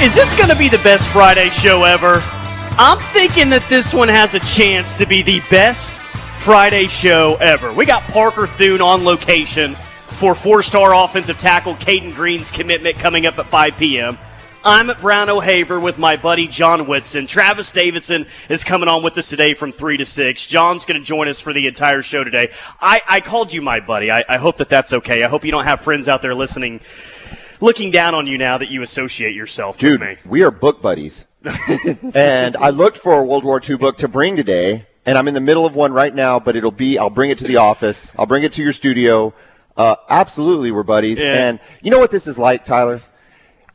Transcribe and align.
Is 0.00 0.14
this 0.14 0.32
going 0.36 0.48
to 0.48 0.56
be 0.56 0.68
the 0.68 0.80
best 0.84 1.08
Friday 1.08 1.48
show 1.48 1.82
ever? 1.82 2.22
I'm 2.78 3.00
thinking 3.00 3.48
that 3.48 3.66
this 3.68 3.92
one 3.92 4.06
has 4.06 4.32
a 4.34 4.38
chance 4.38 4.94
to 4.94 5.06
be 5.06 5.22
the 5.22 5.40
best 5.50 6.00
Friday 6.38 6.86
show 6.86 7.34
ever. 7.40 7.72
We 7.72 7.84
got 7.84 8.04
Parker 8.04 8.46
Thune 8.46 8.80
on 8.80 9.04
location 9.04 9.72
for 9.72 10.36
four 10.36 10.62
star 10.62 10.94
offensive 10.94 11.40
tackle 11.40 11.74
Cayden 11.74 12.10
Green's 12.10 12.52
commitment 12.52 12.96
coming 12.98 13.26
up 13.26 13.40
at 13.40 13.46
5 13.46 13.76
p.m. 13.76 14.16
I'm 14.64 14.88
at 14.88 15.00
Brown 15.00 15.30
O'Haver 15.30 15.80
with 15.80 15.98
my 15.98 16.14
buddy 16.14 16.46
John 16.46 16.86
Whitson. 16.86 17.26
Travis 17.26 17.72
Davidson 17.72 18.26
is 18.48 18.62
coming 18.62 18.88
on 18.88 19.02
with 19.02 19.18
us 19.18 19.28
today 19.28 19.54
from 19.54 19.72
3 19.72 19.96
to 19.96 20.04
6. 20.04 20.46
John's 20.46 20.84
going 20.84 21.00
to 21.00 21.04
join 21.04 21.26
us 21.26 21.40
for 21.40 21.52
the 21.52 21.66
entire 21.66 22.02
show 22.02 22.22
today. 22.22 22.52
I, 22.80 23.02
I 23.08 23.20
called 23.20 23.52
you 23.52 23.62
my 23.62 23.80
buddy. 23.80 24.12
I, 24.12 24.24
I 24.28 24.36
hope 24.36 24.58
that 24.58 24.68
that's 24.68 24.92
okay. 24.92 25.24
I 25.24 25.28
hope 25.28 25.44
you 25.44 25.50
don't 25.50 25.64
have 25.64 25.80
friends 25.80 26.08
out 26.08 26.22
there 26.22 26.36
listening 26.36 26.82
looking 27.60 27.90
down 27.90 28.14
on 28.14 28.26
you 28.26 28.38
now 28.38 28.58
that 28.58 28.70
you 28.70 28.82
associate 28.82 29.34
yourself 29.34 29.78
Dude, 29.78 30.00
with 30.00 30.08
me. 30.08 30.16
we 30.24 30.42
are 30.42 30.50
book 30.50 30.80
buddies. 30.82 31.26
and 32.14 32.56
I 32.56 32.70
looked 32.70 32.96
for 32.98 33.14
a 33.14 33.22
World 33.22 33.44
War 33.44 33.60
II 33.66 33.76
book 33.76 33.96
to 33.98 34.08
bring 34.08 34.36
today, 34.36 34.86
and 35.06 35.16
I'm 35.16 35.28
in 35.28 35.34
the 35.34 35.40
middle 35.40 35.64
of 35.64 35.74
one 35.74 35.92
right 35.92 36.14
now, 36.14 36.40
but 36.40 36.56
it'll 36.56 36.70
be, 36.70 36.98
I'll 36.98 37.10
bring 37.10 37.30
it 37.30 37.38
to 37.38 37.46
the 37.46 37.56
office. 37.56 38.12
I'll 38.18 38.26
bring 38.26 38.42
it 38.42 38.52
to 38.52 38.62
your 38.62 38.72
studio. 38.72 39.32
Uh, 39.76 39.94
absolutely, 40.08 40.72
we're 40.72 40.82
buddies. 40.82 41.22
Yeah. 41.22 41.48
And 41.48 41.60
you 41.82 41.90
know 41.90 42.00
what 42.00 42.10
this 42.10 42.26
is 42.26 42.38
like, 42.38 42.64
Tyler? 42.64 43.00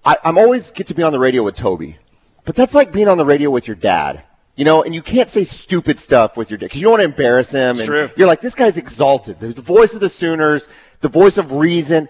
I, 0.05 0.17
I'm 0.23 0.37
always 0.37 0.69
get 0.71 0.87
to 0.87 0.93
be 0.93 1.01
on 1.03 1.13
the 1.13 1.19
radio 1.19 1.43
with 1.43 1.55
Toby, 1.55 1.97
but 2.43 2.55
that's 2.55 2.75
like 2.75 2.91
being 2.91 3.07
on 3.07 3.17
the 3.17 3.25
radio 3.25 3.49
with 3.49 3.67
your 3.67 3.75
dad. 3.75 4.23
You 4.55 4.65
know, 4.65 4.83
and 4.83 4.93
you 4.93 5.01
can't 5.01 5.29
say 5.29 5.45
stupid 5.45 5.97
stuff 5.97 6.37
with 6.37 6.51
your 6.51 6.59
dad 6.59 6.67
because 6.67 6.79
you 6.79 6.83
don't 6.83 6.91
want 6.91 7.01
to 7.01 7.05
embarrass 7.05 7.53
him. 7.53 7.77
and 7.79 7.85
true. 7.85 8.09
You're 8.15 8.27
like, 8.27 8.41
this 8.41 8.53
guy's 8.53 8.77
exalted. 8.77 9.39
There's 9.39 9.55
the 9.55 9.63
voice 9.63 9.95
of 9.95 9.99
the 9.99 10.09
Sooners, 10.09 10.69
the 10.99 11.09
voice 11.09 11.39
of 11.39 11.53
reason. 11.53 12.07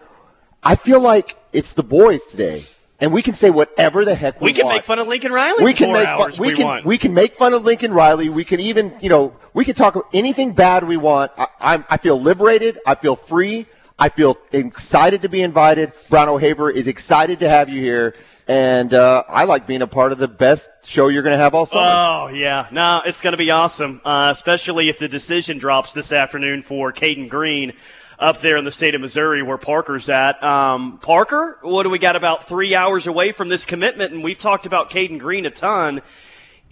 I 0.63 0.75
feel 0.75 1.01
like 1.01 1.37
it's 1.51 1.73
the 1.73 1.83
boys 1.83 2.25
today, 2.25 2.63
and 2.99 3.11
we 3.11 3.21
can 3.21 3.33
say 3.33 3.49
whatever 3.49 4.05
the 4.05 4.15
heck 4.15 4.39
we, 4.39 4.45
want. 4.45 4.45
We 4.45 4.53
can 4.53 4.65
want. 4.65 4.75
make 4.77 4.83
fun 4.85 4.99
of 4.99 5.07
Lincoln 5.07 5.31
Riley. 5.31 5.63
We 5.63 5.73
can 5.73 5.91
make 5.91 6.07
fun. 6.07 6.31
We, 6.39 6.47
we 6.47 6.53
can 6.53 6.65
want. 6.65 6.85
we 6.85 6.97
can 6.97 7.13
make 7.13 7.35
fun 7.35 7.53
of 7.53 7.65
Lincoln 7.65 7.93
Riley. 7.93 8.29
We 8.29 8.45
can 8.45 8.59
even 8.59 8.95
you 9.01 9.09
know 9.09 9.35
we 9.53 9.65
can 9.65 9.75
talk 9.75 10.09
anything 10.13 10.53
bad 10.53 10.85
we 10.87 10.97
want. 10.97 11.31
I, 11.37 11.47
I'm, 11.59 11.85
I 11.89 11.97
feel 11.97 12.19
liberated. 12.19 12.79
I 12.85 12.95
feel 12.95 13.15
free. 13.15 13.65
I 13.99 14.09
feel 14.09 14.37
excited 14.51 15.21
to 15.21 15.29
be 15.29 15.41
invited. 15.41 15.91
Brown 16.09 16.27
O'Haver 16.27 16.69
is 16.71 16.87
excited 16.87 17.39
to 17.39 17.49
have 17.49 17.69
you 17.69 17.79
here, 17.79 18.15
and 18.47 18.93
uh, 18.93 19.23
I 19.29 19.43
like 19.43 19.67
being 19.67 19.81
a 19.81 19.87
part 19.87 20.11
of 20.11 20.17
the 20.17 20.27
best 20.27 20.69
show 20.83 21.09
you're 21.09 21.23
going 21.23 21.37
to 21.37 21.41
have 21.41 21.53
all 21.53 21.65
summer. 21.65 21.85
Oh 21.85 22.27
yeah, 22.33 22.67
no, 22.71 23.01
it's 23.05 23.21
going 23.21 23.33
to 23.33 23.37
be 23.37 23.51
awesome, 23.51 24.01
uh, 24.03 24.29
especially 24.31 24.89
if 24.89 24.97
the 24.97 25.07
decision 25.07 25.57
drops 25.57 25.93
this 25.93 26.11
afternoon 26.11 26.61
for 26.61 26.91
Cayden 26.91 27.27
Green 27.27 27.73
up 28.23 28.39
there 28.39 28.55
in 28.55 28.63
the 28.63 28.71
state 28.71 28.95
of 28.95 29.01
Missouri 29.01 29.43
where 29.43 29.57
Parker's 29.57 30.09
at. 30.09 30.41
Um, 30.41 30.97
Parker, 30.99 31.59
what 31.61 31.83
do 31.83 31.89
we 31.89 31.99
got? 31.99 32.15
About 32.15 32.47
three 32.47 32.73
hours 32.73 33.05
away 33.05 33.33
from 33.33 33.49
this 33.49 33.65
commitment, 33.65 34.13
and 34.13 34.23
we've 34.23 34.37
talked 34.37 34.65
about 34.65 34.89
Cayden 34.89 35.17
Green 35.17 35.45
a 35.45 35.51
ton. 35.51 36.01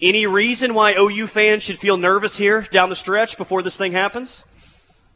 Any 0.00 0.26
reason 0.26 0.72
why 0.72 0.94
OU 0.94 1.26
fans 1.26 1.62
should 1.62 1.78
feel 1.78 1.98
nervous 1.98 2.38
here 2.38 2.62
down 2.62 2.88
the 2.88 2.96
stretch 2.96 3.36
before 3.36 3.62
this 3.62 3.76
thing 3.76 3.92
happens? 3.92 4.44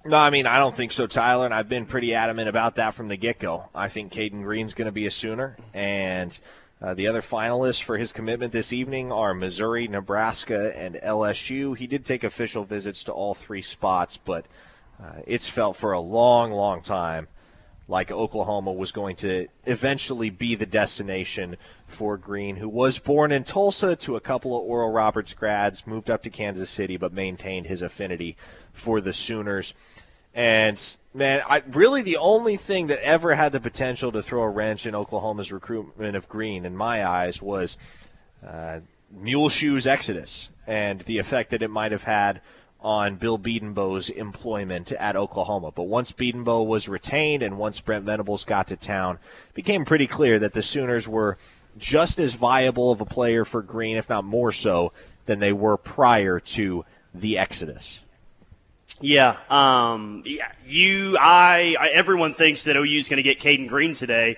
No, 0.04 0.18
I 0.18 0.28
mean 0.28 0.46
I 0.46 0.58
don't 0.58 0.76
think 0.76 0.92
so, 0.92 1.06
Tyler, 1.06 1.46
and 1.46 1.54
I've 1.54 1.70
been 1.70 1.86
pretty 1.86 2.14
adamant 2.14 2.50
about 2.50 2.76
that 2.76 2.94
from 2.94 3.08
the 3.08 3.16
get-go. 3.16 3.70
I 3.74 3.88
think 3.88 4.12
Cayden 4.12 4.42
Green's 4.42 4.74
going 4.74 4.86
to 4.86 4.92
be 4.92 5.06
a 5.06 5.10
Sooner, 5.10 5.56
and 5.72 6.38
uh, 6.82 6.92
the 6.92 7.06
other 7.06 7.22
finalists 7.22 7.82
for 7.82 7.96
his 7.96 8.12
commitment 8.12 8.52
this 8.52 8.74
evening 8.74 9.10
are 9.10 9.32
Missouri, 9.32 9.88
Nebraska, 9.88 10.78
and 10.78 10.96
LSU. 10.96 11.74
He 11.76 11.86
did 11.86 12.04
take 12.04 12.22
official 12.22 12.64
visits 12.64 13.04
to 13.04 13.12
all 13.12 13.34
three 13.34 13.62
spots, 13.62 14.18
but 14.18 14.44
uh, 15.02 15.20
it's 15.26 15.48
felt 15.48 15.76
for 15.76 15.92
a 15.92 16.00
long, 16.00 16.52
long 16.52 16.82
time 16.82 17.28
like 17.88 18.10
Oklahoma 18.10 18.72
was 18.72 18.90
going 18.90 19.16
to 19.16 19.46
eventually 19.64 20.30
be 20.30 20.54
the 20.54 20.66
destination 20.66 21.56
for 21.86 22.16
Green, 22.16 22.56
who 22.56 22.68
was 22.68 22.98
born 22.98 23.30
in 23.30 23.44
Tulsa 23.44 23.94
to 23.96 24.16
a 24.16 24.20
couple 24.20 24.56
of 24.56 24.64
Oral 24.64 24.90
Roberts 24.90 25.34
grads, 25.34 25.86
moved 25.86 26.10
up 26.10 26.22
to 26.24 26.30
Kansas 26.30 26.68
City, 26.68 26.96
but 26.96 27.12
maintained 27.12 27.66
his 27.66 27.82
affinity 27.82 28.36
for 28.72 29.00
the 29.00 29.12
Sooners. 29.12 29.72
And 30.34 30.96
man, 31.14 31.42
I 31.48 31.62
really 31.68 32.02
the 32.02 32.16
only 32.16 32.56
thing 32.56 32.88
that 32.88 33.02
ever 33.02 33.34
had 33.34 33.52
the 33.52 33.60
potential 33.60 34.10
to 34.12 34.22
throw 34.22 34.42
a 34.42 34.50
wrench 34.50 34.84
in 34.84 34.94
Oklahoma's 34.94 35.52
recruitment 35.52 36.16
of 36.16 36.28
Green, 36.28 36.66
in 36.66 36.76
my 36.76 37.06
eyes, 37.06 37.40
was 37.40 37.78
uh, 38.46 38.80
Muleshoe's 39.12 39.86
Exodus 39.86 40.50
and 40.66 41.00
the 41.02 41.18
effect 41.18 41.50
that 41.50 41.62
it 41.62 41.70
might 41.70 41.92
have 41.92 42.02
had 42.02 42.40
on 42.80 43.16
Bill 43.16 43.38
Bedenbaugh's 43.38 44.10
employment 44.10 44.92
at 44.92 45.16
Oklahoma. 45.16 45.70
But 45.74 45.84
once 45.84 46.12
Bedenbaugh 46.12 46.66
was 46.66 46.88
retained 46.88 47.42
and 47.42 47.58
once 47.58 47.80
Brent 47.80 48.04
Venables 48.04 48.44
got 48.44 48.68
to 48.68 48.76
town, 48.76 49.18
it 49.48 49.54
became 49.54 49.84
pretty 49.84 50.06
clear 50.06 50.38
that 50.38 50.52
the 50.52 50.62
Sooners 50.62 51.08
were 51.08 51.36
just 51.78 52.18
as 52.20 52.34
viable 52.34 52.90
of 52.90 53.00
a 53.00 53.04
player 53.04 53.44
for 53.44 53.62
Green, 53.62 53.96
if 53.96 54.08
not 54.08 54.24
more 54.24 54.52
so, 54.52 54.92
than 55.26 55.38
they 55.38 55.52
were 55.52 55.76
prior 55.76 56.38
to 56.38 56.84
the 57.14 57.38
Exodus. 57.38 58.02
Yeah, 59.00 59.36
um, 59.50 60.22
yeah, 60.24 60.52
you, 60.66 61.18
I, 61.20 61.76
I, 61.78 61.88
everyone 61.88 62.32
thinks 62.32 62.64
that 62.64 62.76
OU 62.76 62.96
is 62.96 63.08
going 63.08 63.18
to 63.18 63.22
get 63.22 63.40
Caden 63.40 63.68
Green 63.68 63.92
today. 63.92 64.36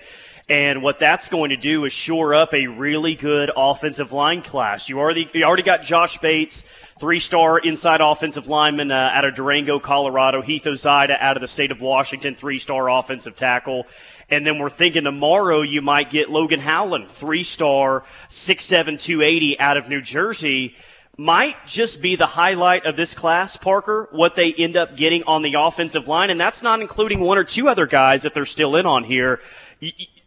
And 0.49 0.81
what 0.81 0.97
that's 0.97 1.29
going 1.29 1.51
to 1.51 1.57
do 1.57 1.85
is 1.85 1.93
shore 1.93 2.33
up 2.33 2.55
a 2.55 2.65
really 2.65 3.13
good 3.13 3.51
offensive 3.55 4.11
line 4.11 4.41
class. 4.41 4.89
You 4.89 4.99
already, 4.99 5.29
you 5.31 5.43
already 5.43 5.61
got 5.61 5.83
Josh 5.83 6.17
Bates, 6.17 6.63
three-star 6.99 7.59
inside 7.59 8.01
offensive 8.01 8.47
lineman 8.47 8.91
uh, 8.91 9.11
out 9.13 9.25
of 9.25 9.35
Durango, 9.35 9.79
Colorado. 9.79 10.41
Heath 10.41 10.63
Ozaeta 10.63 11.17
out 11.19 11.37
of 11.37 11.41
the 11.41 11.47
state 11.47 11.69
of 11.69 11.81
Washington, 11.81 12.33
three-star 12.33 12.89
offensive 12.89 13.35
tackle. 13.35 13.85
And 14.31 14.45
then 14.45 14.57
we're 14.57 14.71
thinking 14.71 15.03
tomorrow 15.03 15.61
you 15.61 15.83
might 15.83 16.09
get 16.09 16.31
Logan 16.31 16.61
Howland, 16.61 17.09
three-star, 17.09 18.03
6'7", 18.29 18.99
280 18.99 19.59
out 19.59 19.77
of 19.77 19.87
New 19.87 20.01
Jersey 20.01 20.75
might 21.15 21.57
just 21.67 22.01
be 22.01 22.15
the 22.15 22.25
highlight 22.25 22.85
of 22.85 22.95
this 22.95 23.13
class, 23.13 23.57
Parker, 23.57 24.07
what 24.11 24.35
they 24.35 24.53
end 24.53 24.77
up 24.77 24.95
getting 24.95 25.21
on 25.23 25.41
the 25.41 25.53
offensive 25.55 26.07
line. 26.07 26.29
And 26.29 26.39
that's 26.39 26.63
not 26.63 26.79
including 26.79 27.19
one 27.19 27.37
or 27.37 27.43
two 27.43 27.67
other 27.67 27.85
guys 27.85 28.23
if 28.23 28.33
they're 28.33 28.45
still 28.45 28.77
in 28.77 28.85
on 28.85 29.03
here. 29.03 29.41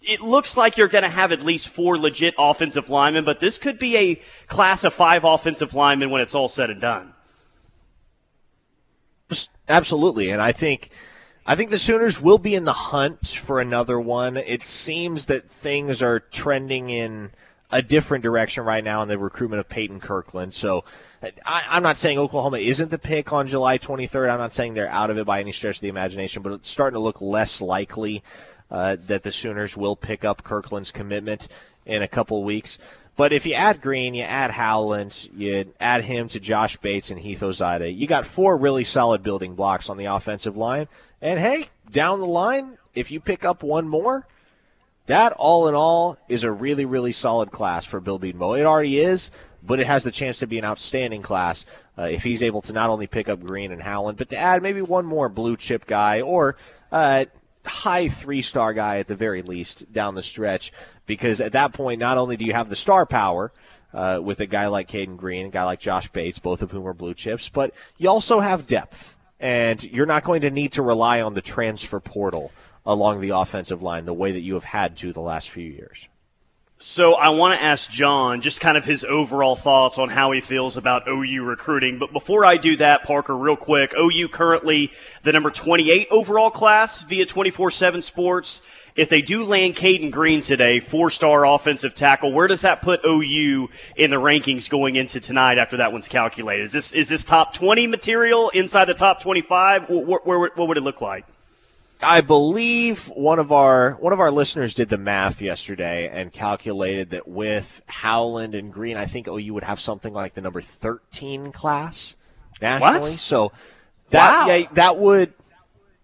It 0.02 0.20
looks 0.20 0.56
like 0.56 0.76
you're 0.76 0.88
going 0.88 1.04
to 1.04 1.10
have 1.10 1.32
at 1.32 1.42
least 1.42 1.68
four 1.68 1.98
legit 1.98 2.34
offensive 2.38 2.90
linemen, 2.90 3.24
but 3.24 3.40
this 3.40 3.58
could 3.58 3.78
be 3.78 3.96
a 3.96 4.22
class 4.46 4.84
of 4.84 4.92
five 4.92 5.24
offensive 5.24 5.74
linemen 5.74 6.10
when 6.10 6.20
it's 6.20 6.34
all 6.34 6.48
said 6.48 6.70
and 6.70 6.80
done. 6.80 7.14
Absolutely. 9.68 10.30
And 10.30 10.42
I 10.42 10.52
think. 10.52 10.90
I 11.44 11.56
think 11.56 11.70
the 11.70 11.78
Sooners 11.78 12.22
will 12.22 12.38
be 12.38 12.54
in 12.54 12.66
the 12.66 12.72
hunt 12.72 13.26
for 13.26 13.60
another 13.60 13.98
one. 13.98 14.36
It 14.36 14.62
seems 14.62 15.26
that 15.26 15.44
things 15.44 16.00
are 16.00 16.20
trending 16.20 16.88
in 16.88 17.32
a 17.72 17.82
different 17.82 18.22
direction 18.22 18.64
right 18.64 18.84
now 18.84 19.02
in 19.02 19.08
the 19.08 19.18
recruitment 19.18 19.58
of 19.58 19.68
Peyton 19.68 19.98
Kirkland. 19.98 20.52
So 20.54 20.84
I, 21.44 21.62
am 21.70 21.82
not 21.82 21.96
saying 21.96 22.18
Oklahoma 22.18 22.58
isn't 22.58 22.90
the 22.90 22.98
pick 22.98 23.32
on 23.32 23.48
July 23.48 23.78
23rd. 23.78 24.30
I'm 24.30 24.38
not 24.38 24.52
saying 24.52 24.74
they're 24.74 24.88
out 24.88 25.10
of 25.10 25.18
it 25.18 25.26
by 25.26 25.40
any 25.40 25.52
stretch 25.52 25.76
of 25.76 25.80
the 25.80 25.88
imagination, 25.88 26.42
but 26.42 26.52
it's 26.52 26.70
starting 26.70 26.94
to 26.94 27.00
look 27.00 27.20
less 27.20 27.60
likely 27.60 28.22
uh, 28.70 28.96
that 29.06 29.22
the 29.22 29.32
Sooners 29.32 29.76
will 29.76 29.96
pick 29.96 30.24
up 30.24 30.42
Kirkland's 30.42 30.92
commitment 30.92 31.48
in 31.84 32.02
a 32.02 32.08
couple 32.08 32.42
weeks. 32.44 32.78
But 33.16 33.32
if 33.32 33.44
you 33.44 33.54
add 33.54 33.82
Green, 33.82 34.14
you 34.14 34.22
add 34.22 34.52
Howland, 34.52 35.28
you 35.36 35.72
add 35.78 36.04
him 36.04 36.28
to 36.28 36.40
Josh 36.40 36.76
Bates 36.78 37.10
and 37.10 37.20
Heath 37.20 37.40
Ozaeta, 37.40 37.94
you 37.94 38.06
got 38.06 38.24
four 38.24 38.56
really 38.56 38.84
solid 38.84 39.22
building 39.22 39.54
blocks 39.54 39.90
on 39.90 39.98
the 39.98 40.06
offensive 40.06 40.56
line. 40.56 40.88
And 41.20 41.38
hey, 41.38 41.68
down 41.90 42.20
the 42.20 42.26
line, 42.26 42.78
if 42.94 43.10
you 43.10 43.20
pick 43.20 43.44
up 43.44 43.62
one 43.62 43.86
more, 43.86 44.26
that 45.06 45.32
all 45.32 45.68
in 45.68 45.74
all 45.74 46.16
is 46.28 46.44
a 46.44 46.52
really, 46.52 46.84
really 46.84 47.12
solid 47.12 47.50
class 47.50 47.84
for 47.84 48.00
Bill 48.00 48.18
Bedenbaugh. 48.18 48.58
It 48.58 48.66
already 48.66 49.00
is, 49.00 49.30
but 49.62 49.78
it 49.78 49.86
has 49.86 50.04
the 50.04 50.10
chance 50.10 50.38
to 50.38 50.46
be 50.46 50.58
an 50.58 50.64
outstanding 50.64 51.22
class 51.22 51.66
uh, 51.98 52.04
if 52.04 52.22
he's 52.22 52.42
able 52.42 52.62
to 52.62 52.72
not 52.72 52.88
only 52.88 53.06
pick 53.06 53.28
up 53.28 53.42
Green 53.42 53.72
and 53.72 53.82
Howland, 53.82 54.16
but 54.16 54.30
to 54.30 54.36
add 54.36 54.62
maybe 54.62 54.80
one 54.80 55.04
more 55.04 55.28
blue 55.28 55.56
chip 55.56 55.86
guy 55.86 56.20
or 56.20 56.56
uh, 56.90 57.26
high 57.64 58.08
three 58.08 58.42
star 58.42 58.72
guy 58.74 58.98
at 58.98 59.06
the 59.06 59.16
very 59.16 59.42
least 59.42 59.92
down 59.92 60.14
the 60.14 60.22
stretch. 60.22 60.72
Because 61.06 61.40
at 61.40 61.52
that 61.52 61.72
point, 61.72 62.00
not 62.00 62.18
only 62.18 62.36
do 62.36 62.44
you 62.44 62.52
have 62.52 62.68
the 62.68 62.76
star 62.76 63.06
power, 63.06 63.52
uh, 63.94 64.20
with 64.22 64.40
a 64.40 64.46
guy 64.46 64.66
like 64.66 64.88
Cayden 64.88 65.16
Green, 65.16 65.46
a 65.46 65.50
guy 65.50 65.64
like 65.64 65.80
Josh 65.80 66.08
Bates, 66.08 66.38
both 66.38 66.62
of 66.62 66.70
whom 66.70 66.86
are 66.86 66.94
blue 66.94 67.14
chips, 67.14 67.48
but 67.48 67.74
you 67.98 68.08
also 68.08 68.40
have 68.40 68.66
depth. 68.66 69.16
And 69.38 69.82
you're 69.82 70.06
not 70.06 70.24
going 70.24 70.42
to 70.42 70.50
need 70.50 70.72
to 70.72 70.82
rely 70.82 71.20
on 71.20 71.34
the 71.34 71.40
transfer 71.40 71.98
portal 71.98 72.52
along 72.86 73.20
the 73.20 73.30
offensive 73.30 73.82
line 73.82 74.04
the 74.04 74.14
way 74.14 74.32
that 74.32 74.40
you 74.40 74.54
have 74.54 74.64
had 74.64 74.96
to 74.96 75.12
the 75.12 75.20
last 75.20 75.50
few 75.50 75.68
years. 75.68 76.08
So 76.84 77.14
I 77.14 77.28
want 77.28 77.56
to 77.56 77.64
ask 77.64 77.88
John 77.88 78.40
just 78.40 78.60
kind 78.60 78.76
of 78.76 78.84
his 78.84 79.04
overall 79.04 79.54
thoughts 79.54 79.98
on 79.98 80.08
how 80.08 80.32
he 80.32 80.40
feels 80.40 80.76
about 80.76 81.06
OU 81.06 81.44
recruiting. 81.44 82.00
But 82.00 82.12
before 82.12 82.44
I 82.44 82.56
do 82.56 82.74
that, 82.78 83.04
Parker, 83.04 83.36
real 83.36 83.54
quick, 83.54 83.94
OU 83.96 84.28
currently 84.30 84.90
the 85.22 85.32
number 85.32 85.52
28 85.52 86.08
overall 86.10 86.50
class 86.50 87.02
via 87.02 87.24
24/7 87.24 88.02
Sports. 88.02 88.62
If 88.96 89.08
they 89.08 89.22
do 89.22 89.44
land 89.44 89.76
Cayden 89.76 90.10
Green 90.10 90.40
today, 90.40 90.80
four-star 90.80 91.46
offensive 91.46 91.94
tackle, 91.94 92.32
where 92.32 92.48
does 92.48 92.62
that 92.62 92.82
put 92.82 93.00
OU 93.06 93.70
in 93.94 94.10
the 94.10 94.20
rankings 94.20 94.68
going 94.68 94.96
into 94.96 95.20
tonight 95.20 95.58
after 95.58 95.76
that 95.76 95.92
one's 95.92 96.08
calculated? 96.08 96.64
Is 96.64 96.72
this 96.72 96.92
is 96.92 97.08
this 97.08 97.24
top 97.24 97.54
20 97.54 97.86
material 97.86 98.48
inside 98.50 98.86
the 98.86 98.94
top 98.94 99.22
25? 99.22 99.88
Where, 99.88 100.18
where, 100.24 100.38
what 100.56 100.66
would 100.66 100.76
it 100.76 100.82
look 100.82 101.00
like? 101.00 101.26
I 102.02 102.20
believe 102.20 103.06
one 103.08 103.38
of 103.38 103.52
our 103.52 103.92
one 103.92 104.12
of 104.12 104.20
our 104.20 104.30
listeners 104.30 104.74
did 104.74 104.88
the 104.88 104.98
math 104.98 105.40
yesterday 105.40 106.08
and 106.08 106.32
calculated 106.32 107.10
that 107.10 107.28
with 107.28 107.82
Howland 107.86 108.54
and 108.54 108.72
Green, 108.72 108.96
I 108.96 109.06
think 109.06 109.28
OU 109.28 109.54
would 109.54 109.64
have 109.64 109.80
something 109.80 110.12
like 110.12 110.34
the 110.34 110.40
number 110.40 110.60
thirteen 110.60 111.52
class 111.52 112.16
nationally. 112.60 112.98
What? 112.98 113.04
So 113.04 113.52
that 114.10 114.46
Wow. 114.46 114.54
yeah, 114.54 114.68
that 114.72 114.98
would 114.98 115.32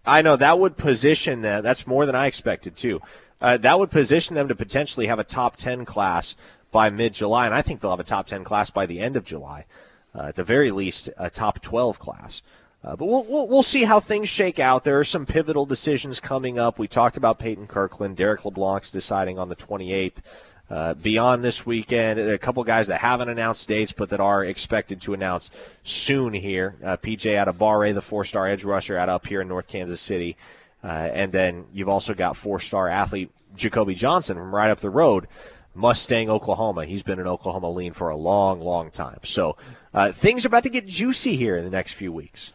I 0.05 0.21
know 0.21 0.35
that 0.35 0.57
would 0.59 0.77
position 0.77 1.41
them. 1.41 1.63
That's 1.63 1.85
more 1.85 2.05
than 2.05 2.15
I 2.15 2.27
expected 2.27 2.75
too. 2.75 3.01
Uh, 3.41 3.57
that 3.57 3.79
would 3.79 3.91
position 3.91 4.35
them 4.35 4.47
to 4.47 4.55
potentially 4.55 5.07
have 5.07 5.19
a 5.19 5.23
top 5.23 5.55
ten 5.57 5.85
class 5.85 6.35
by 6.71 6.89
mid 6.89 7.13
July, 7.13 7.45
and 7.45 7.53
I 7.55 7.61
think 7.61 7.81
they'll 7.81 7.91
have 7.91 7.99
a 7.99 8.03
top 8.03 8.27
ten 8.27 8.43
class 8.43 8.69
by 8.69 8.85
the 8.85 8.99
end 8.99 9.15
of 9.15 9.25
July. 9.25 9.65
Uh, 10.13 10.23
at 10.23 10.35
the 10.35 10.43
very 10.43 10.71
least, 10.71 11.09
a 11.17 11.29
top 11.29 11.61
twelve 11.61 11.99
class. 11.99 12.41
Uh, 12.83 12.95
but 12.95 13.05
we'll, 13.05 13.25
we'll 13.25 13.47
we'll 13.47 13.63
see 13.63 13.83
how 13.83 13.99
things 13.99 14.29
shake 14.29 14.57
out. 14.57 14.83
There 14.83 14.97
are 14.99 15.03
some 15.03 15.25
pivotal 15.25 15.65
decisions 15.65 16.19
coming 16.19 16.57
up. 16.57 16.79
We 16.79 16.87
talked 16.87 17.17
about 17.17 17.37
Peyton 17.37 17.67
Kirkland, 17.67 18.15
Derek 18.15 18.45
LeBlanc's 18.45 18.91
deciding 18.91 19.37
on 19.37 19.49
the 19.49 19.55
28th. 19.55 20.21
Uh, 20.69 20.93
beyond 20.93 21.43
this 21.43 21.65
weekend, 21.65 22.19
a 22.19 22.37
couple 22.37 22.63
guys 22.63 22.87
that 22.87 23.01
haven't 23.01 23.27
announced 23.27 23.67
dates, 23.67 23.91
but 23.91 24.09
that 24.09 24.19
are 24.19 24.45
expected 24.45 25.01
to 25.01 25.15
announce 25.15 25.49
soon 25.81 26.31
here. 26.31 26.75
Uh, 26.83 26.95
PJ 26.95 27.43
Adebawore, 27.43 27.91
the 27.93 28.03
four-star 28.03 28.47
edge 28.47 28.63
rusher 28.63 28.95
out 28.95 29.09
up 29.09 29.25
here 29.25 29.41
in 29.41 29.47
North 29.47 29.67
Kansas 29.67 29.99
City, 29.99 30.37
uh, 30.83 31.09
and 31.11 31.31
then 31.31 31.65
you've 31.73 31.89
also 31.89 32.13
got 32.13 32.37
four-star 32.37 32.87
athlete 32.87 33.31
Jacoby 33.55 33.95
Johnson 33.95 34.37
from 34.37 34.53
right 34.53 34.69
up 34.69 34.79
the 34.79 34.91
road. 34.91 35.27
Mustang, 35.73 36.29
Oklahoma. 36.29 36.85
He's 36.85 37.03
been 37.03 37.19
in 37.19 37.27
Oklahoma 37.27 37.71
lean 37.71 37.93
for 37.93 38.09
a 38.09 38.15
long, 38.15 38.59
long 38.59 38.91
time. 38.91 39.19
So 39.23 39.57
uh, 39.93 40.11
things 40.11 40.45
are 40.45 40.49
about 40.49 40.63
to 40.63 40.69
get 40.69 40.85
juicy 40.85 41.35
here 41.35 41.57
in 41.57 41.63
the 41.63 41.69
next 41.69 41.93
few 41.93 42.11
weeks. 42.11 42.53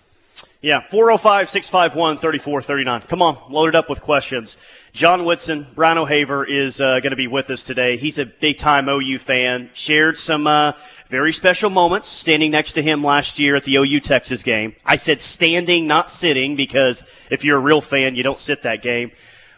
Yeah, 0.64 0.81
405 0.81 1.50
651 1.50 2.16
3439. 2.16 3.02
Come 3.02 3.20
on, 3.20 3.37
load 3.50 3.69
it 3.69 3.75
up 3.75 3.90
with 3.90 4.00
questions. 4.00 4.56
John 4.94 5.26
Whitson, 5.26 5.66
Brown 5.75 5.99
O'Haver 5.99 6.43
is 6.43 6.81
uh, 6.81 7.00
going 7.00 7.11
to 7.11 7.16
be 7.16 7.26
with 7.26 7.50
us 7.50 7.64
today. 7.64 7.99
He's 7.99 8.19
a 8.19 8.25
big 8.25 8.56
time 8.56 8.88
OU 8.88 9.19
fan. 9.19 9.69
Shared 9.75 10.19
some 10.19 10.46
uh, 10.46 10.72
very 11.08 11.32
special 11.32 11.69
moments 11.69 12.08
standing 12.08 12.50
next 12.50 12.72
to 12.72 12.82
him 12.82 13.05
last 13.05 13.38
year 13.38 13.56
at 13.56 13.64
the 13.64 13.76
OU 13.76 14.00
Texas 14.00 14.43
game. 14.43 14.75
I 14.87 14.96
said 14.96 15.20
standing, 15.20 15.87
not 15.87 16.11
sitting, 16.11 16.56
because 16.56 17.05
if 17.31 17.44
you're 17.44 17.58
a 17.58 17.60
real 17.60 17.82
fan, 17.82 18.14
you 18.14 18.22
don't 18.22 18.38
sit 18.38 18.62
that 18.62 18.81
game. 18.81 19.12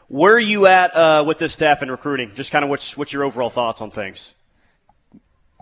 Where 0.08 0.34
are 0.34 0.40
you 0.40 0.66
at 0.66 0.92
uh, 0.96 1.22
with 1.24 1.38
this 1.38 1.52
staff 1.52 1.82
and 1.82 1.90
recruiting? 1.92 2.32
Just 2.34 2.50
kind 2.50 2.64
of 2.64 2.68
what's, 2.68 2.96
what's 2.96 3.12
your 3.12 3.22
overall 3.22 3.50
thoughts 3.50 3.80
on 3.80 3.92
things? 3.92 4.34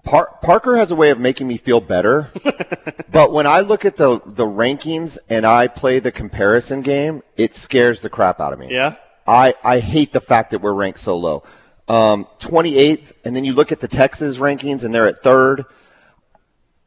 Par- 0.05 0.39
Parker 0.43 0.77
has 0.77 0.91
a 0.91 0.95
way 0.95 1.11
of 1.11 1.19
making 1.19 1.49
me 1.49 1.57
feel 1.57 1.81
better, 1.81 2.31
but 3.11 3.33
when 3.33 3.47
I 3.47 3.61
look 3.61 3.85
at 3.85 3.97
the 3.97 4.21
the 4.27 4.47
rankings 4.47 5.19
and 5.29 5.47
I 5.47 5.67
play 5.67 5.99
the 5.99 6.13
comparison 6.13 6.83
game, 6.83 7.23
it 7.37 7.55
scares 7.55 8.03
the 8.03 8.11
crap 8.11 8.41
out 8.41 8.53
of 8.53 8.59
me. 8.59 8.69
Yeah? 8.71 8.97
I 9.27 9.55
I 9.65 9.81
hate 9.81 10.13
the 10.13 10.21
fact 10.21 10.51
that 10.51 10.61
we're 10.61 10.75
ranked 10.75 11.01
so 11.01 11.17
low. 11.17 11.43
Um, 11.87 12.27
28th, 12.39 13.13
and 13.25 13.37
then 13.37 13.45
you 13.45 13.53
look 13.53 13.71
at 13.71 13.81
the 13.81 13.89
Texas 13.89 14.39
rankings 14.39 14.85
and 14.85 14.95
they're 14.95 15.07
at 15.07 15.23
third. 15.23 15.65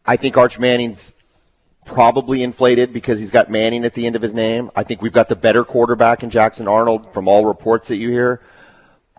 I 0.06 0.16
think 0.16 0.38
Arch 0.38 0.58
Manning's 0.58 1.14
probably 1.86 2.44
inflated 2.44 2.94
because 2.94 3.20
he's 3.20 3.32
got 3.32 3.50
Manning 3.50 3.86
at 3.86 3.94
the 3.94 4.06
end 4.06 4.16
of 4.16 4.22
his 4.22 4.34
name. 4.34 4.72
I 4.76 4.84
think 4.84 5.02
we've 5.02 5.14
got 5.14 5.28
the 5.28 5.36
better 5.36 5.64
quarterback 5.64 6.24
in 6.24 6.30
Jackson 6.30 6.68
Arnold 6.68 7.14
from 7.14 7.28
all 7.28 7.46
reports 7.46 7.88
that 7.88 7.98
you 7.98 8.10
hear. 8.10 8.42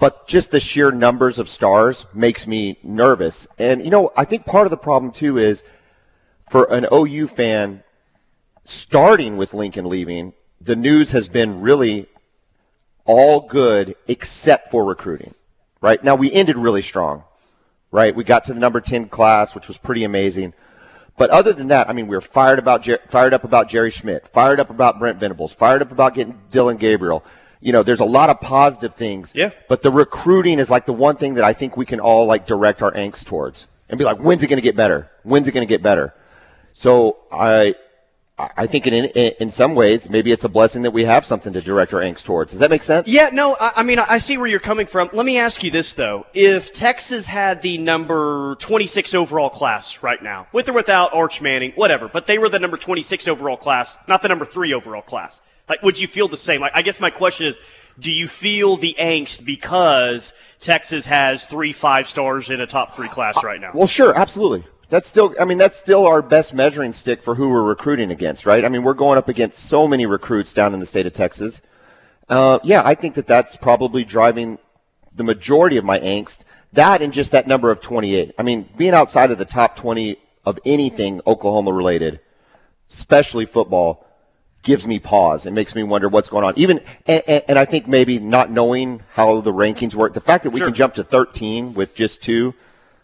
But 0.01 0.29
just 0.29 0.51
the 0.51 0.61
sheer 0.61 0.91
numbers 0.91 1.39
of 1.39 1.49
stars 1.49 2.07
makes 2.15 2.47
me 2.47 2.79
nervous. 2.83 3.49
And, 3.59 3.85
you 3.85 3.91
know, 3.91 4.13
I 4.17 4.25
think 4.25 4.47
part 4.47 4.67
of 4.67 4.71
the 4.71 4.77
problem, 4.77 5.13
too, 5.13 5.39
is 5.39 5.65
for 6.49 6.65
an 6.73 6.87
OU 6.93 7.27
fan 7.29 7.83
starting 8.65 9.37
with 9.37 9.55
Lincoln 9.55 9.89
leaving, 9.89 10.35
the 10.61 10.77
news 10.77 11.13
has 11.13 11.29
been 11.29 11.61
really 11.61 12.07
all 13.07 13.41
good 13.41 13.97
except 14.07 14.71
for 14.71 14.85
recruiting, 14.85 15.35
right? 15.81 16.03
Now, 16.05 16.15
we 16.15 16.31
ended 16.31 16.57
really 16.57 16.83
strong, 16.83 17.25
right? 17.91 18.15
We 18.15 18.23
got 18.25 18.45
to 18.45 18.55
the 18.55 18.61
number 18.61 18.81
10 18.81 19.09
class, 19.09 19.55
which 19.55 19.67
was 19.67 19.79
pretty 19.79 20.05
amazing. 20.05 20.53
But 21.17 21.31
other 21.31 21.53
than 21.53 21.69
that, 21.69 21.89
I 21.89 21.93
mean, 21.93 22.07
we 22.07 22.17
were 22.17 22.21
fired 22.21 22.61
about 22.61 22.87
fired 23.09 23.35
up 23.35 23.43
about 23.43 23.69
Jerry 23.69 23.91
Schmidt, 23.91 24.29
fired 24.29 24.61
up 24.61 24.71
about 24.71 25.01
Brent 25.01 25.19
Venables, 25.19 25.53
fired 25.53 25.83
up 25.83 25.91
about 25.91 26.15
getting 26.15 26.39
Dillon 26.51 26.77
Gabriel. 26.77 27.25
You 27.61 27.73
know, 27.73 27.83
there's 27.83 28.01
a 28.01 28.05
lot 28.05 28.31
of 28.31 28.41
positive 28.41 28.95
things. 28.95 29.33
Yeah. 29.35 29.51
But 29.69 29.83
the 29.83 29.91
recruiting 29.91 30.59
is 30.59 30.71
like 30.71 30.87
the 30.87 30.93
one 30.93 31.17
thing 31.17 31.35
that 31.35 31.45
I 31.45 31.53
think 31.53 31.77
we 31.77 31.85
can 31.85 32.01
all 32.01 32.27
like 32.27 32.47
direct 32.47 32.83
our 32.83 32.93
angst 32.93 33.27
towards 33.27 33.67
and 33.89 33.99
be 33.99 34.05
like, 34.05 34.19
when's 34.19 34.43
it 34.43 34.49
going 34.49 34.59
to 34.59 34.63
get 34.63 34.77
better? 34.77 35.11
When's 35.23 35.49
it 35.49 35.53
going 35.53 35.67
to 35.67 35.69
get 35.69 35.83
better? 35.83 36.15
So 36.73 37.19
I, 37.33 37.75
I 38.39 38.69
think 38.69 38.87
in, 38.87 38.95
in 38.95 39.33
in 39.41 39.51
some 39.51 39.75
ways 39.75 40.09
maybe 40.09 40.31
it's 40.31 40.45
a 40.45 40.49
blessing 40.49 40.83
that 40.83 40.93
we 40.93 41.05
have 41.05 41.25
something 41.25 41.53
to 41.55 41.61
direct 41.61 41.93
our 41.93 42.01
angst 42.01 42.25
towards. 42.25 42.53
Does 42.53 42.61
that 42.61 42.71
make 42.71 42.85
sense? 42.85 43.09
Yeah, 43.09 43.31
no, 43.33 43.57
I, 43.61 43.73
I 43.77 43.83
mean, 43.83 43.99
I 43.99 44.07
I 44.09 44.19
see 44.19 44.39
where 44.39 44.47
you're 44.47 44.61
coming 44.61 44.87
from. 44.87 45.11
Let 45.13 45.27
me 45.27 45.39
ask 45.39 45.65
you 45.65 45.73
this, 45.73 45.95
though. 45.95 46.25
If 46.35 46.73
Texas 46.73 47.27
had 47.27 47.63
the 47.63 47.79
number 47.79 48.55
26 48.61 49.15
overall 49.15 49.51
class 49.51 50.05
right 50.05 50.23
now, 50.23 50.47
with 50.53 50.69
or 50.69 50.73
without 50.73 51.13
Arch 51.15 51.43
Manning, 51.43 51.73
whatever, 51.75 52.07
but 52.07 52.27
they 52.27 52.39
were 52.39 52.49
the 52.49 52.61
number 52.61 52.77
26 52.77 53.27
overall 53.27 53.57
class, 53.57 53.99
not 54.07 54.23
the 54.23 54.29
number 54.29 54.45
3 54.45 54.73
overall 54.73 55.03
class, 55.03 55.41
like, 55.69 55.83
would 55.83 56.01
you 56.01 56.09
feel 56.09 56.29
the 56.29 56.37
same? 56.37 56.61
Like, 56.61 56.73
I 56.75 56.83
guess 56.83 57.01
my 57.01 57.11
question 57.11 57.47
is, 57.47 57.59
do 57.99 58.13
you 58.13 58.29
feel 58.29 58.77
the 58.77 58.95
angst 58.99 59.45
because 59.45 60.33
Texas 60.61 61.07
has 61.07 61.45
three 61.45 61.73
five 61.73 62.09
stars 62.09 62.51
in 62.51 62.61
a 62.61 62.67
top 62.67 62.95
three 62.95 63.09
class 63.09 63.43
right 63.43 63.61
now? 63.61 63.73
Well, 63.75 63.87
sure, 63.87 64.17
absolutely. 64.17 64.65
That's 64.89 65.07
still, 65.07 65.35
I 65.39 65.45
mean, 65.45 65.59
that's 65.59 65.77
still 65.77 66.07
our 66.07 66.23
best 66.23 66.55
measuring 66.55 66.93
stick 66.93 67.23
for 67.23 67.35
who 67.35 67.51
we're 67.51 67.63
recruiting 67.63 68.11
against, 68.11 68.47
right? 68.47 68.65
I 68.65 68.69
mean, 68.69 68.83
we're 68.83 68.95
going 68.95 69.19
up 69.19 69.29
against 69.29 69.65
so 69.65 69.87
many 69.87 70.07
recruits 70.07 70.53
down 70.55 70.73
in 70.73 70.81
the 70.81 70.87
state 70.87 71.07
of 71.07 71.13
Texas. 71.13 71.61
Uh, 72.29 72.59
yeah, 72.63 72.83
I 72.85 72.95
think 72.95 73.15
that 73.15 73.27
that's 73.27 73.57
probably 73.57 74.05
driving 74.05 74.59
the 75.15 75.25
majority 75.25 75.77
of 75.77 75.85
my 75.85 75.99
angst. 75.99 76.45
That 76.73 77.03
and 77.03 77.13
just 77.13 77.33
that 77.33 77.47
number 77.47 77.71
of 77.71 77.81
28. 77.81 78.35
I 78.39 78.43
mean, 78.43 78.69
being 78.77 78.95
outside 78.95 79.31
of 79.31 79.39
the 79.39 79.45
top 79.45 79.77
20 79.77 80.17
of 80.47 80.59
anything 80.65 81.21
Oklahoma 81.27 81.73
related, 81.73 82.21
especially 82.89 83.45
football, 83.45 84.07
gives 84.63 84.87
me 84.87 84.99
pause 84.99 85.47
and 85.47 85.55
makes 85.55 85.75
me 85.75 85.83
wonder 85.83 86.09
what's 86.09 86.29
going 86.29 86.45
on. 86.45 86.53
Even, 86.57 86.81
and, 87.07 87.23
and, 87.27 87.59
I 87.59 87.65
think 87.65 87.87
maybe 87.87 88.19
not 88.19 88.51
knowing 88.51 89.03
how 89.13 89.41
the 89.41 89.53
rankings 89.53 89.95
work, 89.95 90.15
the 90.15 90.21
fact 90.21 90.45
that 90.45 90.51
we 90.51 90.59
Sure. 90.59 90.67
can 90.69 90.75
jump 90.75 90.95
to 90.95 91.05
13 91.05 91.75
with 91.75 91.95
just 91.95 92.23
two 92.23 92.55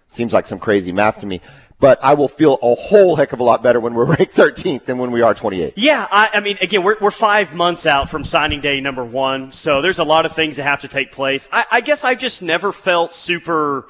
seems 0.08 0.32
like 0.32 0.46
some 0.46 0.58
crazy 0.58 0.92
math 0.92 1.20
to 1.20 1.26
me. 1.26 1.40
But 1.80 1.98
I 2.02 2.14
will 2.14 2.28
feel 2.28 2.58
a 2.62 2.74
whole 2.74 3.16
heck 3.16 3.32
of 3.32 3.40
a 3.40 3.44
lot 3.44 3.62
better 3.62 3.80
when 3.80 3.94
we're 3.94 4.04
ranked 4.16 4.34
13th 4.34 4.84
than 4.84 4.98
when 4.98 5.10
we 5.10 5.22
are 5.22 5.34
28th. 5.34 5.74
Yeah, 5.76 6.06
I, 6.10 6.30
I 6.34 6.40
mean, 6.40 6.56
again, 6.60 6.82
we're, 6.82 6.96
we're 7.00 7.10
five 7.10 7.54
months 7.54 7.86
out 7.86 8.10
from 8.10 8.24
signing 8.24 8.60
day 8.60 8.80
number 8.80 9.04
one, 9.04 9.52
so 9.52 9.80
there's 9.80 9.98
a 9.98 10.04
lot 10.04 10.26
of 10.26 10.32
things 10.32 10.56
that 10.56 10.64
have 10.64 10.80
to 10.82 10.88
take 10.88 11.12
place. 11.12 11.48
I, 11.52 11.66
I 11.70 11.80
guess 11.80 12.04
I 12.04 12.14
just 12.14 12.42
never 12.42 12.72
felt 12.72 13.14
super 13.14 13.86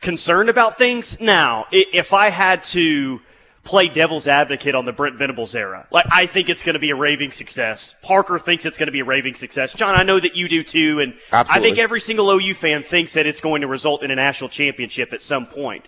concerned 0.00 0.48
about 0.48 0.78
things. 0.78 1.20
Now, 1.20 1.66
if 1.72 2.12
I 2.12 2.30
had 2.30 2.62
to 2.64 3.20
play 3.66 3.88
devil's 3.88 4.28
advocate 4.28 4.74
on 4.74 4.86
the 4.86 4.92
Brent 4.92 5.16
Venables 5.16 5.54
era, 5.54 5.86
like 5.90 6.06
I 6.10 6.26
think 6.26 6.48
it's 6.48 6.62
going 6.62 6.74
to 6.74 6.80
be 6.80 6.90
a 6.90 6.94
raving 6.94 7.32
success. 7.32 7.94
Parker 8.00 8.38
thinks 8.38 8.64
it's 8.64 8.78
going 8.78 8.86
to 8.86 8.92
be 8.92 9.00
a 9.00 9.04
raving 9.04 9.34
success. 9.34 9.74
John, 9.74 9.94
I 9.94 10.04
know 10.04 10.18
that 10.18 10.36
you 10.36 10.48
do 10.48 10.62
too, 10.62 11.00
and 11.00 11.14
I 11.32 11.60
think 11.60 11.78
every 11.78 12.00
single 12.00 12.30
OU 12.30 12.54
fan 12.54 12.82
thinks 12.82 13.14
that 13.14 13.26
it's 13.26 13.40
going 13.40 13.60
to 13.60 13.66
result 13.66 14.02
in 14.02 14.10
a 14.10 14.14
national 14.14 14.48
championship 14.48 15.12
at 15.12 15.20
some 15.20 15.46
point. 15.46 15.84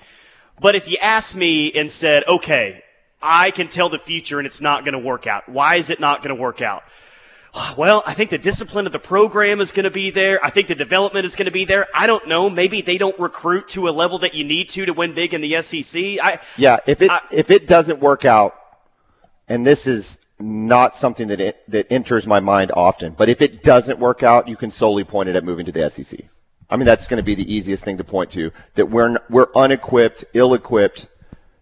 But 0.60 0.74
if 0.74 0.90
you 0.90 0.98
asked 1.00 1.36
me 1.36 1.72
and 1.72 1.90
said, 1.90 2.24
okay, 2.26 2.82
I 3.22 3.52
can 3.52 3.68
tell 3.68 3.88
the 3.88 3.98
future 3.98 4.38
and 4.38 4.46
it's 4.46 4.60
not 4.60 4.84
going 4.84 4.92
to 4.92 4.98
work 4.98 5.26
out. 5.26 5.48
Why 5.48 5.76
is 5.76 5.90
it 5.90 6.00
not 6.00 6.22
going 6.22 6.34
to 6.34 6.40
work 6.40 6.60
out? 6.60 6.82
Well, 7.76 8.02
I 8.06 8.14
think 8.14 8.30
the 8.30 8.38
discipline 8.38 8.86
of 8.86 8.92
the 8.92 8.98
program 8.98 9.60
is 9.60 9.72
going 9.72 9.84
to 9.84 9.90
be 9.90 10.10
there. 10.10 10.44
I 10.44 10.50
think 10.50 10.68
the 10.68 10.74
development 10.74 11.24
is 11.24 11.36
going 11.36 11.46
to 11.46 11.52
be 11.52 11.64
there. 11.64 11.86
I 11.94 12.06
don't 12.06 12.26
know. 12.26 12.50
Maybe 12.50 12.80
they 12.80 12.98
don't 12.98 13.18
recruit 13.18 13.68
to 13.68 13.88
a 13.88 13.90
level 13.90 14.18
that 14.18 14.34
you 14.34 14.44
need 14.44 14.68
to 14.70 14.84
to 14.86 14.92
win 14.92 15.14
big 15.14 15.32
in 15.34 15.40
the 15.40 15.62
SEC. 15.62 16.18
I, 16.22 16.40
Yeah, 16.56 16.78
if 16.86 17.02
it 17.02 17.10
I- 17.10 17.20
if 17.30 17.50
it 17.50 17.66
doesn't 17.66 18.00
work 18.00 18.24
out, 18.24 18.54
and 19.48 19.64
this 19.64 19.86
is 19.86 20.18
not 20.40 20.94
something 20.94 21.28
that 21.28 21.40
it, 21.40 21.68
that 21.68 21.86
enters 21.90 22.26
my 22.26 22.40
mind 22.40 22.70
often, 22.74 23.12
but 23.12 23.28
if 23.28 23.42
it 23.42 23.62
doesn't 23.62 23.98
work 23.98 24.22
out, 24.22 24.46
you 24.48 24.56
can 24.56 24.70
solely 24.70 25.04
point 25.04 25.28
it 25.28 25.36
at 25.36 25.44
moving 25.44 25.66
to 25.66 25.72
the 25.72 25.88
SEC. 25.88 26.20
I 26.70 26.76
mean, 26.76 26.86
that's 26.86 27.06
going 27.06 27.16
to 27.16 27.22
be 27.22 27.34
the 27.34 27.50
easiest 27.52 27.82
thing 27.84 27.96
to 27.98 28.04
point 28.04 28.30
to 28.32 28.52
that 28.74 28.86
we're 28.86 29.16
we're 29.30 29.48
unequipped, 29.54 30.24
ill-equipped 30.34 31.06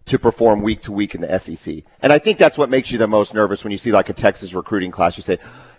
to 0.05 0.19
perform 0.19 0.61
week 0.61 0.81
to 0.81 0.91
week 0.91 1.15
in 1.15 1.21
the 1.21 1.39
SEC. 1.39 1.83
And 2.01 2.11
I 2.13 2.19
think 2.19 2.37
that's 2.37 2.57
what 2.57 2.69
makes 2.69 2.91
you 2.91 2.97
the 2.97 3.07
most 3.07 3.33
nervous 3.33 3.63
when 3.63 3.71
you 3.71 3.77
see 3.77 3.91
like 3.91 4.09
a 4.09 4.13
Texas 4.13 4.53
recruiting 4.53 4.91
class. 4.91 5.17
You 5.17 5.23
say, 5.23 5.37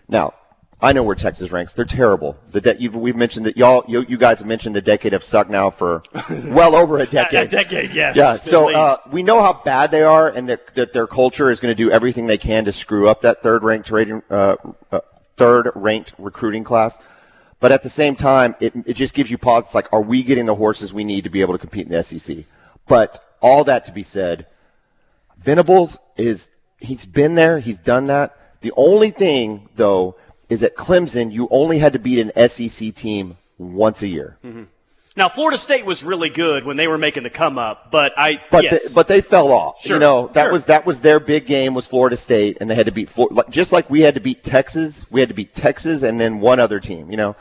now. 0.09 0.35
I 0.81 0.93
know 0.93 1.03
where 1.03 1.17
Texas 1.17 1.51
ranks. 1.51 1.75
They're 1.75 1.85
terrible. 1.85 2.39
The 2.53 2.61
de- 2.61 2.81
you've, 2.81 2.95
we've 2.95 3.17
mentioned 3.17 3.47
that 3.47 3.57
y'all, 3.57 3.85
you, 3.89 4.07
you 4.09 4.17
guys 4.17 4.39
have 4.39 4.47
mentioned 4.47 4.77
the 4.77 4.81
decade 4.81 5.13
of 5.13 5.25
suck 5.25 5.51
now 5.51 5.71
for 5.71 6.05
well 6.31 6.77
over 6.77 6.99
a 6.99 7.07
decade. 7.07 7.41
a 7.41 7.49
decade, 7.49 7.91
yes. 7.91 8.15
Yeah, 8.15 8.35
so 8.35 8.73
uh, 8.73 8.97
we 9.11 9.25
know 9.25 9.43
how 9.43 9.55
bad 9.55 9.91
they 9.91 10.05
are, 10.05 10.29
and 10.29 10.49
that, 10.49 10.75
that 10.77 10.93
their 10.93 11.09
culture 11.09 11.51
is 11.51 11.59
going 11.59 11.75
to 11.75 11.83
do 11.83 11.91
everything 11.91 12.29
they 12.29 12.39
can 12.39 12.65
to 12.65 12.71
screw 12.71 13.09
up 13.09 13.23
that 13.23 13.43
third 13.43 13.65
ranked 13.65 13.91
rating, 13.91 14.23
uh, 14.31 14.55
uh, 14.93 15.01
third 15.37 15.73
ranked 15.75 16.15
recruiting 16.17 16.63
class. 16.63 17.01
But 17.59 17.73
at 17.73 17.83
the 17.83 17.89
same 17.89 18.15
time, 18.15 18.55
it, 18.61 18.73
it 18.87 18.95
just 18.95 19.15
gives 19.15 19.33
you 19.33 19.39
pause. 19.39 19.67
It's 19.67 19.75
like, 19.75 19.93
are 19.93 20.01
we 20.01 20.23
getting 20.23 20.47
the 20.47 20.55
horses 20.55 20.95
we 20.95 21.03
need 21.03 21.25
to 21.25 21.31
be 21.31 21.41
able 21.41 21.55
to 21.55 21.59
compete 21.59 21.89
in 21.89 21.93
the 21.93 22.05
SEC? 22.05 22.45
But 22.87 23.37
all 23.41 23.65
that 23.65 23.83
to 23.85 23.93
be 23.93 24.05
said, 24.05 24.47
Venables 25.39 25.99
is 26.17 26.51
he's 26.79 27.05
been 27.05 27.35
there, 27.35 27.59
he's 27.59 27.79
done 27.79 28.07
that. 28.07 28.38
The 28.61 28.73
only 28.77 29.11
thing 29.11 29.69
though 29.77 30.17
is 30.49 30.63
at 30.63 30.75
Clemson, 30.75 31.33
you 31.33 31.49
only 31.51 31.79
had 31.79 31.93
to 31.93 31.99
beat 31.99 32.19
an 32.19 32.49
SEC 32.49 32.95
team 32.95 33.37
once 33.59 34.03
a 34.03 34.09
year. 34.09 34.39
Mm-hmm. 34.45 34.65
Now, 35.19 35.29
Florida 35.29 35.59
State 35.59 35.85
was 35.85 36.05
really 36.05 36.31
good 36.31 36.65
when 36.65 36.77
they 36.77 36.87
were 36.87 36.97
making 36.97 37.25
the 37.25 37.31
come 37.31 37.59
up, 37.59 37.91
but 37.91 38.13
I 38.17 38.41
but 38.53 38.63
yes. 38.63 38.89
they, 38.89 38.95
but 38.95 39.09
they 39.09 39.21
fell 39.21 39.51
off. 39.51 39.83
Sure, 39.83 39.97
you 39.97 40.01
know 40.01 40.29
that 40.29 40.45
sure. 40.45 40.53
was 40.53 40.67
that 40.67 40.87
was 40.87 41.01
their 41.01 41.19
big 41.19 41.45
game 41.45 41.75
was 41.75 41.89
Florida 41.89 42.17
State, 42.17 42.59
and 42.61 42.71
they 42.71 42.77
had 42.77 42.87
to 42.87 42.93
beat 42.93 43.09
Florida, 43.09 43.43
just 43.51 43.73
like 43.73 43.91
we 43.91 44.03
had 44.03 44.15
to 44.15 44.21
beat 44.21 44.45
Texas. 44.45 45.11
We 45.11 45.19
had 45.19 45.29
to 45.29 45.35
beat 45.35 45.55
Texas 45.55 46.05
and 46.05 46.21
then 46.21 46.39
one 46.39 46.61
other 46.61 46.79
team. 46.79 47.11
You 47.11 47.17
know, 47.17 47.37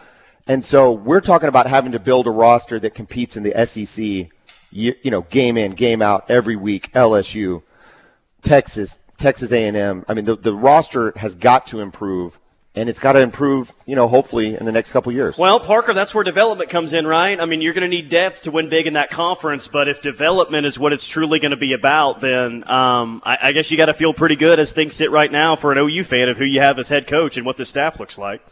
and 0.48 0.66
so 0.66 0.92
we're 0.92 1.22
talking 1.22 1.50
about 1.50 1.68
having 1.68 1.92
to 1.92 2.00
build 2.00 2.26
a 2.26 2.32
roster 2.32 2.80
that 2.80 2.96
competes 2.96 3.38
in 3.38 3.44
the 3.44 3.66
SEC. 3.68 4.32
You, 4.72 4.96
you 5.04 5.12
know, 5.12 5.22
game 5.22 5.56
in, 5.56 5.74
game 5.74 6.02
out 6.02 6.32
every 6.32 6.56
week. 6.56 6.92
LSU, 6.94 7.62
Texas, 8.42 8.98
Texas 9.18 9.52
A&M. 9.52 10.06
I 10.08 10.14
mean, 10.14 10.26
the 10.26 10.36
the 10.36 10.56
roster 10.56 11.14
has 11.18 11.36
got 11.36 11.68
to 11.68 11.80
improve 11.80 12.40
and 12.76 12.90
it's 12.90 13.00
got 13.00 13.14
to 13.14 13.20
improve, 13.20 13.74
you 13.88 13.96
know, 13.96 14.08
hopefully 14.08 14.56
in 14.56 14.64
the 14.66 14.72
next 14.72 14.92
couple 14.92 15.12
years. 15.12 15.36
Well, 15.36 15.60
Parker, 15.60 15.94
that's 15.94 16.14
where 16.14 16.24
development 16.24 16.70
comes 16.70 16.94
in, 16.94 17.08
right? 17.08 17.40
I 17.42 17.46
mean, 17.46 17.60
you're 17.60 17.74
going 17.74 17.82
to 17.82 17.88
need 17.90 18.08
depth 18.08 18.44
to 18.44 18.52
win 18.52 18.70
big 18.70 18.86
in 18.86 18.94
that 18.94 19.10
conference, 19.10 19.68
but 19.68 19.88
if 19.88 20.00
development 20.04 20.68
is 20.68 20.78
what 20.78 20.94
it's 20.94 21.08
truly 21.08 21.40
going 21.40 21.50
to 21.52 21.58
be 21.58 21.74
about, 21.74 22.20
then 22.20 22.70
um, 22.70 23.24
I, 23.26 23.38
I 23.42 23.52
guess 23.54 23.72
you 23.72 23.78
got 23.78 23.88
to 23.88 23.96
feel 23.96 24.14
pretty 24.14 24.36
good 24.36 24.60
as 24.60 24.74
things 24.74 24.94
sit 24.94 25.10
right 25.10 25.32
now 25.32 25.56
for 25.56 25.72
an 25.72 25.80
OU 25.80 26.04
fan 26.04 26.30
of 26.30 26.38
who 26.38 26.46
you 26.46 26.60
have 26.60 26.78
as 26.78 26.88
head 26.90 27.08
coach 27.08 27.36
and 27.38 27.48
what 27.48 27.58
the 27.58 27.66
staff 27.66 28.00
looks 28.00 28.20
like. 28.20 28.46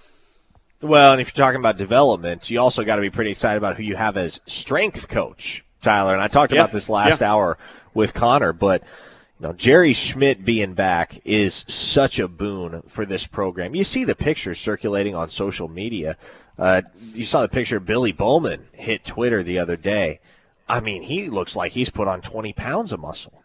Well, 0.82 1.12
and 1.12 1.22
if 1.22 1.28
you're 1.38 1.46
talking 1.46 1.60
about 1.60 1.78
development, 1.78 2.50
you 2.50 2.60
also 2.60 2.84
got 2.84 2.96
to 2.96 3.04
be 3.04 3.12
pretty 3.12 3.30
excited 3.30 3.58
about 3.58 3.78
who 3.78 3.84
you 3.84 3.96
have 3.96 4.18
as 4.18 4.42
strength 4.48 5.08
coach, 5.08 5.64
Tyler. 5.84 6.14
And 6.14 6.22
I 6.22 6.30
talked 6.30 6.52
Yeah. 6.52 6.62
about 6.62 6.72
this 6.72 6.90
last 6.90 7.22
Yeah. 7.22 7.32
hour 7.32 7.60
with 7.94 8.16
Connor, 8.16 8.54
but 8.54 8.82
Jerry 9.54 9.94
Schmidt 9.94 10.46
being 10.46 10.74
back 10.74 11.20
is 11.25 11.66
such 11.68 12.20
a 12.20 12.28
boon 12.28 12.82
for 12.88 13.06
this 13.06 13.28
program. 13.28 13.75
You 13.75 13.84
see 13.84 14.04
the 14.04 14.16
pictures 14.16 14.60
circulating 14.60 15.16
on 15.16 15.30
social 15.30 15.68
media. 15.68 16.18
Uh, 16.58 16.84
you 17.14 17.25
saw 17.25 17.42
the 17.42 17.50
picture 17.50 17.78
of 17.78 17.86
Billy 17.86 18.12
Bowman 18.12 18.68
hit 18.74 19.04
Twitter 19.04 19.44
the 19.44 19.60
other 19.60 19.75
day. 19.75 20.20
I 20.68 20.80
mean, 20.80 21.04
he 21.04 21.30
looks 21.30 21.56
like 21.56 21.74
he's 21.74 21.90
put 21.90 22.08
on 22.08 22.22
20 22.22 22.54
pounds 22.54 22.92
of 22.92 23.00
muscle. 23.00 23.44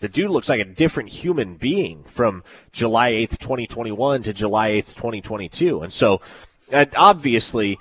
The 0.00 0.08
dude 0.08 0.30
looks 0.30 0.48
like 0.48 0.60
a 0.60 0.64
different 0.64 1.10
human 1.10 1.54
being 1.54 2.02
from 2.04 2.42
July 2.72 3.12
8th, 3.12 3.38
2021 3.38 4.24
to 4.24 4.32
July 4.32 4.70
8th, 4.72 4.94
2022. 4.94 5.82
And 5.82 5.92
so, 5.92 6.20
uh, 6.72 6.86
obviously, 6.96 7.78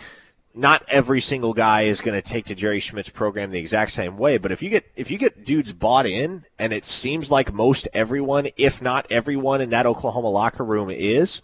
not 0.54 0.84
every 0.90 1.22
single 1.22 1.54
guy 1.54 1.84
is 1.84 2.02
going 2.02 2.20
to 2.20 2.28
take 2.28 2.46
to 2.46 2.56
Jerry 2.56 2.80
Schmidt's 2.80 3.10
program 3.10 3.52
the 3.52 3.60
exact 3.60 3.92
same 3.92 4.18
way, 4.18 4.38
but 4.38 4.52
if 4.52 4.62
you 4.62 4.70
get 4.70 4.90
if 4.96 5.10
you 5.10 5.18
get 5.18 5.46
dudes 5.46 5.74
bought 5.74 6.06
in, 6.06 6.44
and 6.60 6.74
it 6.74 6.86
seems 6.86 7.32
like 7.32 7.54
most 7.54 7.88
everyone, 7.94 8.50
if 8.58 8.82
not 8.82 9.10
everyone 9.10 9.62
in 9.62 9.70
that 9.70 9.86
Oklahoma 9.86 10.30
locker 10.30 10.64
room 10.64 10.90
is, 10.90 11.42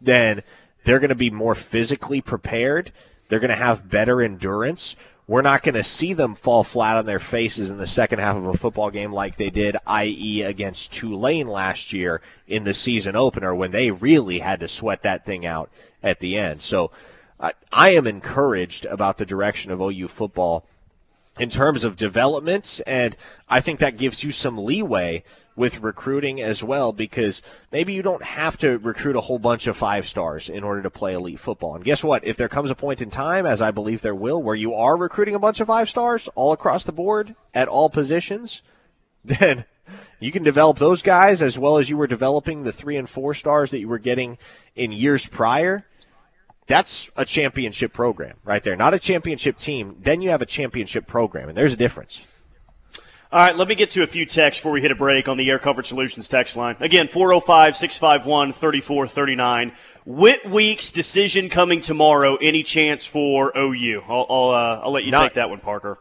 then 0.00 0.42
they're 0.84 1.00
going 1.00 1.10
to 1.10 1.14
be 1.14 1.30
more 1.30 1.54
physically 1.54 2.20
prepared. 2.20 2.92
They're 3.28 3.40
going 3.40 3.50
to 3.50 3.56
have 3.56 3.90
better 3.90 4.22
endurance. 4.22 4.96
We're 5.26 5.42
not 5.42 5.62
going 5.62 5.74
to 5.74 5.82
see 5.82 6.14
them 6.14 6.34
fall 6.34 6.64
flat 6.64 6.96
on 6.96 7.04
their 7.04 7.18
faces 7.18 7.70
in 7.70 7.76
the 7.76 7.86
second 7.86 8.18
half 8.18 8.36
of 8.36 8.46
a 8.46 8.56
football 8.56 8.90
game 8.90 9.12
like 9.12 9.36
they 9.36 9.50
did, 9.50 9.76
i.e., 9.86 10.42
against 10.42 10.90
Tulane 10.94 11.48
last 11.48 11.92
year 11.92 12.22
in 12.46 12.64
the 12.64 12.72
season 12.72 13.14
opener 13.14 13.54
when 13.54 13.70
they 13.70 13.90
really 13.90 14.38
had 14.38 14.60
to 14.60 14.68
sweat 14.68 15.02
that 15.02 15.26
thing 15.26 15.44
out 15.44 15.70
at 16.02 16.20
the 16.20 16.38
end. 16.38 16.62
So 16.62 16.90
I 17.40 17.52
I 17.72 17.90
am 17.90 18.06
encouraged 18.06 18.86
about 18.86 19.18
the 19.18 19.26
direction 19.26 19.70
of 19.70 19.80
OU 19.80 20.08
football 20.08 20.66
in 21.38 21.48
terms 21.48 21.84
of 21.84 21.96
developments, 21.96 22.80
and 22.80 23.16
I 23.48 23.60
think 23.60 23.78
that 23.78 23.96
gives 23.96 24.24
you 24.24 24.32
some 24.32 24.58
leeway 24.58 25.22
with 25.54 25.80
recruiting 25.80 26.40
as 26.40 26.62
well 26.62 26.92
because 26.92 27.42
maybe 27.72 27.92
you 27.92 28.02
don't 28.02 28.22
have 28.22 28.56
to 28.58 28.78
recruit 28.78 29.16
a 29.16 29.20
whole 29.20 29.38
bunch 29.38 29.66
of 29.66 29.76
five 29.76 30.06
stars 30.06 30.48
in 30.48 30.62
order 30.62 30.82
to 30.82 30.90
play 30.90 31.14
elite 31.14 31.40
football. 31.40 31.74
And 31.74 31.84
guess 31.84 32.04
what? 32.04 32.24
If 32.24 32.36
there 32.36 32.48
comes 32.48 32.70
a 32.70 32.76
point 32.76 33.02
in 33.02 33.10
time, 33.10 33.44
as 33.44 33.60
I 33.60 33.72
believe 33.72 34.00
there 34.00 34.14
will, 34.14 34.40
where 34.40 34.54
you 34.54 34.74
are 34.74 34.96
recruiting 34.96 35.34
a 35.34 35.40
bunch 35.40 35.60
of 35.60 35.66
five 35.66 35.88
stars 35.88 36.28
all 36.34 36.52
across 36.52 36.84
the 36.84 36.92
board 36.92 37.34
at 37.54 37.68
all 37.68 37.90
positions, 37.90 38.62
then 39.24 39.64
you 40.20 40.30
can 40.30 40.42
develop 40.42 40.78
those 40.78 41.02
guys 41.02 41.42
as 41.42 41.58
well 41.58 41.78
as 41.78 41.90
you 41.90 41.96
were 41.96 42.06
developing 42.06 42.62
the 42.62 42.72
three 42.72 42.96
and 42.96 43.08
four 43.08 43.34
stars 43.34 43.70
that 43.70 43.80
you 43.80 43.88
were 43.88 43.98
getting 43.98 44.38
in 44.76 44.92
years 44.92 45.26
prior 45.26 45.86
that's 46.68 47.10
a 47.16 47.24
championship 47.24 47.92
program 47.92 48.36
right 48.44 48.62
there. 48.62 48.76
Not 48.76 48.94
a 48.94 48.98
championship 48.98 49.56
team. 49.56 49.96
Then 50.00 50.22
you 50.22 50.30
have 50.30 50.42
a 50.42 50.46
championship 50.46 51.06
program, 51.06 51.48
and 51.48 51.58
there's 51.58 51.72
a 51.72 51.76
difference. 51.76 52.20
All 53.30 53.40
right, 53.40 53.56
let 53.56 53.68
me 53.68 53.74
get 53.74 53.90
to 53.90 54.02
a 54.02 54.06
few 54.06 54.24
texts 54.24 54.60
before 54.62 54.72
we 54.72 54.80
hit 54.80 54.90
a 54.90 54.94
break 54.94 55.28
on 55.28 55.36
the 55.36 55.50
Air 55.50 55.58
Comfort 55.58 55.84
Solutions 55.84 56.28
text 56.28 56.56
line. 56.56 56.76
Again, 56.80 57.08
405 57.08 57.76
651 57.76 58.52
3439. 58.52 59.72
Whit 60.06 60.48
Weeks' 60.48 60.90
decision 60.92 61.50
coming 61.50 61.80
tomorrow. 61.80 62.36
Any 62.36 62.62
chance 62.62 63.04
for 63.04 63.52
OU? 63.54 64.02
I'll, 64.08 64.26
I'll, 64.30 64.50
uh, 64.50 64.80
I'll 64.84 64.92
let 64.92 65.04
you 65.04 65.10
Not- 65.10 65.24
take 65.24 65.34
that 65.34 65.50
one, 65.50 65.60
Parker. 65.60 65.98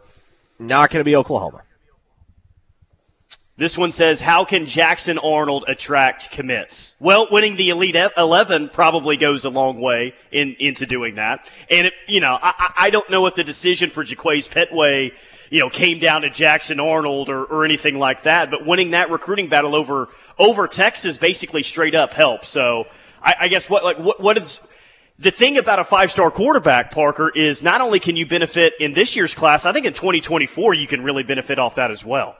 Not 0.59 0.89
going 0.89 1.01
to 1.01 1.05
be 1.05 1.15
Oklahoma. 1.15 1.63
This 3.57 3.75
one 3.75 3.91
says, 3.91 4.21
How 4.21 4.45
can 4.45 4.67
Jackson 4.67 5.17
Arnold 5.17 5.65
attract 5.67 6.29
commits? 6.29 6.95
Well, 6.99 7.27
winning 7.31 7.55
the 7.55 7.69
Elite 7.69 7.95
E- 7.95 8.07
11 8.15 8.69
probably 8.69 9.17
goes 9.17 9.45
a 9.45 9.49
long 9.49 9.81
way 9.81 10.13
in, 10.31 10.55
into 10.59 10.85
doing 10.85 11.15
that. 11.15 11.49
And, 11.71 11.87
it, 11.87 11.93
you 12.07 12.19
know, 12.19 12.37
I, 12.39 12.73
I 12.77 12.89
don't 12.91 13.09
know 13.09 13.25
if 13.25 13.33
the 13.33 13.43
decision 13.43 13.89
for 13.89 14.05
Jaquaize 14.05 14.47
Pettaway, 14.47 15.11
you 15.49 15.59
know, 15.59 15.71
came 15.71 15.97
down 15.97 16.21
to 16.21 16.29
Jackson 16.29 16.79
Arnold 16.79 17.29
or, 17.29 17.45
or 17.45 17.65
anything 17.65 17.97
like 17.97 18.23
that, 18.23 18.51
but 18.51 18.63
winning 18.63 18.91
that 18.91 19.09
recruiting 19.09 19.49
battle 19.49 19.75
over, 19.75 20.09
over 20.37 20.67
Texas 20.67 21.17
basically 21.17 21.63
straight 21.63 21.95
up 21.95 22.13
helps. 22.13 22.49
So 22.49 22.85
I, 23.23 23.35
I 23.41 23.47
guess 23.47 23.67
what, 23.71 23.83
like, 23.83 23.97
what, 23.97 24.21
what 24.21 24.37
is, 24.37 24.61
the 25.17 25.31
thing 25.31 25.57
about 25.57 25.79
a 25.79 25.83
five 25.83 26.11
star 26.11 26.29
quarterback, 26.29 26.91
Parker, 26.91 27.31
is 27.33 27.63
not 27.63 27.81
only 27.81 27.99
can 27.99 28.15
you 28.15 28.27
benefit 28.27 28.73
in 28.79 28.93
this 28.93 29.15
year's 29.15 29.33
class, 29.33 29.65
I 29.65 29.73
think 29.73 29.87
in 29.87 29.93
2024 29.93 30.75
you 30.75 30.85
can 30.85 31.01
really 31.01 31.23
benefit 31.23 31.57
off 31.57 31.73
that 31.75 31.89
as 31.89 32.05
well. 32.05 32.35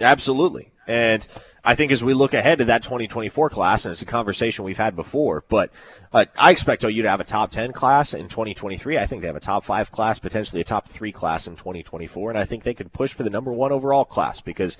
Absolutely. 0.00 0.72
And 0.86 1.26
I 1.62 1.74
think 1.74 1.92
as 1.92 2.02
we 2.02 2.14
look 2.14 2.34
ahead 2.34 2.58
to 2.58 2.64
that 2.66 2.82
2024 2.82 3.50
class, 3.50 3.84
and 3.84 3.92
it's 3.92 4.02
a 4.02 4.06
conversation 4.06 4.64
we've 4.64 4.78
had 4.78 4.96
before, 4.96 5.44
but 5.48 5.70
uh, 6.12 6.24
I 6.38 6.50
expect 6.50 6.82
OU 6.82 7.02
to 7.02 7.10
have 7.10 7.20
a 7.20 7.24
top 7.24 7.50
10 7.50 7.72
class 7.72 8.14
in 8.14 8.28
2023. 8.28 8.98
I 8.98 9.06
think 9.06 9.20
they 9.20 9.26
have 9.26 9.36
a 9.36 9.40
top 9.40 9.62
five 9.62 9.92
class, 9.92 10.18
potentially 10.18 10.62
a 10.62 10.64
top 10.64 10.88
three 10.88 11.12
class 11.12 11.46
in 11.46 11.54
2024. 11.54 12.30
And 12.30 12.38
I 12.38 12.44
think 12.44 12.62
they 12.62 12.74
could 12.74 12.92
push 12.92 13.12
for 13.12 13.22
the 13.22 13.30
number 13.30 13.52
one 13.52 13.72
overall 13.72 14.06
class 14.06 14.40
because, 14.40 14.78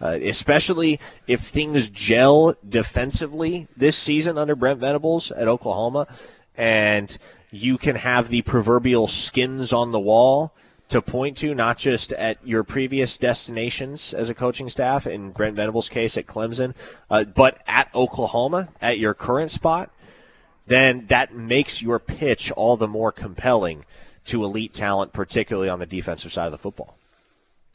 uh, 0.00 0.18
especially 0.22 0.98
if 1.26 1.40
things 1.40 1.90
gel 1.90 2.56
defensively 2.66 3.68
this 3.76 3.96
season 3.96 4.38
under 4.38 4.56
Brent 4.56 4.80
Venables 4.80 5.30
at 5.32 5.48
Oklahoma, 5.48 6.08
and 6.56 7.16
you 7.50 7.76
can 7.76 7.96
have 7.96 8.30
the 8.30 8.42
proverbial 8.42 9.06
skins 9.06 9.72
on 9.72 9.92
the 9.92 10.00
wall 10.00 10.54
to 10.92 11.00
point 11.00 11.38
to, 11.38 11.54
not 11.54 11.78
just 11.78 12.12
at 12.12 12.46
your 12.46 12.62
previous 12.62 13.16
destinations 13.16 14.12
as 14.12 14.28
a 14.28 14.34
coaching 14.34 14.68
staff, 14.68 15.06
in 15.06 15.30
Brent 15.30 15.56
Venables' 15.56 15.88
case 15.88 16.18
at 16.18 16.26
Clemson, 16.26 16.74
uh, 17.10 17.24
but 17.24 17.62
at 17.66 17.88
Oklahoma, 17.94 18.68
at 18.80 18.98
your 18.98 19.14
current 19.14 19.50
spot, 19.50 19.90
then 20.66 21.06
that 21.06 21.34
makes 21.34 21.80
your 21.80 21.98
pitch 21.98 22.52
all 22.52 22.76
the 22.76 22.86
more 22.86 23.10
compelling 23.10 23.86
to 24.26 24.44
elite 24.44 24.74
talent, 24.74 25.14
particularly 25.14 25.70
on 25.70 25.78
the 25.78 25.86
defensive 25.86 26.30
side 26.30 26.46
of 26.46 26.52
the 26.52 26.58
football. 26.58 26.96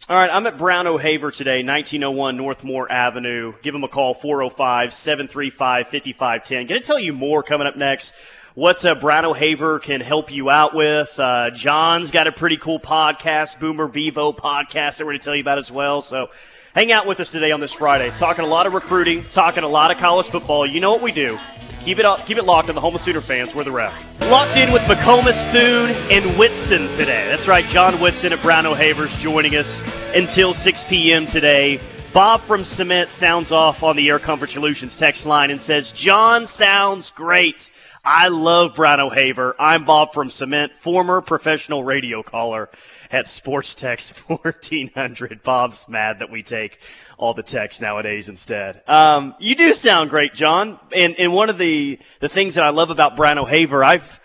All 0.07 0.15
right, 0.15 0.29
I'm 0.31 0.45
at 0.45 0.59
Brown 0.59 0.85
O'Haver 0.85 1.31
today, 1.31 1.63
1901 1.63 2.37
North 2.37 2.63
Moore 2.63 2.89
Avenue. 2.89 3.53
Give 3.63 3.73
them 3.73 3.83
a 3.83 3.87
call, 3.87 4.13
405 4.13 4.93
735 4.93 5.87
5510. 5.87 6.67
Going 6.67 6.81
to 6.81 6.87
tell 6.87 6.99
you 6.99 7.13
more 7.13 7.41
coming 7.41 7.65
up 7.65 7.75
next. 7.75 8.13
What 8.57 8.83
uh, 8.83 8.95
Brown 8.95 9.23
O'Haver 9.23 9.77
can 9.77 10.01
help 10.01 10.31
you 10.31 10.49
out 10.49 10.73
with. 10.73 11.19
Uh, 11.19 11.51
John's 11.51 12.09
got 12.09 12.25
a 12.25 12.31
pretty 12.31 12.57
cool 12.57 12.79
podcast, 12.79 13.59
Boomer 13.59 13.87
Bevo 13.87 14.33
podcast, 14.33 14.97
that 14.97 15.01
we're 15.01 15.11
going 15.11 15.19
to 15.19 15.25
tell 15.25 15.35
you 15.35 15.41
about 15.41 15.59
as 15.59 15.71
well. 15.71 16.01
So 16.01 16.31
hang 16.73 16.91
out 16.91 17.05
with 17.05 17.19
us 17.19 17.31
today 17.31 17.51
on 17.51 17.59
this 17.59 17.71
Friday. 17.71 18.09
Talking 18.17 18.45
a 18.45 18.47
lot 18.47 18.65
of 18.65 18.73
recruiting, 18.73 19.21
talking 19.21 19.63
a 19.63 19.67
lot 19.67 19.91
of 19.91 19.97
college 19.97 20.29
football. 20.29 20.65
You 20.65 20.79
know 20.79 20.91
what 20.91 21.03
we 21.03 21.11
do. 21.11 21.37
Keep 21.81 21.99
it 21.99 22.05
up, 22.05 22.25
keep 22.25 22.39
it 22.39 22.45
locked 22.45 22.67
on 22.69 22.73
the 22.73 22.81
home 22.81 22.97
Sooner 22.97 23.21
fans. 23.21 23.53
We're 23.53 23.63
the 23.63 23.71
ref. 23.71 24.19
Locked 24.21 24.57
in 24.57 24.73
with 24.73 24.81
McComas, 24.81 25.45
Thune, 25.51 25.91
and 26.09 26.35
Whitson 26.35 26.89
today. 26.89 27.27
That's 27.27 27.47
right, 27.47 27.65
John 27.65 28.01
Whitson 28.01 28.33
at 28.33 28.41
Brown 28.41 28.65
O'Haver's 28.65 29.15
joining 29.19 29.55
us 29.55 29.83
until 30.15 30.55
6 30.55 30.83
p.m. 30.85 31.27
today. 31.27 31.79
Bob 32.17 32.41
from 32.41 32.63
Cement 32.63 33.11
sounds 33.11 33.51
off 33.51 33.83
on 33.83 33.95
the 33.95 34.09
Air 34.09 34.17
Comfort 34.17 34.49
Solutions 34.49 34.95
text 34.95 35.27
line 35.27 35.51
and 35.51 35.61
says, 35.61 35.91
John 35.91 36.47
sounds 36.47 37.11
great. 37.11 37.69
I 38.03 38.29
love 38.29 38.73
Brown 38.73 38.99
O'Haver. 38.99 39.55
I'm 39.59 39.85
Bob 39.85 40.13
from 40.13 40.31
Cement, 40.31 40.75
former 40.75 41.21
professional 41.21 41.83
radio 41.83 42.23
caller 42.23 42.71
at 43.11 43.27
Sports 43.27 43.75
Text 43.75 44.17
1400. 44.27 45.43
Bob's 45.43 45.87
mad 45.87 46.17
that 46.17 46.31
we 46.31 46.41
take 46.41 46.79
all 47.19 47.35
the 47.35 47.43
text 47.43 47.83
nowadays 47.83 48.29
instead. 48.29 48.81
Um, 48.87 49.35
you 49.37 49.53
do 49.53 49.71
sound 49.75 50.09
great, 50.09 50.33
John. 50.33 50.79
And, 50.95 51.19
and 51.19 51.33
one 51.33 51.51
of 51.51 51.59
the, 51.59 51.99
the 52.19 52.29
things 52.29 52.55
that 52.55 52.63
I 52.63 52.69
love 52.69 52.89
about 52.89 53.15
Brown 53.15 53.37
O'Haver, 53.37 53.83
I've, 53.83 54.19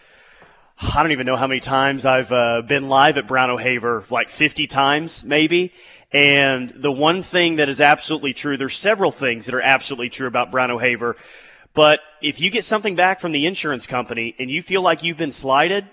I 0.81 1.03
don't 1.03 1.13
even 1.13 1.27
know 1.27 1.37
how 1.37 1.47
many 1.47 1.61
times 1.61 2.07
I've 2.07 2.33
uh, 2.33 2.63
been 2.63 2.89
live 2.89 3.19
at 3.19 3.29
Brown 3.29 3.51
O'Haver, 3.51 4.05
like 4.09 4.31
50 4.31 4.67
times 4.67 5.25
maybe. 5.25 5.75
And 6.13 6.71
the 6.77 6.93
one 6.93 7.23
thing 7.23 7.57
that 7.57 7.69
is 7.69 7.81
absolutely 7.81 8.35
true, 8.35 8.57
there's 8.57 8.77
several 8.77 9.11
things 9.11 9.47
that 9.47 9.55
are 9.55 9.63
absolutely 9.63 10.11
true 10.11 10.27
about 10.27 10.51
Brown 10.51 10.71
O'Haver, 10.71 11.17
But 11.75 12.01
if 12.21 12.41
you 12.41 12.51
get 12.51 12.65
something 12.65 12.97
back 12.97 13.21
from 13.21 13.33
the 13.33 13.47
insurance 13.47 13.87
company 13.87 14.35
and 14.39 14.51
you 14.51 14.63
feel 14.63 14.83
like 14.83 15.03
you've 15.03 15.17
been 15.17 15.31
slighted, 15.31 15.87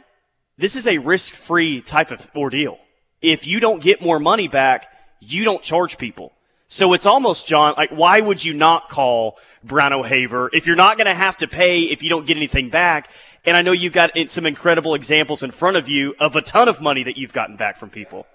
this 0.57 0.75
is 0.75 0.87
a 0.87 0.97
risk 0.97 1.35
free 1.35 1.81
type 1.81 2.11
of 2.11 2.29
ordeal. 2.35 2.79
If 3.21 3.47
you 3.47 3.59
don't 3.59 3.81
get 3.81 4.01
more 4.01 4.19
money 4.19 4.47
back, 4.47 4.87
you 5.19 5.45
don't 5.45 5.63
charge 5.63 5.97
people. 5.97 6.33
So 6.67 6.93
it's 6.93 7.05
almost, 7.05 7.47
John, 7.47 7.73
like, 7.77 7.91
why 7.91 8.19
would 8.19 8.43
you 8.43 8.53
not 8.53 8.89
call 8.89 9.37
Brown 9.63 9.93
O'Haver 9.93 10.49
if 10.53 10.67
you're 10.67 10.75
not 10.75 10.97
going 10.97 11.07
to 11.07 11.13
have 11.13 11.37
to 11.37 11.47
pay 11.47 11.83
if 11.83 12.03
you 12.03 12.09
don't 12.09 12.27
get 12.27 12.37
anything 12.37 12.69
back? 12.69 13.09
And 13.45 13.55
I 13.55 13.61
know 13.61 13.71
you've 13.71 13.93
got 13.93 14.11
eh, 14.15 14.25
some 14.27 14.45
incredible 14.45 14.93
examples 14.93 15.43
in 15.43 15.51
front 15.51 15.77
of 15.77 15.87
you 15.87 16.13
of 16.19 16.35
a 16.35 16.41
ton 16.41 16.67
of 16.67 16.81
money 16.81 17.03
that 17.03 17.17
you've 17.17 17.33
gotten 17.33 17.55
back 17.55 17.77
from 17.77 17.89
people. 17.89 18.27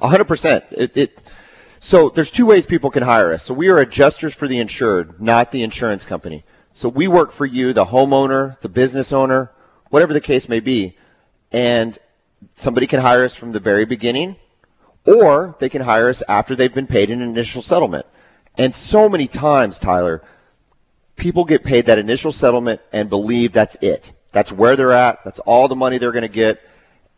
A 0.00 0.08
hundred 0.08 0.26
percent. 0.26 0.64
It, 0.70 0.96
it, 0.96 1.22
so 1.78 2.08
there's 2.08 2.30
two 2.30 2.46
ways 2.46 2.66
people 2.66 2.90
can 2.90 3.02
hire 3.02 3.32
us. 3.32 3.42
So 3.42 3.54
we 3.54 3.68
are 3.68 3.78
adjusters 3.78 4.34
for 4.34 4.48
the 4.48 4.58
insured, 4.58 5.20
not 5.20 5.50
the 5.50 5.62
insurance 5.62 6.04
company. 6.04 6.44
So 6.72 6.88
we 6.88 7.08
work 7.08 7.32
for 7.32 7.46
you, 7.46 7.72
the 7.72 7.86
homeowner, 7.86 8.58
the 8.60 8.68
business 8.68 9.12
owner, 9.12 9.50
whatever 9.90 10.12
the 10.12 10.20
case 10.20 10.48
may 10.48 10.60
be. 10.60 10.96
And 11.50 11.98
somebody 12.54 12.86
can 12.86 13.00
hire 13.00 13.24
us 13.24 13.34
from 13.34 13.52
the 13.52 13.60
very 13.60 13.84
beginning, 13.84 14.36
or 15.04 15.56
they 15.58 15.68
can 15.68 15.82
hire 15.82 16.08
us 16.08 16.22
after 16.28 16.54
they've 16.54 16.74
been 16.74 16.86
paid 16.86 17.10
an 17.10 17.22
initial 17.22 17.62
settlement. 17.62 18.06
And 18.56 18.74
so 18.74 19.08
many 19.08 19.26
times, 19.26 19.78
Tyler, 19.78 20.22
people 21.16 21.44
get 21.44 21.64
paid 21.64 21.86
that 21.86 21.98
initial 21.98 22.32
settlement 22.32 22.80
and 22.92 23.08
believe 23.08 23.52
that's 23.52 23.76
it. 23.76 24.12
That's 24.32 24.52
where 24.52 24.76
they're 24.76 24.92
at. 24.92 25.24
That's 25.24 25.40
all 25.40 25.68
the 25.68 25.76
money 25.76 25.98
they're 25.98 26.12
going 26.12 26.22
to 26.22 26.28
get. 26.28 26.60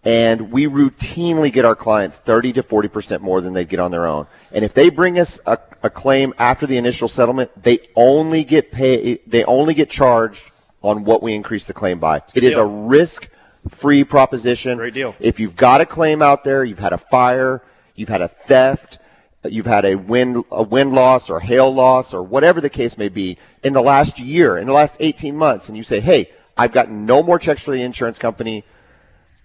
And 0.03 0.51
we 0.51 0.67
routinely 0.67 1.53
get 1.53 1.65
our 1.65 1.77
clients 1.77 2.19
30 2.19 2.55
to 2.55 2.63
40% 2.63 3.21
more 3.21 3.41
than 3.41 3.53
they 3.53 3.67
get 3.67 3.81
on 3.81 3.91
their 3.91 4.07
own. 4.07 4.27
And 4.51 4.65
if 4.65 4.73
they 4.73 4.89
bring 4.89 5.19
us 5.19 5.39
a, 5.47 5.59
a 5.83 5.91
claim 5.91 6.33
after 6.39 6.67
the 6.67 6.79
initial 6.79 7.07
settlement, 7.07 7.51
they 7.63 7.81
only 7.97 8.45
get 8.45 8.73
paid, 8.73 9.21
they 9.27 9.45
only 9.45 9.75
get 9.75 9.91
charged 9.91 10.51
on 10.83 11.05
what 11.05 11.23
we 11.23 11.35
increase 11.35 11.67
the 11.67 11.75
claim 11.75 11.99
by. 11.99 12.23
It 12.35 12.45
is 12.45 12.57
a 12.57 12.65
risk 12.65 13.31
free 13.69 14.05
proposition. 14.05 14.79
Great 14.79 14.95
deal. 14.95 15.15
If 15.21 15.39
you've 15.39 15.57
got 15.57 15.83
a 15.83 15.87
claim 15.87 16.23
out 16.23 16.45
there, 16.45 16.65
you've 16.65 16.79
had 16.79 16.95
a 16.95 16.99
fire, 16.99 17.63
you've 17.95 18.09
had 18.09 18.23
a 18.23 18.29
theft, 18.29 18.99
you've 19.45 19.67
had 19.67 19.85
a 19.85 19.97
wind 19.97 20.43
a 20.51 20.63
wind 20.63 20.93
loss 20.93 21.31
or 21.31 21.41
hail 21.41 21.73
loss 21.73 22.15
or 22.15 22.23
whatever 22.23 22.61
the 22.61 22.71
case 22.71 22.97
may 22.97 23.09
be 23.09 23.39
in 23.63 23.73
the 23.73 23.83
last 23.83 24.19
year, 24.19 24.57
in 24.57 24.67
the 24.67 24.73
last 24.73 24.97
18 25.01 25.37
months, 25.37 25.69
and 25.69 25.77
you 25.77 25.83
say, 25.83 26.01
"Hey, 26.01 26.31
I've 26.57 26.73
gotten 26.73 27.07
no 27.07 27.23
more 27.23 27.39
checks 27.39 27.65
for 27.65 27.71
the 27.71 27.83
insurance 27.83 28.19
company. 28.19 28.65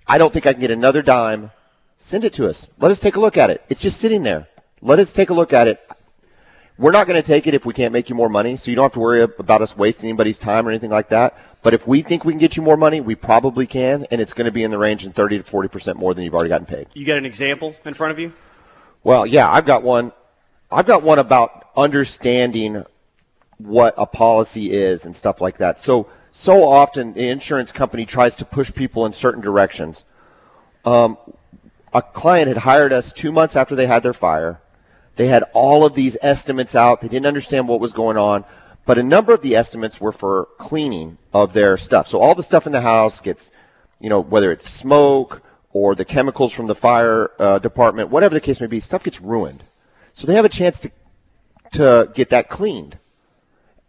I 0.07 0.17
don't 0.17 0.31
think 0.31 0.45
I 0.45 0.53
can 0.53 0.61
get 0.61 0.71
another 0.71 1.01
dime." 1.01 1.51
Send 1.97 2.25
it 2.25 2.33
to 2.33 2.47
us. 2.47 2.69
Let 2.79 2.91
us 2.91 2.99
take 2.99 3.15
a 3.15 3.21
look 3.21 3.37
at 3.37 3.49
it. 3.49 3.63
It's 3.69 3.81
just 3.81 3.99
sitting 3.99 4.23
there. 4.23 4.47
Let 4.81 4.99
us 4.99 5.13
take 5.13 5.29
a 5.29 5.33
look 5.33 5.53
at 5.53 5.67
it. 5.67 5.79
We're 6.77 6.91
not 6.91 7.07
going 7.07 7.21
to 7.21 7.25
take 7.25 7.47
it 7.47 7.53
if 7.53 7.65
we 7.65 7.73
can't 7.73 7.93
make 7.93 8.09
you 8.09 8.15
more 8.15 8.27
money, 8.27 8.57
so 8.57 8.69
you 8.69 8.75
don't 8.75 8.83
have 8.83 8.91
to 8.93 8.99
worry 8.99 9.21
about 9.21 9.61
us 9.61 9.77
wasting 9.77 10.09
anybody's 10.09 10.37
time 10.37 10.67
or 10.67 10.71
anything 10.71 10.89
like 10.89 11.07
that. 11.07 11.37
But 11.63 11.73
if 11.73 11.87
we 11.87 12.01
think 12.01 12.25
we 12.25 12.33
can 12.33 12.39
get 12.39 12.57
you 12.57 12.63
more 12.63 12.75
money, 12.75 12.99
we 12.99 13.15
probably 13.15 13.65
can, 13.65 14.05
and 14.11 14.19
it's 14.19 14.33
going 14.33 14.45
to 14.45 14.51
be 14.51 14.61
in 14.61 14.71
the 14.71 14.77
range 14.77 15.05
of 15.05 15.13
30 15.13 15.37
to 15.37 15.43
40 15.45 15.69
percent 15.69 15.97
more 15.97 16.13
than 16.13 16.25
you've 16.25 16.35
already 16.35 16.49
gotten 16.49 16.67
paid. 16.67 16.87
You 16.93 17.05
got 17.05 17.17
an 17.17 17.25
example 17.25 17.75
in 17.85 17.93
front 17.93 18.11
of 18.11 18.19
you? 18.19 18.33
Well, 19.05 19.25
yeah, 19.25 19.49
I've 19.49 19.65
got 19.65 19.83
one. 19.83 20.11
I've 20.69 20.85
got 20.85 21.01
one 21.01 21.17
about 21.17 21.69
understanding 21.77 22.83
what 23.57 23.93
a 23.97 24.05
policy 24.05 24.73
is 24.73 25.05
and 25.05 25.15
stuff 25.15 25.39
like 25.39 25.59
that. 25.59 25.79
So, 25.79 26.07
so 26.35 26.67
often 26.67 27.13
the 27.13 27.29
insurance 27.29 27.71
company 27.71 28.05
tries 28.05 28.35
to 28.35 28.43
push 28.43 28.73
people 28.73 29.05
in 29.05 29.13
certain 29.13 29.39
directions. 29.39 30.03
Um, 30.83 31.17
a 31.93 32.01
client 32.01 32.49
had 32.49 32.57
hired 32.57 32.91
us 32.91 33.13
two 33.13 33.31
months 33.31 33.55
after 33.55 33.73
they 33.73 33.87
had 33.87 34.03
their 34.03 34.11
fire. 34.11 34.59
They 35.15 35.27
had 35.27 35.45
all 35.53 35.85
of 35.85 35.95
these 35.95 36.17
estimates 36.21 36.75
out. 36.75 36.99
They 36.99 37.07
didn't 37.07 37.25
understand 37.25 37.69
what 37.69 37.79
was 37.79 37.93
going 37.93 38.17
on, 38.17 38.43
but 38.85 38.97
a 38.97 39.03
number 39.03 39.33
of 39.33 39.43
the 39.43 39.55
estimates 39.55 40.01
were 40.01 40.11
for 40.11 40.49
cleaning 40.57 41.17
of 41.31 41.53
their 41.53 41.77
stuff. 41.77 42.05
So 42.09 42.19
all 42.19 42.35
the 42.35 42.43
stuff 42.43 42.65
in 42.65 42.73
the 42.73 42.81
house 42.81 43.21
gets, 43.21 43.49
you 44.01 44.09
know, 44.09 44.19
whether 44.19 44.51
it's 44.51 44.69
smoke 44.69 45.41
or 45.71 45.95
the 45.95 46.03
chemicals 46.03 46.51
from 46.51 46.67
the 46.67 46.75
fire 46.75 47.31
uh, 47.39 47.59
department, 47.59 48.09
whatever 48.09 48.35
the 48.35 48.41
case 48.41 48.59
may 48.59 48.67
be, 48.67 48.81
stuff 48.81 49.05
gets 49.05 49.21
ruined. 49.21 49.63
So 50.11 50.27
they 50.27 50.35
have 50.35 50.43
a 50.43 50.49
chance 50.49 50.81
to 50.81 50.91
to 51.71 52.11
get 52.13 52.29
that 52.29 52.49
cleaned. 52.49 52.97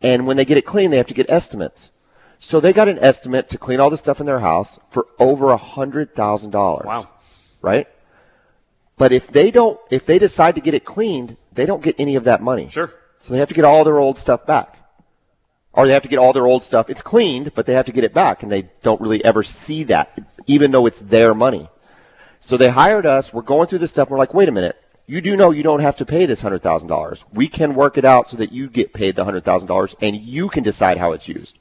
And 0.01 0.29
when 0.29 0.37
they 0.37 0.44
get 0.44 0.57
it 0.57 0.64
cleaned, 0.64 0.92
they 0.92 0.97
have 0.97 1.09
to 1.09 1.14
get 1.14 1.29
estimates. 1.29 1.90
So 2.38 2.61
they 2.61 2.72
got 2.72 2.88
an 2.88 2.99
estimate 2.99 3.49
to 3.51 3.59
clean 3.59 3.81
all 3.81 3.90
the 3.90 3.96
stuff 3.96 4.20
in 4.20 4.27
their 4.27 4.40
house 4.40 4.79
for 4.90 5.07
over 5.18 5.51
a 5.51 5.57
hundred 5.57 6.14
thousand 6.14 6.51
dollars. 6.51 6.87
Wow. 6.87 7.09
Right? 7.62 7.88
But 8.96 9.12
if 9.12 9.29
they 9.29 9.51
don't, 9.51 9.79
if 9.90 10.07
they 10.07 10.18
decide 10.18 10.55
to 10.55 10.61
get 10.61 10.75
it 10.75 10.85
cleaned, 10.85 11.37
they 11.53 11.66
don't 11.66 11.83
get 11.83 11.96
any 11.99 12.16
of 12.16 12.25
that 12.25 12.42
money. 12.42 12.68
Sure. 12.68 12.92
So 13.18 13.33
they 13.33 13.38
have 13.38 13.49
to 13.49 13.55
get 13.55 13.64
all 13.64 13.85
their 13.85 13.99
old 13.99 14.18
stuff 14.18 14.46
back. 14.46 14.79
Or 15.72 15.87
they 15.87 15.92
have 15.92 16.03
to 16.03 16.09
get 16.09 16.18
all 16.18 16.33
their 16.33 16.46
old 16.46 16.62
stuff. 16.62 16.88
It's 16.88 17.03
cleaned, 17.03 17.55
but 17.55 17.66
they 17.66 17.75
have 17.75 17.85
to 17.87 17.92
get 17.92 18.05
it 18.05 18.14
back, 18.14 18.42
and 18.42 18.51
they 18.51 18.70
don't 18.83 19.01
really 19.01 19.22
ever 19.22 19.42
see 19.42 19.85
that, 19.85 20.18
even 20.46 20.70
though 20.70 20.87
it's 20.87 21.01
their 21.01 21.35
money. 21.35 21.68
So 22.40 22.57
they 22.57 22.70
hired 22.70 23.05
us. 23.05 23.35
We're 23.35 23.42
going 23.42 23.66
through 23.66 23.81
this 23.81 23.90
stuff. 23.90 24.09
We're 24.09 24.16
like, 24.16 24.33
wait 24.33 24.49
a 24.49 24.53
minute. 24.53 24.81
You 25.07 25.20
do 25.20 25.37
know 25.37 25.51
you 25.51 25.62
don't 25.62 25.81
have 25.81 25.96
to 25.96 26.07
pay 26.07 26.25
this 26.27 26.40
hundred 26.40 26.62
thousand 26.62 26.88
dollars. 26.88 27.25
We 27.33 27.49
can 27.49 27.75
work 27.75 27.99
it 27.99 28.05
out 28.05 28.29
so 28.29 28.37
that 28.38 28.53
you 28.53 28.68
get 28.68 28.92
paid 28.94 29.16
the 29.16 29.25
hundred 29.25 29.44
thousand 29.44 29.68
dollars, 29.68 29.94
and 30.01 30.16
you 30.16 30.49
can 30.49 30.62
decide 30.62 30.99
how 30.99 31.12
it's 31.12 31.29
used. 31.29 31.59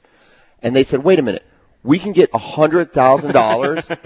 And 0.62 0.74
they 0.74 0.82
said, 0.82 1.04
wait 1.04 1.18
a 1.18 1.22
minute 1.22 1.44
we 1.86 1.98
can 2.00 2.12
get 2.12 2.30
hundred 2.34 2.92
thousand 2.92 3.32
dollars. 3.32 3.88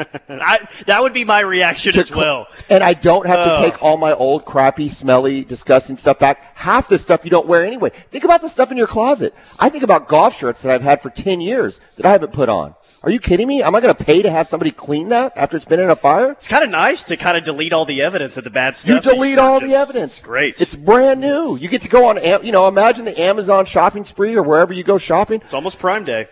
That 0.87 1.03
would 1.03 1.13
be 1.13 1.25
my 1.25 1.41
reaction 1.41 1.99
as 1.99 2.11
well. 2.11 2.47
And 2.69 2.83
I 2.83 2.95
don't 2.95 3.27
have 3.27 3.45
to 3.45 3.59
take 3.59 3.83
all 3.83 3.97
my 3.97 4.13
old, 4.13 4.45
crappy, 4.45 4.89
smelly, 4.89 5.45
disgusting 5.45 5.97
stuff 5.97 6.19
back. 6.19 6.57
Half 6.57 6.89
the 6.89 6.99
stuff 6.99 7.25
you 7.25 7.31
don't 7.31 7.47
wear 7.47 7.65
anyway. 7.65 7.91
Think 8.11 8.25
about 8.25 8.41
the 8.41 8.49
stuff 8.49 8.71
in 8.71 8.77
your 8.77 8.87
closet. 8.87 9.35
I 9.59 9.69
think 9.69 9.83
about 9.85 10.09
golf 10.09 10.37
shirts 10.37 10.63
that 10.63 10.73
I've 10.73 10.83
had 10.83 11.01
for 11.01 11.11
ten 11.11 11.41
years 11.41 11.81
that 11.97 12.07
I 12.07 12.13
haven't 12.13 12.33
put 12.33 12.49
on. 12.49 12.75
Are 13.03 13.11
you 13.11 13.19
kidding 13.19 13.49
me? 13.49 13.63
Am 13.63 13.75
I 13.75 13.81
going 13.81 13.95
to 13.95 14.05
pay 14.05 14.21
to 14.23 14.31
have 14.31 14.47
somebody 14.47 14.71
clean 14.71 15.09
that 15.09 15.33
after 15.37 15.57
it's 15.57 15.65
been 15.65 15.81
in 15.81 15.89
a 15.89 15.97
fire? 15.97 16.33
It's 16.33 16.49
kind 16.49 16.65
of 16.65 16.71
nice 16.71 17.03
to 17.05 17.17
kind 17.17 17.37
of 17.37 17.45
delete 17.45 17.73
all 17.73 17.87
the 17.87 18.03
evidence 18.03 18.37
of 18.37 18.45
the 18.45 18.51
bad 18.51 18.77
stuff. 18.77 19.05
You 19.05 19.13
delete 19.13 19.39
all 19.39 19.59
the 19.59 19.75
evidence. 19.75 20.23
Great. 20.23 20.61
It's 20.61 20.77
brand 20.77 21.21
new. 21.21 21.57
You 21.57 21.69
get 21.69 21.83
to 21.83 21.89
go 21.89 22.09
on, 22.09 22.45
you 22.45 22.53
know, 22.53 22.69
imagine 22.69 23.05
the 23.07 23.19
Amazon 23.19 23.65
shopping 23.65 24.05
spree 24.05 24.35
or 24.35 24.43
wherever 24.43 24.73
you 24.73 24.85
go 24.85 24.99
shopping. 24.99 25.41
It's 25.45 25.55
almost 25.55 25.79
Prime 25.79 26.05
Day. 26.05 26.29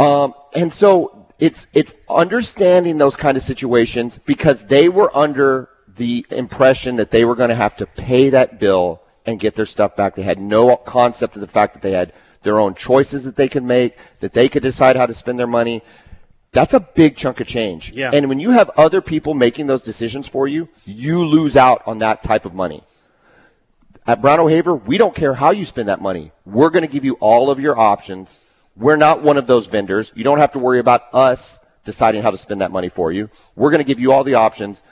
Um, 0.00 0.32
and 0.54 0.72
so 0.72 1.26
it's 1.38 1.66
it's 1.74 1.94
understanding 2.08 2.96
those 2.96 3.16
kind 3.16 3.36
of 3.36 3.42
situations 3.42 4.18
because 4.18 4.64
they 4.66 4.88
were 4.88 5.14
under 5.14 5.68
the 5.86 6.24
impression 6.30 6.96
that 6.96 7.10
they 7.10 7.26
were 7.26 7.34
going 7.34 7.50
to 7.50 7.54
have 7.54 7.76
to 7.76 7.86
pay 7.86 8.30
that 8.30 8.58
bill 8.58 9.02
and 9.26 9.38
get 9.38 9.54
their 9.56 9.66
stuff 9.66 9.94
back. 9.94 10.14
They 10.14 10.22
had 10.22 10.40
no 10.40 10.74
concept 10.76 11.34
of 11.34 11.42
the 11.42 11.46
fact 11.46 11.74
that 11.74 11.82
they 11.82 11.90
had 11.92 12.14
their 12.42 12.58
own 12.58 12.74
choices 12.74 13.24
that 13.24 13.36
they 13.36 13.48
could 13.48 13.62
make, 13.62 13.98
that 14.20 14.32
they 14.32 14.48
could 14.48 14.62
decide 14.62 14.96
how 14.96 15.04
to 15.04 15.12
spend 15.12 15.38
their 15.38 15.46
money. 15.46 15.82
That's 16.52 16.72
a 16.72 16.80
big 16.80 17.16
chunk 17.16 17.40
of 17.40 17.46
change. 17.46 17.92
Yeah. 17.92 18.10
And 18.12 18.30
when 18.30 18.40
you 18.40 18.52
have 18.52 18.70
other 18.78 19.02
people 19.02 19.34
making 19.34 19.66
those 19.66 19.82
decisions 19.82 20.26
for 20.26 20.48
you, 20.48 20.70
you 20.86 21.24
lose 21.26 21.56
out 21.56 21.82
on 21.86 21.98
that 21.98 22.22
type 22.22 22.46
of 22.46 22.54
money. 22.54 22.82
At 24.06 24.22
Brown 24.22 24.40
O'Haver, 24.40 24.74
we 24.74 24.96
don't 24.96 25.14
care 25.14 25.34
how 25.34 25.50
you 25.50 25.66
spend 25.66 25.88
that 25.90 26.00
money. 26.00 26.32
We're 26.46 26.70
going 26.70 26.86
to 26.86 26.90
give 26.90 27.04
you 27.04 27.14
all 27.20 27.50
of 27.50 27.60
your 27.60 27.78
options 27.78 28.38
we're 28.80 28.96
not 28.96 29.22
one 29.22 29.36
of 29.36 29.46
those 29.46 29.66
vendors. 29.66 30.12
You 30.16 30.24
don't 30.24 30.38
have 30.38 30.52
to 30.52 30.58
worry 30.58 30.78
about 30.78 31.14
us 31.14 31.60
deciding 31.84 32.22
how 32.22 32.30
to 32.30 32.36
spend 32.36 32.62
that 32.62 32.72
money 32.72 32.88
for 32.88 33.12
you. 33.12 33.28
We're 33.54 33.70
going 33.70 33.78
to 33.78 33.84
give 33.84 34.00
you 34.00 34.12
all 34.12 34.24
the 34.24 34.34
options. 34.34 34.82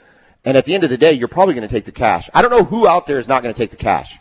And 0.45 0.55
at 0.55 0.65
the 0.65 0.75
end 0.75 0.83
of 0.83 0.89
the 0.89 0.97
day, 0.97 1.11
you're 1.11 1.27
probably 1.27 1.55
going 1.55 1.67
to 1.67 1.73
take 1.73 1.85
the 1.85 1.91
cash. 1.91 2.29
I 2.33 2.41
don't 2.41 2.51
know 2.51 2.63
who 2.63 2.87
out 2.87 3.07
there 3.07 3.17
is 3.17 3.27
not 3.27 3.43
going 3.43 3.53
to 3.53 3.57
take 3.57 3.71
the 3.71 3.77
cash. 3.77 4.17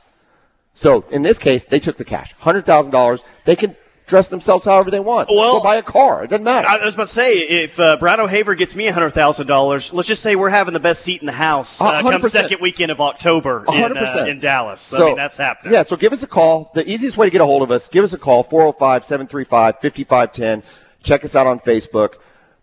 So 0.72 1.04
in 1.10 1.22
this 1.22 1.38
case, 1.38 1.66
they 1.66 1.80
took 1.80 1.96
the 1.96 2.04
cash. 2.04 2.34
$100,000. 2.36 3.24
They 3.44 3.56
can 3.56 3.76
dress 4.08 4.30
themselves 4.30 4.64
however 4.64 4.90
they 4.90 4.98
want. 4.98 5.28
Well, 5.30 5.58
go 5.58 5.62
buy 5.62 5.76
a 5.76 5.82
car. 5.82 6.24
It 6.24 6.30
doesn't 6.30 6.44
matter. 6.44 6.66
I 6.66 6.84
was 6.84 6.94
about 6.94 7.06
to 7.06 7.12
say, 7.12 7.38
if 7.38 7.78
uh, 7.78 7.96
Brown 7.98 8.18
O'Haver 8.18 8.56
gets 8.56 8.74
me 8.74 8.86
hundred 8.86 9.10
thousand 9.10 9.46
dollars, 9.46 9.92
let's 9.92 10.08
just 10.08 10.22
say 10.22 10.34
we're 10.34 10.50
having 10.50 10.74
the 10.74 10.80
best 10.80 11.02
seat 11.02 11.20
in 11.20 11.26
the 11.26 11.32
house 11.32 11.80
uh, 11.80 12.02
come 12.02 12.20
second 12.22 12.60
weekend 12.60 12.90
of 12.90 13.00
October 13.00 13.64
in, 13.72 13.96
uh, 13.96 14.26
in 14.28 14.40
Dallas. 14.40 14.80
So, 14.80 15.04
I 15.04 15.06
mean, 15.08 15.16
that's 15.16 15.36
happening. 15.36 15.74
Yeah, 15.74 15.82
so 15.82 15.94
give 15.96 16.12
us 16.12 16.24
a 16.24 16.26
call. 16.26 16.72
The 16.74 16.90
easiest 16.90 17.16
way 17.16 17.26
to 17.26 17.30
get 17.30 17.40
a 17.40 17.46
hold 17.46 17.62
of 17.62 17.70
us, 17.70 17.86
give 17.88 18.02
us 18.02 18.12
a 18.12 18.18
call 18.18 18.42
405-735-5510. 18.44 20.64
Check 21.02 21.24
us 21.24 21.36
out 21.36 21.46
on 21.46 21.60
Facebook. 21.60 22.14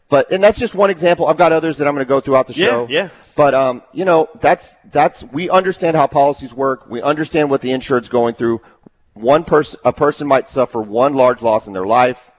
But 0.08 0.32
and 0.32 0.44
that's 0.44 0.60
just 0.60 0.76
one 0.76 0.92
example. 0.92 1.26
I've 1.28 1.38
got 1.38 1.52
others 1.52 1.80
that 1.80 1.88
I'm 1.88 1.96
going 1.96 2.06
to 2.06 2.10
go 2.10 2.22
throughout 2.22 2.46
the 2.46 2.54
show. 2.54 2.86
Yeah, 2.88 3.04
yeah. 3.04 3.10
But 3.36 3.56
um, 3.56 3.82
you 3.92 4.06
know, 4.06 4.30
that's 4.40 4.76
that's 4.92 5.24
we 5.24 5.50
understand 5.50 5.98
how 5.98 6.06
policies 6.06 6.54
work. 6.54 6.88
We 6.88 7.02
understand 7.02 7.50
what 7.50 7.62
the 7.62 7.72
insured's 7.72 8.08
going 8.08 8.36
through 8.36 8.62
one 9.16 9.46
person 9.46 9.80
a 9.84 9.94
person 9.94 10.28
might 10.28 10.48
suffer 10.48 10.82
one 10.82 11.14
large 11.16 11.42
loss 11.42 11.68
in 11.68 11.74
their 11.74 11.86
life. 11.86 12.32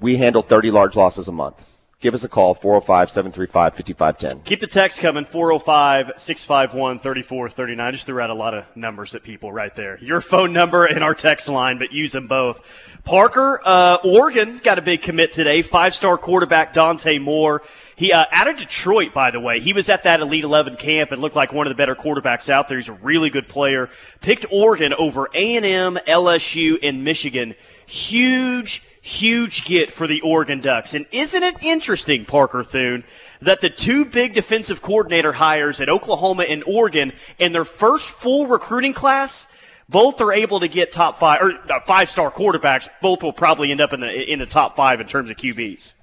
We 0.00 0.16
handle 0.16 0.40
30 0.40 0.70
large 0.70 0.96
losses 0.96 1.28
a 1.28 1.32
month. 1.32 1.66
Give 2.00 2.14
us 2.14 2.24
a 2.24 2.30
call, 2.30 2.54
405 2.54 3.10
735 3.10 3.76
5510. 3.76 4.44
Keep 4.44 4.60
the 4.60 4.66
text 4.66 5.02
coming, 5.02 5.26
405 5.26 6.12
651 6.16 6.98
3439. 7.00 7.92
Just 7.92 8.06
threw 8.06 8.20
out 8.20 8.30
a 8.30 8.34
lot 8.34 8.54
of 8.54 8.64
numbers 8.74 9.14
at 9.14 9.22
people 9.22 9.52
right 9.52 9.74
there. 9.76 9.98
Your 10.00 10.22
phone 10.22 10.54
number 10.54 10.86
and 10.86 11.04
our 11.04 11.14
text 11.14 11.50
line, 11.50 11.78
but 11.78 11.92
use 11.92 12.12
them 12.12 12.26
both. 12.26 12.62
Parker, 13.04 13.60
uh, 13.62 13.98
Oregon 14.02 14.60
got 14.62 14.78
a 14.78 14.82
big 14.82 15.02
commit 15.02 15.32
today. 15.32 15.60
Five 15.60 15.94
star 15.94 16.16
quarterback 16.16 16.72
Dante 16.72 17.18
Moore 17.18 17.60
He 18.00 18.14
uh, 18.14 18.24
out 18.32 18.48
of 18.48 18.56
Detroit, 18.56 19.12
by 19.12 19.30
the 19.30 19.40
way. 19.40 19.60
He 19.60 19.74
was 19.74 19.90
at 19.90 20.04
that 20.04 20.20
Elite 20.20 20.44
11 20.44 20.76
camp 20.76 21.12
and 21.12 21.20
looked 21.20 21.36
like 21.36 21.52
one 21.52 21.66
of 21.66 21.70
the 21.70 21.74
better 21.74 21.94
quarterbacks 21.94 22.48
out 22.48 22.66
there. 22.66 22.78
He's 22.78 22.88
a 22.88 22.94
really 22.94 23.28
good 23.28 23.46
player. 23.46 23.90
Picked 24.22 24.46
Oregon 24.50 24.94
over 24.94 25.28
A&M, 25.34 25.98
LSU, 26.06 26.78
and 26.82 27.04
Michigan. 27.04 27.54
Huge, 27.84 28.82
huge 29.02 29.66
get 29.66 29.92
for 29.92 30.06
the 30.06 30.22
Oregon 30.22 30.62
Ducks. 30.62 30.94
And 30.94 31.04
isn't 31.12 31.42
it 31.42 31.62
interesting, 31.62 32.24
Parker 32.24 32.64
Thune, 32.64 33.04
that 33.42 33.60
the 33.60 33.68
two 33.68 34.06
big 34.06 34.32
defensive 34.32 34.80
coordinator 34.80 35.34
hires 35.34 35.78
at 35.78 35.90
Oklahoma 35.90 36.44
and 36.44 36.64
Oregon 36.66 37.12
in 37.38 37.52
their 37.52 37.66
first 37.66 38.08
full 38.08 38.46
recruiting 38.46 38.94
class– 38.94 39.46
both 39.90 40.20
are 40.20 40.32
able 40.32 40.60
to 40.60 40.68
get 40.68 40.92
top 40.92 41.18
five 41.18 41.42
or 41.42 41.52
uh, 41.68 41.80
five 41.80 42.08
star 42.08 42.30
quarterbacks. 42.30 42.88
Both 43.02 43.24
will 43.24 43.32
probably 43.32 43.72
end 43.72 43.80
up 43.80 43.92
in 43.92 43.98
the 43.98 44.32
in 44.32 44.38
the 44.38 44.46
top 44.46 44.76
five 44.76 45.00
in 45.00 45.08
terms 45.08 45.30
of 45.30 45.36
QBs. 45.36 45.94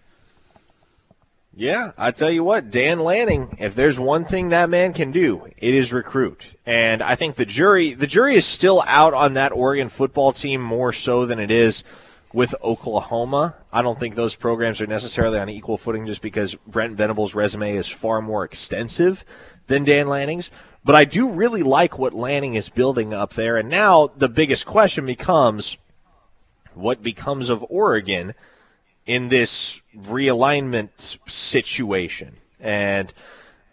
Yeah, 1.60 1.94
I 1.98 2.12
tell 2.12 2.30
you 2.30 2.44
what, 2.44 2.70
Dan 2.70 3.00
Lanning, 3.00 3.48
if 3.58 3.74
there's 3.74 4.00
one 4.00 4.26
thing 4.26 4.50
that 4.50 4.70
man 4.70 4.94
can 4.94 5.12
do, 5.12 5.48
it 5.58 5.74
is 5.74 5.92
recruit. 5.92 6.56
And 6.68 7.02
I 7.02 7.16
think 7.16 7.34
the 7.34 7.48
jury 7.48 7.94
the 7.94 8.06
jury 8.06 8.36
is 8.36 8.46
still 8.46 8.84
out 8.86 9.16
on 9.16 9.34
that 9.34 9.52
Oregon 9.52 9.90
football 9.90 10.34
team 10.34 10.62
more 10.62 10.94
so 10.94 11.26
than 11.26 11.40
it 11.40 11.50
is 11.50 11.84
with 12.32 12.54
Oklahoma. 12.64 13.56
I 13.74 13.82
don't 13.82 14.00
think 14.00 14.14
those 14.14 14.36
programs 14.36 14.82
are 14.82 14.88
necessarily 14.88 15.40
on 15.40 15.50
equal 15.50 15.80
footing 15.80 16.06
just 16.06 16.22
because 16.22 16.54
Brent 16.68 16.96
Venables' 16.96 17.34
resume 17.34 17.76
is 17.76 17.90
far 17.90 18.22
more 18.22 18.46
extensive 18.46 19.26
than 19.66 19.84
Dan 19.84 20.08
Lanning's. 20.08 20.52
But 20.86 20.94
I 20.94 21.06
do 21.06 21.32
really 21.32 21.64
like 21.64 21.98
what 21.98 22.14
Lanning 22.14 22.54
is 22.54 22.70
building 22.70 23.16
up 23.16 23.34
there. 23.34 23.58
And 23.58 23.68
now 23.68 24.12
the 24.16 24.30
biggest 24.30 24.68
question 24.68 25.08
becomes 25.08 25.80
what 26.76 27.02
becomes 27.02 27.50
of 27.50 27.66
Oregon 27.68 28.36
in 29.08 29.30
this 29.30 29.82
realignment 29.96 31.18
situation? 31.28 32.36
And 32.60 33.12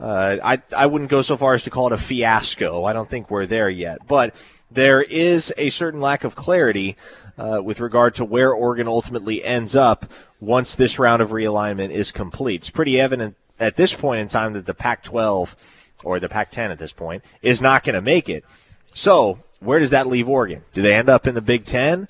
uh, 0.01 0.39
I, 0.43 0.63
I 0.77 0.87
wouldn't 0.87 1.11
go 1.11 1.21
so 1.21 1.37
far 1.37 1.55
as 1.55 1.65
to 1.65 1.71
call 1.71 1.89
it 1.89 1.93
a 1.93 1.99
fiasco. 1.99 2.85
I 2.85 2.93
don't 2.93 3.09
think 3.09 3.31
we're 3.31 3.47
there 3.47 3.69
yet. 3.69 4.07
But 4.07 4.35
there 4.71 5.03
is 5.03 5.53
a 5.59 5.71
certain 5.71 6.01
lack 6.01 6.25
of 6.25 6.35
clarity 6.35 6.97
uh, 7.37 7.61
with 7.63 7.81
regard 7.81 8.15
to 8.15 8.25
where 8.25 8.53
Oregon 8.53 8.89
ultimately 8.89 9.45
ends 9.45 9.77
up 9.77 10.07
once 10.41 10.75
this 10.75 10.99
round 10.99 11.21
of 11.21 11.31
realignment 11.31 11.91
is 11.91 12.13
complete. 12.13 12.63
It's 12.63 12.71
pretty 12.71 13.01
evident 13.01 13.37
at 13.61 13.77
this 13.77 13.95
point 13.95 14.21
in 14.21 14.29
time 14.29 14.53
that 14.55 14.67
the 14.67 14.75
Pac 14.75 15.03
12 15.03 15.57
or 16.05 16.21
the 16.21 16.29
Pac 16.29 16.51
10 16.51 16.71
at 16.71 16.79
this 16.79 16.93
point, 16.93 17.25
is 17.43 17.61
not 17.61 17.83
going 17.83 17.95
to 17.95 18.01
make 18.01 18.29
it. 18.29 18.45
So, 18.93 19.41
where 19.61 19.79
does 19.79 19.91
that 19.91 20.07
leave 20.07 20.29
Oregon? 20.29 20.63
Do 20.73 20.83
they 20.83 20.95
end 20.95 21.09
up 21.09 21.27
in 21.27 21.35
the 21.35 21.41
Big 21.41 21.65
10? 21.65 22.07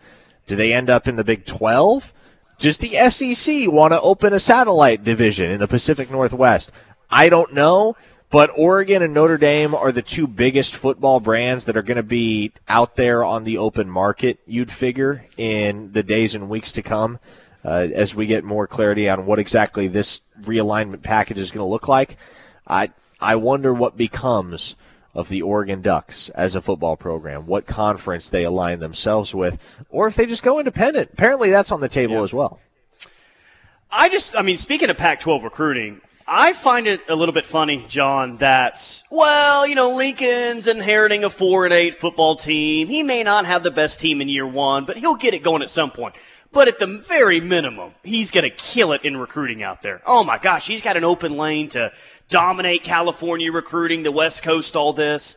Do 0.46 0.56
they 0.56 0.72
end 0.72 0.90
up 0.90 1.06
in 1.06 1.16
the 1.16 1.24
Big 1.24 1.46
12? 1.46 2.12
Does 2.58 2.78
the 2.78 2.94
SEC 3.10 3.70
want 3.70 3.92
to 3.92 4.00
open 4.00 4.32
a 4.32 4.38
satellite 4.38 5.04
division 5.04 5.50
in 5.50 5.58
the 5.58 5.68
Pacific 5.68 6.10
Northwest? 6.10 6.70
I 7.10 7.28
don't 7.28 7.52
know, 7.52 7.96
but 8.30 8.50
Oregon 8.56 9.02
and 9.02 9.14
Notre 9.14 9.38
Dame 9.38 9.74
are 9.74 9.92
the 9.92 10.02
two 10.02 10.26
biggest 10.26 10.74
football 10.74 11.20
brands 11.20 11.64
that 11.64 11.76
are 11.76 11.82
going 11.82 11.96
to 11.96 12.02
be 12.02 12.52
out 12.68 12.96
there 12.96 13.24
on 13.24 13.44
the 13.44 13.58
open 13.58 13.88
market, 13.88 14.38
you'd 14.46 14.70
figure, 14.70 15.26
in 15.36 15.92
the 15.92 16.02
days 16.02 16.34
and 16.34 16.48
weeks 16.48 16.72
to 16.72 16.82
come. 16.82 17.18
Uh, 17.64 17.88
as 17.94 18.14
we 18.14 18.26
get 18.26 18.44
more 18.44 18.66
clarity 18.66 19.08
on 19.08 19.24
what 19.24 19.38
exactly 19.38 19.88
this 19.88 20.20
realignment 20.42 21.02
package 21.02 21.38
is 21.38 21.50
going 21.50 21.64
to 21.64 21.70
look 21.70 21.88
like, 21.88 22.18
I 22.66 22.90
I 23.20 23.36
wonder 23.36 23.72
what 23.72 23.96
becomes 23.96 24.76
of 25.14 25.28
the 25.28 25.42
Oregon 25.42 25.80
Ducks 25.80 26.28
as 26.30 26.54
a 26.54 26.60
football 26.60 26.96
program, 26.96 27.46
what 27.46 27.66
conference 27.66 28.28
they 28.28 28.44
align 28.44 28.80
themselves 28.80 29.34
with, 29.34 29.58
or 29.88 30.06
if 30.06 30.16
they 30.16 30.26
just 30.26 30.42
go 30.42 30.58
independent. 30.58 31.12
Apparently, 31.12 31.50
that's 31.50 31.70
on 31.70 31.80
the 31.80 31.88
table 31.88 32.16
yeah. 32.16 32.22
as 32.22 32.34
well. 32.34 32.60
I 33.90 34.08
just, 34.08 34.36
I 34.36 34.42
mean, 34.42 34.56
speaking 34.56 34.90
of 34.90 34.96
Pac 34.96 35.20
12 35.20 35.44
recruiting, 35.44 36.00
I 36.26 36.52
find 36.52 36.86
it 36.86 37.02
a 37.08 37.14
little 37.14 37.34
bit 37.34 37.46
funny, 37.46 37.84
John, 37.86 38.38
that, 38.38 39.02
well, 39.10 39.66
you 39.68 39.74
know, 39.74 39.94
Lincoln's 39.94 40.66
inheriting 40.66 41.22
a 41.22 41.30
4 41.30 41.66
and 41.66 41.74
8 41.74 41.94
football 41.94 42.34
team. 42.34 42.88
He 42.88 43.02
may 43.02 43.22
not 43.22 43.44
have 43.44 43.62
the 43.62 43.70
best 43.70 44.00
team 44.00 44.20
in 44.20 44.28
year 44.28 44.46
one, 44.46 44.84
but 44.84 44.96
he'll 44.96 45.14
get 45.14 45.34
it 45.34 45.42
going 45.42 45.62
at 45.62 45.68
some 45.68 45.90
point. 45.90 46.14
But 46.50 46.68
at 46.68 46.78
the 46.78 46.86
very 46.86 47.40
minimum, 47.40 47.94
he's 48.04 48.30
going 48.30 48.44
to 48.44 48.50
kill 48.50 48.92
it 48.92 49.04
in 49.04 49.16
recruiting 49.16 49.62
out 49.62 49.82
there. 49.82 50.02
Oh 50.06 50.24
my 50.24 50.38
gosh, 50.38 50.66
he's 50.66 50.80
got 50.80 50.96
an 50.96 51.04
open 51.04 51.36
lane 51.36 51.68
to 51.70 51.92
dominate 52.28 52.82
California 52.82 53.52
recruiting, 53.52 54.02
the 54.02 54.12
West 54.12 54.42
Coast, 54.42 54.76
all 54.76 54.92
this. 54.92 55.36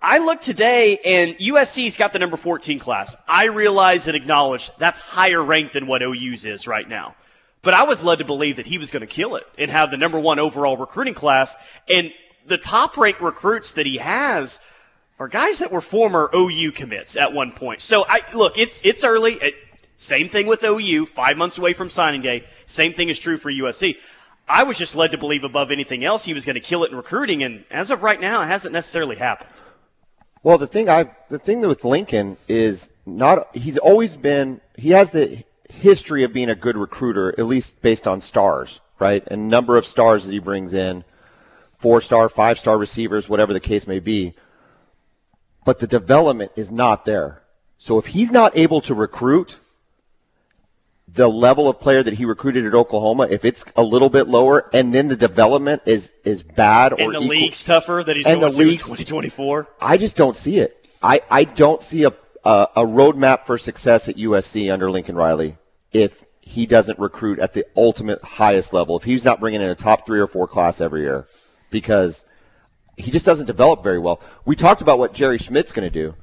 I 0.00 0.18
look 0.18 0.40
today 0.40 0.98
and 1.04 1.36
USC's 1.38 1.96
got 1.96 2.12
the 2.12 2.18
number 2.18 2.36
14 2.36 2.78
class. 2.78 3.16
I 3.26 3.44
realize 3.46 4.06
and 4.06 4.16
acknowledge 4.16 4.70
that's 4.76 5.00
higher 5.00 5.42
ranked 5.42 5.72
than 5.72 5.86
what 5.86 6.02
OU's 6.02 6.44
is 6.44 6.68
right 6.68 6.88
now. 6.88 7.14
But 7.62 7.74
I 7.74 7.84
was 7.84 8.04
led 8.04 8.18
to 8.18 8.24
believe 8.24 8.56
that 8.56 8.66
he 8.66 8.78
was 8.78 8.90
going 8.90 9.00
to 9.00 9.06
kill 9.06 9.36
it 9.36 9.44
and 9.58 9.70
have 9.70 9.90
the 9.90 9.96
number 9.96 10.20
one 10.20 10.38
overall 10.38 10.76
recruiting 10.76 11.14
class. 11.14 11.56
And 11.88 12.12
the 12.46 12.58
top 12.58 12.96
ranked 12.96 13.20
recruits 13.20 13.72
that 13.72 13.86
he 13.86 13.96
has 13.96 14.60
are 15.18 15.28
guys 15.28 15.58
that 15.58 15.72
were 15.72 15.80
former 15.80 16.30
OU 16.34 16.72
commits 16.72 17.16
at 17.16 17.32
one 17.32 17.50
point. 17.50 17.80
So 17.80 18.04
I 18.08 18.20
look, 18.34 18.58
it's 18.58 18.80
it's 18.84 19.02
early. 19.02 19.40
Same 19.96 20.28
thing 20.28 20.46
with 20.46 20.62
OU, 20.62 21.06
five 21.06 21.38
months 21.38 21.58
away 21.58 21.72
from 21.72 21.88
signing 21.88 22.20
day. 22.20 22.44
Same 22.66 22.92
thing 22.92 23.08
is 23.08 23.18
true 23.18 23.38
for 23.38 23.50
USC. 23.50 23.96
I 24.48 24.62
was 24.62 24.78
just 24.78 24.94
led 24.94 25.10
to 25.10 25.18
believe 25.18 25.44
above 25.44 25.70
anything 25.70 26.04
else 26.04 26.24
he 26.24 26.34
was 26.34 26.44
going 26.44 26.54
to 26.54 26.60
kill 26.60 26.84
it 26.84 26.90
in 26.90 26.96
recruiting, 26.96 27.42
and 27.42 27.64
as 27.70 27.90
of 27.90 28.02
right 28.02 28.20
now, 28.20 28.42
it 28.42 28.46
hasn't 28.46 28.72
necessarily 28.72 29.16
happened. 29.16 29.50
Well, 30.42 30.58
the 30.58 30.68
thing 30.68 30.88
I 30.88 31.10
the 31.28 31.40
thing 31.40 31.60
with 31.62 31.84
Lincoln 31.84 32.36
is 32.46 32.92
not 33.04 33.48
he's 33.56 33.78
always 33.78 34.16
been 34.16 34.60
he 34.76 34.90
has 34.90 35.10
the 35.10 35.42
history 35.68 36.22
of 36.22 36.32
being 36.32 36.48
a 36.48 36.54
good 36.54 36.76
recruiter, 36.76 37.34
at 37.38 37.46
least 37.46 37.82
based 37.82 38.06
on 38.06 38.20
stars, 38.20 38.80
right? 39.00 39.26
And 39.26 39.48
number 39.48 39.76
of 39.76 39.84
stars 39.84 40.24
that 40.24 40.32
he 40.32 40.38
brings 40.38 40.72
in, 40.72 41.02
four 41.78 42.00
star, 42.00 42.28
five 42.28 42.58
star 42.58 42.78
receivers, 42.78 43.28
whatever 43.28 43.52
the 43.52 43.60
case 43.60 43.88
may 43.88 43.98
be. 43.98 44.34
But 45.64 45.80
the 45.80 45.88
development 45.88 46.52
is 46.54 46.70
not 46.70 47.04
there. 47.06 47.42
So 47.76 47.98
if 47.98 48.06
he's 48.06 48.30
not 48.30 48.56
able 48.56 48.80
to 48.82 48.94
recruit, 48.94 49.58
the 51.16 51.28
level 51.28 51.68
of 51.68 51.80
player 51.80 52.02
that 52.02 52.14
he 52.14 52.24
recruited 52.24 52.66
at 52.66 52.74
Oklahoma, 52.74 53.26
if 53.30 53.44
it's 53.44 53.64
a 53.74 53.82
little 53.82 54.10
bit 54.10 54.28
lower, 54.28 54.68
and 54.72 54.94
then 54.94 55.08
the 55.08 55.16
development 55.16 55.82
is 55.86 56.12
is 56.24 56.42
bad 56.42 56.92
or 56.92 57.00
and 57.00 57.14
the 57.14 57.18
equal, 57.18 57.28
league's 57.28 57.64
tougher 57.64 58.04
that 58.04 58.16
he's 58.16 58.26
and 58.26 58.42
the 58.42 58.50
league's 58.50 58.84
2024. 58.84 59.66
I 59.80 59.96
just 59.96 60.16
don't 60.16 60.36
see 60.36 60.58
it. 60.58 60.86
I, 61.02 61.22
I 61.30 61.44
don't 61.44 61.82
see 61.82 62.04
a, 62.04 62.12
a 62.44 62.68
a 62.76 62.82
roadmap 62.82 63.44
for 63.44 63.56
success 63.58 64.08
at 64.08 64.16
USC 64.16 64.72
under 64.72 64.90
Lincoln 64.90 65.16
Riley 65.16 65.56
if 65.92 66.22
he 66.40 66.66
doesn't 66.66 66.98
recruit 66.98 67.38
at 67.38 67.54
the 67.54 67.64
ultimate 67.76 68.22
highest 68.22 68.72
level. 68.72 68.96
If 68.96 69.04
he's 69.04 69.24
not 69.24 69.40
bringing 69.40 69.62
in 69.62 69.68
a 69.68 69.74
top 69.74 70.06
three 70.06 70.20
or 70.20 70.26
four 70.26 70.46
class 70.46 70.82
every 70.82 71.00
year, 71.00 71.26
because 71.70 72.26
he 72.98 73.10
just 73.10 73.24
doesn't 73.24 73.46
develop 73.46 73.82
very 73.82 73.98
well. 73.98 74.20
We 74.44 74.54
talked 74.54 74.82
about 74.82 74.98
what 74.98 75.14
Jerry 75.14 75.38
Schmidt's 75.38 75.72
going 75.72 75.90
to 75.90 75.94
do. 75.94 76.14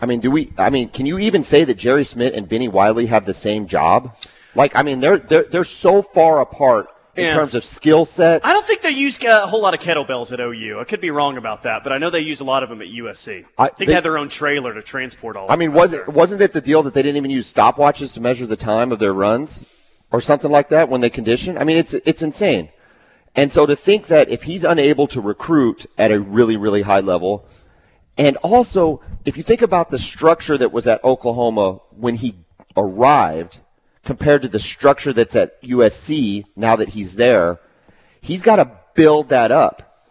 I 0.00 0.06
mean, 0.06 0.20
do 0.20 0.30
we? 0.30 0.52
I 0.56 0.70
mean, 0.70 0.88
can 0.88 1.04
you 1.04 1.18
even 1.18 1.42
say 1.42 1.64
that 1.64 1.74
Jerry 1.74 2.04
Schmidt 2.04 2.34
and 2.34 2.48
Bennie 2.48 2.68
Wylie 2.68 3.06
have 3.06 3.26
the 3.26 3.34
same 3.34 3.66
job? 3.66 4.14
Like, 4.58 4.74
I 4.74 4.82
mean, 4.82 4.98
they're 4.98 5.18
they're 5.18 5.44
they're 5.44 5.62
so 5.62 6.02
far 6.02 6.40
apart 6.40 6.88
in 7.14 7.26
yeah. 7.26 7.32
terms 7.32 7.54
of 7.54 7.64
skill 7.64 8.04
set. 8.04 8.44
I 8.44 8.52
don't 8.52 8.66
think 8.66 8.80
they 8.80 8.90
use 8.90 9.22
uh, 9.22 9.42
a 9.44 9.46
whole 9.46 9.62
lot 9.62 9.72
of 9.72 9.78
kettlebells 9.78 10.32
at 10.32 10.40
OU. 10.40 10.80
I 10.80 10.84
could 10.84 11.00
be 11.00 11.10
wrong 11.10 11.36
about 11.36 11.62
that, 11.62 11.84
but 11.84 11.92
I 11.92 11.98
know 11.98 12.10
they 12.10 12.18
use 12.18 12.40
a 12.40 12.44
lot 12.44 12.64
of 12.64 12.68
them 12.68 12.82
at 12.82 12.88
USC. 12.88 13.44
I, 13.56 13.64
I 13.64 13.66
think 13.68 13.78
they, 13.78 13.86
they, 13.86 13.92
had 13.92 14.02
their 14.02 14.18
own 14.18 14.28
trailer 14.28 14.74
to 14.74 14.82
transport 14.82 15.36
all. 15.36 15.48
I 15.48 15.54
mean, 15.54 15.72
was 15.72 15.92
it 15.92 16.08
wasn't 16.08 16.42
it 16.42 16.52
the 16.52 16.60
deal 16.60 16.82
that 16.82 16.92
they 16.92 17.02
didn't 17.02 17.18
even 17.18 17.30
use 17.30 17.52
stopwatches 17.54 18.12
to 18.14 18.20
measure 18.20 18.46
the 18.46 18.56
time 18.56 18.90
of 18.90 18.98
their 18.98 19.12
runs, 19.12 19.60
or 20.10 20.20
something 20.20 20.50
like 20.50 20.70
that 20.70 20.88
when 20.88 21.02
they 21.02 21.10
condition? 21.10 21.56
I 21.56 21.62
mean, 21.62 21.76
it's 21.76 21.94
it's 21.94 22.22
insane. 22.22 22.70
And 23.36 23.52
so 23.52 23.64
to 23.64 23.76
think 23.76 24.08
that 24.08 24.28
if 24.28 24.42
he's 24.42 24.64
unable 24.64 25.06
to 25.06 25.20
recruit 25.20 25.86
at 25.96 26.10
a 26.10 26.18
really 26.18 26.56
really 26.56 26.82
high 26.82 26.98
level, 26.98 27.46
and 28.16 28.36
also 28.38 29.02
if 29.24 29.36
you 29.36 29.44
think 29.44 29.62
about 29.62 29.90
the 29.90 30.00
structure 30.00 30.58
that 30.58 30.72
was 30.72 30.88
at 30.88 31.04
Oklahoma 31.04 31.78
when 31.90 32.16
he 32.16 32.44
arrived 32.76 33.60
compared 34.08 34.40
to 34.40 34.48
the 34.48 34.58
structure 34.58 35.12
that's 35.12 35.36
at 35.36 35.60
USC 35.60 36.46
now 36.56 36.74
that 36.76 36.88
he's 36.88 37.16
there, 37.16 37.60
he's 38.22 38.42
got 38.42 38.56
to 38.56 38.70
build 38.94 39.28
that 39.28 39.52
up. 39.52 40.02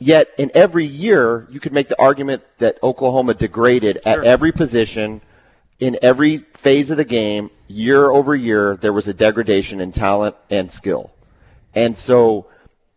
Yet 0.00 0.30
in 0.38 0.50
every 0.54 0.86
year, 0.86 1.46
you 1.52 1.60
could 1.60 1.72
make 1.72 1.86
the 1.86 2.00
argument 2.00 2.42
that 2.58 2.82
Oklahoma 2.82 3.34
degraded 3.34 4.00
at 4.04 4.24
every 4.24 4.50
position 4.50 5.20
in 5.78 6.00
every 6.02 6.38
phase 6.38 6.90
of 6.90 6.96
the 6.96 7.04
game, 7.04 7.52
year 7.68 8.10
over 8.10 8.34
year, 8.34 8.76
there 8.76 8.92
was 8.92 9.06
a 9.06 9.14
degradation 9.14 9.80
in 9.80 9.92
talent 9.92 10.34
and 10.50 10.68
skill. 10.68 11.12
And 11.76 11.96
so 11.96 12.48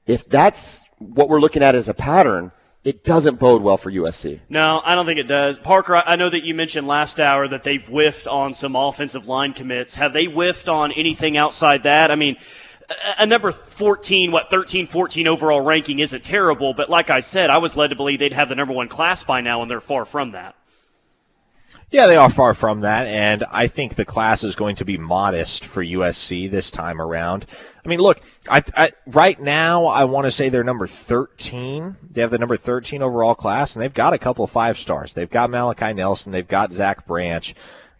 if 0.07 0.27
that's 0.27 0.85
what 0.97 1.29
we're 1.29 1.39
looking 1.39 1.61
at 1.61 1.75
as 1.75 1.87
a 1.87 1.93
pattern, 1.93 2.51
it 2.83 3.03
doesn't 3.03 3.39
bode 3.39 3.61
well 3.61 3.77
for 3.77 3.91
USC. 3.91 4.39
No, 4.49 4.81
I 4.83 4.95
don't 4.95 5.05
think 5.05 5.19
it 5.19 5.27
does. 5.27 5.57
Parker, 5.57 5.95
I 5.95 6.15
know 6.15 6.29
that 6.29 6.43
you 6.43 6.53
mentioned 6.53 6.85
last 6.85 7.19
hour 7.19 7.47
that 7.47 7.63
they've 7.63 7.85
whiffed 7.85 8.27
on 8.27 8.53
some 8.53 8.75
offensive 8.75 9.27
line 9.27 9.53
commits. 9.53 9.95
Have 9.95 10.13
they 10.13 10.25
whiffed 10.25 10.67
on 10.67 10.91
anything 10.91 11.37
outside 11.37 11.83
that? 11.83 12.11
I 12.11 12.15
mean, 12.15 12.35
a 13.17 13.25
number 13.25 13.51
14, 13.51 14.31
what, 14.31 14.49
13, 14.49 14.87
14 14.87 15.27
overall 15.27 15.61
ranking 15.61 15.99
isn't 15.99 16.23
terrible, 16.23 16.73
but 16.73 16.89
like 16.89 17.09
I 17.09 17.21
said, 17.21 17.49
I 17.49 17.57
was 17.57 17.77
led 17.77 17.89
to 17.89 17.95
believe 17.95 18.19
they'd 18.19 18.33
have 18.33 18.49
the 18.49 18.55
number 18.55 18.73
one 18.73 18.89
class 18.89 19.23
by 19.23 19.41
now, 19.41 19.61
and 19.61 19.71
they're 19.71 19.79
far 19.81 20.05
from 20.05 20.31
that. 20.31 20.55
Yeah, 21.93 22.07
they 22.07 22.17
are 22.17 22.31
far 22.31 22.55
from 22.55 22.81
that, 22.81 23.05
and 23.05 23.43
I 23.51 23.67
think 23.67 23.93
the 23.93 24.03
class 24.03 24.43
is 24.43 24.55
going 24.55 24.77
to 24.77 24.85
be 24.85 24.97
modest 24.97 25.63
for 25.63 25.83
USC 25.83 26.49
this 26.49 26.71
time 26.71 26.99
around. 26.99 27.45
I 27.85 27.87
mean, 27.87 27.99
look, 27.99 28.19
I, 28.49 28.63
I, 28.75 28.89
right 29.05 29.39
now 29.39 29.85
I 29.85 30.05
want 30.05 30.25
to 30.25 30.31
say 30.31 30.49
they're 30.49 30.63
number 30.63 30.87
13. 30.87 31.97
They 32.09 32.21
have 32.21 32.31
the 32.31 32.39
number 32.39 32.57
13 32.57 33.03
overall 33.03 33.35
class, 33.35 33.75
and 33.75 33.83
they've 33.83 33.93
got 33.93 34.11
a 34.11 34.17
couple 34.17 34.43
of 34.43 34.49
five 34.49 34.79
stars. 34.79 35.13
They've 35.13 35.29
got 35.29 35.51
Malachi 35.51 35.93
Nelson, 35.93 36.31
they've 36.31 36.47
got 36.47 36.73
Zach 36.73 37.05
Branch. 37.05 37.53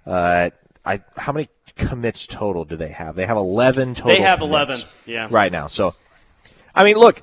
Uh, 0.07 0.49
I 0.83 1.03
how 1.15 1.31
many 1.31 1.49
commits 1.75 2.25
total 2.25 2.65
do 2.65 2.75
they 2.75 2.89
have? 2.89 3.15
They 3.15 3.27
have 3.27 3.37
11 3.37 3.93
total. 3.93 4.09
They 4.09 4.21
have 4.21 4.41
11, 4.41 4.75
yeah. 5.05 5.27
right 5.29 5.51
now. 5.51 5.67
So, 5.67 5.93
I 6.73 6.83
mean, 6.83 6.97
look, 6.97 7.21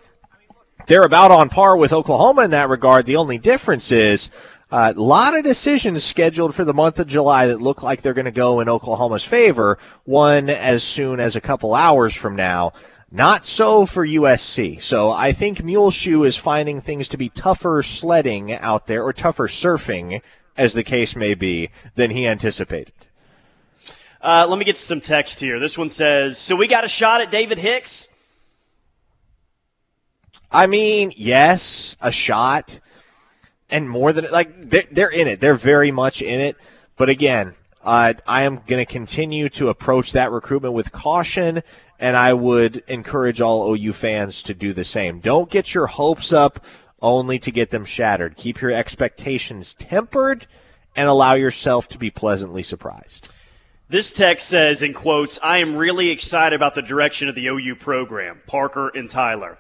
they're 0.86 1.02
about 1.02 1.32
on 1.32 1.48
par 1.48 1.76
with 1.76 1.92
Oklahoma 1.92 2.42
in 2.42 2.52
that 2.52 2.68
regard. 2.68 3.06
The 3.06 3.16
only 3.16 3.38
difference 3.38 3.90
is 3.90 4.30
a 4.72 4.74
uh, 4.74 4.92
lot 4.94 5.36
of 5.36 5.42
decisions 5.42 6.04
scheduled 6.04 6.54
for 6.54 6.64
the 6.64 6.72
month 6.72 7.00
of 7.00 7.08
July 7.08 7.48
that 7.48 7.60
look 7.60 7.82
like 7.82 8.02
they're 8.02 8.14
going 8.14 8.24
to 8.26 8.30
go 8.30 8.60
in 8.60 8.68
Oklahoma's 8.68 9.24
favor. 9.24 9.78
One 10.04 10.48
as 10.48 10.84
soon 10.84 11.18
as 11.18 11.34
a 11.34 11.40
couple 11.40 11.74
hours 11.74 12.14
from 12.14 12.36
now. 12.36 12.72
Not 13.10 13.44
so 13.44 13.84
for 13.84 14.06
USC. 14.06 14.80
So 14.80 15.10
I 15.10 15.32
think 15.32 15.64
Muleshoe 15.64 16.22
is 16.22 16.36
finding 16.36 16.80
things 16.80 17.08
to 17.08 17.16
be 17.16 17.28
tougher 17.28 17.82
sledding 17.82 18.52
out 18.52 18.86
there, 18.86 19.02
or 19.02 19.12
tougher 19.12 19.48
surfing, 19.48 20.22
as 20.56 20.74
the 20.74 20.84
case 20.84 21.16
may 21.16 21.34
be, 21.34 21.70
than 21.96 22.12
he 22.12 22.28
anticipated. 22.28 22.92
Uh, 24.22 24.46
let 24.48 24.58
me 24.58 24.64
get 24.64 24.78
some 24.78 25.00
text 25.00 25.40
here. 25.40 25.58
This 25.58 25.76
one 25.76 25.88
says, 25.88 26.38
"So 26.38 26.54
we 26.54 26.68
got 26.68 26.84
a 26.84 26.88
shot 26.88 27.20
at 27.20 27.30
David 27.30 27.58
Hicks." 27.58 28.06
I 30.52 30.68
mean, 30.68 31.12
yes, 31.16 31.96
a 32.00 32.12
shot, 32.12 32.78
and 33.70 33.88
more 33.88 34.12
than 34.12 34.26
like 34.30 34.68
they're, 34.68 34.84
they're 34.90 35.10
in 35.10 35.28
it. 35.28 35.40
They're 35.40 35.54
very 35.54 35.90
much 35.90 36.22
in 36.22 36.40
it. 36.40 36.56
But 36.96 37.08
again, 37.08 37.54
uh, 37.82 38.14
I 38.26 38.42
am 38.42 38.56
going 38.56 38.84
to 38.84 38.90
continue 38.90 39.48
to 39.50 39.68
approach 39.68 40.12
that 40.12 40.30
recruitment 40.30 40.74
with 40.74 40.92
caution, 40.92 41.62
and 41.98 42.16
I 42.16 42.34
would 42.34 42.82
encourage 42.88 43.40
all 43.40 43.74
OU 43.74 43.92
fans 43.94 44.42
to 44.44 44.54
do 44.54 44.72
the 44.72 44.84
same. 44.84 45.20
Don't 45.20 45.50
get 45.50 45.74
your 45.74 45.86
hopes 45.86 46.32
up 46.32 46.64
only 47.00 47.38
to 47.38 47.50
get 47.50 47.70
them 47.70 47.86
shattered. 47.86 48.36
Keep 48.36 48.60
your 48.60 48.70
expectations 48.70 49.72
tempered, 49.74 50.46
and 50.94 51.08
allow 51.08 51.34
yourself 51.34 51.88
to 51.88 51.98
be 51.98 52.10
pleasantly 52.10 52.62
surprised. 52.62 53.30
This 53.88 54.12
text 54.12 54.48
says, 54.48 54.82
in 54.82 54.92
quotes, 54.92 55.40
I 55.42 55.58
am 55.58 55.74
really 55.74 56.10
excited 56.10 56.54
about 56.54 56.74
the 56.74 56.82
direction 56.82 57.28
of 57.28 57.34
the 57.34 57.46
OU 57.46 57.76
program, 57.76 58.40
Parker 58.46 58.88
and 58.88 59.10
Tyler. 59.10 59.58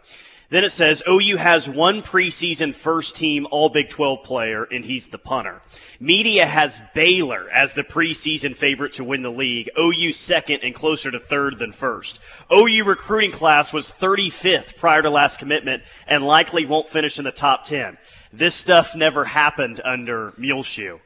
Then 0.50 0.64
it 0.64 0.70
says 0.70 1.02
OU 1.08 1.36
has 1.36 1.68
one 1.68 2.02
preseason 2.02 2.74
first 2.74 3.16
team 3.16 3.46
All 3.52 3.68
Big 3.68 3.88
12 3.88 4.24
player, 4.24 4.64
and 4.64 4.84
he's 4.84 5.06
the 5.08 5.18
punter. 5.18 5.62
Media 6.00 6.44
has 6.44 6.82
Baylor 6.92 7.48
as 7.50 7.74
the 7.74 7.84
preseason 7.84 8.56
favorite 8.56 8.92
to 8.94 9.04
win 9.04 9.22
the 9.22 9.30
league. 9.30 9.70
OU 9.78 10.10
second 10.12 10.60
and 10.64 10.74
closer 10.74 11.10
to 11.12 11.20
third 11.20 11.58
than 11.58 11.70
first. 11.70 12.20
OU 12.52 12.82
recruiting 12.84 13.30
class 13.30 13.72
was 13.72 13.92
35th 13.92 14.76
prior 14.76 15.02
to 15.02 15.10
last 15.10 15.38
commitment 15.38 15.84
and 16.08 16.26
likely 16.26 16.66
won't 16.66 16.88
finish 16.88 17.18
in 17.18 17.24
the 17.24 17.30
top 17.30 17.64
10. 17.64 17.96
This 18.32 18.56
stuff 18.56 18.96
never 18.96 19.24
happened 19.24 19.80
under 19.84 20.34
Muleshoe. 20.36 20.98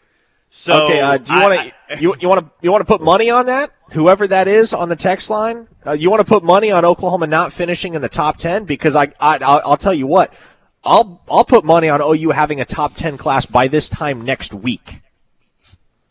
So 0.49 0.85
okay, 0.85 1.01
uh, 1.01 1.19
do 1.19 1.35
you 1.35 1.41
want 1.41 1.73
to 1.89 2.01
you 2.01 2.15
you 2.21 2.29
want 2.29 2.41
to 2.41 2.51
you 2.63 2.71
want 2.71 2.81
to 2.81 2.87
put 2.87 3.03
money 3.03 3.29
on 3.29 3.47
that? 3.47 3.73
Whoever 3.95 4.27
that 4.27 4.49
is 4.49 4.75
on 4.75 4.89
the 4.89 4.97
text 4.97 5.31
line, 5.31 5.69
uh, 5.87 5.93
you 5.93 6.11
want 6.11 6.19
to 6.19 6.27
put 6.27 6.43
money 6.43 6.73
on 6.73 6.85
Oklahoma 6.85 7.29
not 7.29 7.53
finishing 7.53 7.95
in 7.95 8.03
the 8.03 8.09
top 8.09 8.39
ten 8.39 8.65
because 8.65 8.97
I, 8.97 9.13
I 9.21 9.39
I'll, 9.41 9.63
I'll 9.65 9.77
tell 9.77 9.95
you 9.95 10.09
what, 10.09 10.35
I'll 10.83 11.23
I'll 11.31 11.45
put 11.45 11.65
money 11.65 11.89
on 11.89 12.01
OU 12.03 12.31
having 12.31 12.61
a 12.61 12.65
top 12.65 12.97
ten 12.97 13.17
class 13.17 13.47
by 13.47 13.69
this 13.69 13.89
time 13.89 14.23
next 14.23 14.53
week. 14.53 15.01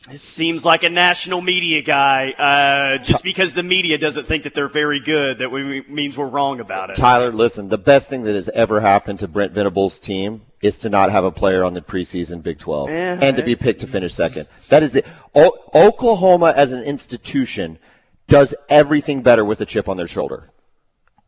This 0.10 0.22
seems 0.22 0.66
like 0.66 0.84
a 0.84 0.89
national 0.89 1.42
media 1.42 1.82
guy. 1.82 2.32
Uh, 2.32 2.98
just 3.02 3.24
because 3.24 3.54
the 3.54 3.63
media 3.63 3.98
doesn't 3.98 4.26
think 4.26 4.44
that 4.44 4.54
they're 4.54 4.68
very 4.68 5.00
good, 5.00 5.38
that 5.39 5.50
we, 5.50 5.82
means 5.84 6.18
we're 6.18 6.28
wrong 6.28 6.60
about 6.60 6.89
it. 6.89 6.98
Tyler, 6.98 7.32
listen, 7.32 7.70
the 7.70 7.78
best 7.78 8.10
thing 8.10 8.24
that 8.24 8.36
has 8.36 8.50
ever 8.50 8.82
happened 8.82 9.20
to 9.20 9.30
Brent 9.30 9.54
Venables' 9.54 10.00
team 10.00 10.42
is 10.62 10.78
to 10.80 10.89
not 10.89 11.12
have 11.12 11.24
a 11.24 11.32
player 11.32 11.63
on 11.63 11.74
the 11.74 11.82
preseason 11.82 12.44
Big 12.44 12.60
12 12.60 12.89
Yeah. 12.89 13.20
and 13.22 13.38
to 13.38 13.44
be 13.44 13.56
picked 13.56 13.80
to 13.82 13.88
finish 13.88 14.13
second. 14.13 14.48
That 14.70 14.84
is 14.84 14.92
the 14.92 15.06
o- 15.36 15.58
Oklahoma 15.74 16.54
as 16.56 16.74
an 16.74 16.84
institution 16.84 17.80
does 18.28 18.54
everything 18.70 19.22
better 19.22 19.44
with 19.46 19.62
a 19.62 19.66
chip 19.66 19.88
on 19.88 19.98
their 19.98 20.08
shoulder. 20.08 20.50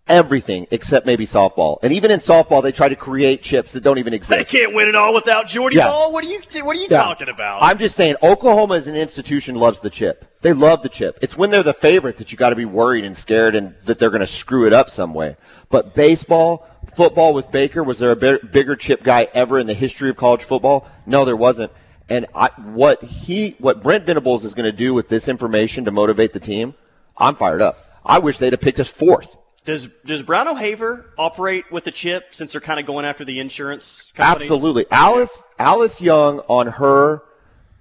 Everything 0.07 0.67
except 0.69 1.07
maybe 1.07 1.25
softball. 1.25 1.79
And 1.81 1.91
even 1.91 2.11
in 2.11 2.19
softball, 2.19 2.61
they 2.61 2.71
try 2.71 2.87
to 2.87 2.95
create 2.95 3.41
chips 3.41 3.73
that 3.73 3.81
don't 3.81 3.97
even 3.97 4.13
exist. 4.13 4.51
They 4.51 4.59
can't 4.59 4.75
win 4.75 4.87
it 4.87 4.93
all 4.95 5.15
without 5.15 5.47
Jordy 5.47 5.77
Yeah. 5.77 5.87
Bahl. 5.87 6.11
What 6.11 6.23
are 6.23 6.27
you? 6.27 6.41
What 6.63 6.75
are 6.75 6.79
you 6.79 6.87
Yeah. 6.91 7.01
talking 7.01 7.27
about? 7.27 7.63
I'm 7.63 7.79
just 7.79 7.95
saying, 7.95 8.15
Oklahoma 8.21 8.75
as 8.75 8.87
an 8.87 8.95
institution 8.95 9.55
loves 9.55 9.79
the 9.79 9.89
chip. 9.89 10.25
They 10.43 10.53
love 10.53 10.83
the 10.83 10.89
chip. 10.89 11.17
It's 11.23 11.35
when 11.35 11.49
they're 11.49 11.63
the 11.63 11.73
favorite 11.73 12.17
that 12.17 12.31
you 12.31 12.37
got 12.37 12.51
to 12.51 12.55
be 12.55 12.65
worried 12.65 13.03
and 13.03 13.17
scared 13.17 13.55
and 13.55 13.73
that 13.85 13.97
they're 13.97 14.11
going 14.11 14.19
to 14.19 14.27
screw 14.27 14.67
it 14.67 14.73
up 14.73 14.91
some 14.91 15.11
way. 15.15 15.37
But 15.71 15.95
baseball, 15.95 16.67
football 16.95 17.33
with 17.33 17.51
Baker, 17.51 17.81
was 17.81 17.97
there 17.97 18.11
a 18.11 18.15
bi- 18.15 18.37
bigger 18.51 18.75
chip 18.75 19.01
guy 19.01 19.27
ever 19.33 19.57
in 19.57 19.65
the 19.65 19.73
history 19.73 20.11
of 20.11 20.17
college 20.17 20.43
football? 20.43 20.87
No, 21.07 21.25
there 21.25 21.35
wasn't. 21.35 21.71
And 22.09 22.27
I, 22.35 22.49
what 22.63 23.03
he, 23.03 23.55
what 23.57 23.81
Brent 23.81 24.05
Venables 24.05 24.45
is 24.45 24.53
going 24.53 24.71
to 24.71 24.77
do 24.77 24.93
with 24.93 25.09
this 25.09 25.27
information 25.27 25.83
to 25.85 25.91
motivate 25.91 26.31
the 26.33 26.39
team, 26.39 26.75
I'm 27.17 27.33
fired 27.33 27.63
up. 27.63 27.79
I 28.05 28.19
wish 28.19 28.37
they'd 28.37 28.53
have 28.53 28.61
picked 28.61 28.79
us 28.79 28.91
fourth. 28.91 29.35
Does 29.65 29.87
Does 30.05 30.23
Brown 30.23 30.47
O'Haver 30.47 31.05
operate 31.17 31.71
with 31.71 31.87
a 31.87 31.91
chip 31.91 32.35
since 32.35 32.51
they're 32.51 32.61
kind 32.61 32.79
of 32.79 32.85
going 32.85 33.03
after 33.03 33.25
the 33.25 33.39
insurance? 33.39 34.11
Companies? 34.13 34.49
Absolutely. 34.49 34.85
Alice 34.91 35.45
Alice 35.59 35.99
Young 35.99 36.39
on 36.47 36.67
her 36.67 37.23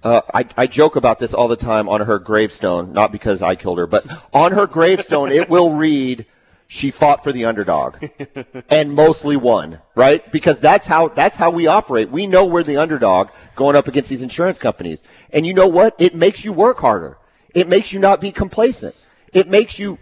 uh, 0.03 0.21
I, 0.35 0.45
I 0.55 0.67
joke 0.67 0.95
about 0.95 1.17
this 1.17 1.33
all 1.33 1.47
the 1.47 1.55
time 1.55 1.89
on 1.89 2.01
her 2.01 2.19
gravestone, 2.19 2.93
not 2.93 3.11
because 3.11 3.41
I 3.41 3.55
killed 3.55 3.79
her, 3.79 3.87
but 3.87 4.05
on 4.33 4.51
her 4.51 4.67
gravestone 4.67 5.31
it 5.31 5.49
will 5.49 5.73
read 5.73 6.27
she 6.67 6.91
fought 6.91 7.23
for 7.23 7.31
the 7.31 7.45
underdog 7.45 7.97
and 8.69 8.93
mostly 8.93 9.35
won, 9.35 9.79
right? 9.95 10.31
Because 10.31 10.59
that's 10.59 10.85
how 10.85 11.07
that's 11.09 11.37
how 11.37 11.49
we 11.49 11.67
operate. 11.67 12.09
We 12.09 12.27
know 12.27 12.45
we're 12.45 12.63
the 12.63 12.77
underdog 12.77 13.29
going 13.55 13.75
up 13.75 13.87
against 13.87 14.09
these 14.09 14.23
insurance 14.23 14.59
companies. 14.59 15.03
And 15.31 15.45
you 15.45 15.53
know 15.53 15.67
what? 15.67 15.95
It 15.99 16.15
makes 16.15 16.45
you 16.45 16.53
work 16.53 16.79
harder. 16.79 17.17
It 17.53 17.67
makes 17.67 17.93
you 17.93 17.99
not 17.99 18.21
be 18.21 18.31
complacent. 18.31 18.95
It 19.33 19.49
makes 19.49 19.79
you 19.79 19.97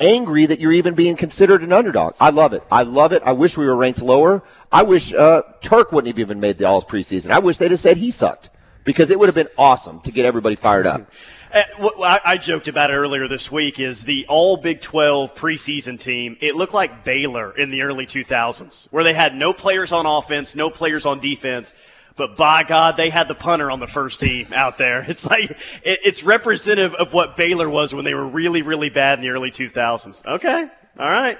angry 0.00 0.46
that 0.46 0.60
you're 0.60 0.72
even 0.72 0.94
being 0.94 1.16
considered 1.16 1.62
an 1.62 1.72
underdog. 1.72 2.14
I 2.20 2.30
love 2.30 2.52
it. 2.52 2.62
I 2.70 2.82
love 2.82 3.12
it. 3.12 3.22
I 3.24 3.32
wish 3.32 3.56
we 3.56 3.66
were 3.66 3.76
ranked 3.76 4.02
lower. 4.02 4.42
I 4.70 4.82
wish 4.82 5.12
uh, 5.14 5.42
Turk 5.60 5.92
wouldn't 5.92 6.08
have 6.08 6.18
even 6.18 6.40
made 6.40 6.58
the 6.58 6.66
All 6.66 6.82
preseason. 6.82 7.30
I 7.30 7.38
wish 7.38 7.58
they'd 7.58 7.70
have 7.70 7.80
said 7.80 7.96
he 7.96 8.10
sucked 8.10 8.50
because 8.84 9.10
it 9.10 9.18
would 9.18 9.28
have 9.28 9.34
been 9.34 9.48
awesome 9.58 10.00
to 10.00 10.12
get 10.12 10.24
everybody 10.24 10.56
fired 10.56 10.86
up. 10.86 11.10
Uh, 11.50 12.18
I 12.24 12.36
joked 12.36 12.68
about 12.68 12.90
it 12.90 12.94
earlier 12.94 13.26
this 13.26 13.50
week 13.50 13.80
is 13.80 14.04
the 14.04 14.26
All 14.28 14.58
Big 14.58 14.82
12 14.82 15.34
preseason 15.34 15.98
team. 15.98 16.36
It 16.40 16.56
looked 16.56 16.74
like 16.74 17.04
Baylor 17.04 17.56
in 17.56 17.70
the 17.70 17.82
early 17.82 18.04
2000s, 18.04 18.92
where 18.92 19.02
they 19.02 19.14
had 19.14 19.34
no 19.34 19.54
players 19.54 19.90
on 19.90 20.04
offense, 20.04 20.54
no 20.54 20.68
players 20.68 21.06
on 21.06 21.20
defense. 21.20 21.74
But 22.18 22.36
by 22.36 22.64
God, 22.64 22.96
they 22.96 23.08
had 23.08 23.28
the 23.28 23.34
punter 23.34 23.70
on 23.70 23.80
the 23.80 23.86
first 23.86 24.20
team 24.20 24.48
out 24.52 24.76
there. 24.76 25.06
It's 25.08 25.26
like 25.28 25.50
it, 25.50 26.00
it's 26.04 26.22
representative 26.22 26.94
of 26.94 27.14
what 27.14 27.36
Baylor 27.36 27.70
was 27.70 27.94
when 27.94 28.04
they 28.04 28.12
were 28.12 28.26
really, 28.26 28.60
really 28.62 28.90
bad 28.90 29.18
in 29.18 29.22
the 29.22 29.30
early 29.30 29.50
2000s. 29.50 30.26
Okay, 30.26 30.68
all 30.98 31.08
right. 31.08 31.38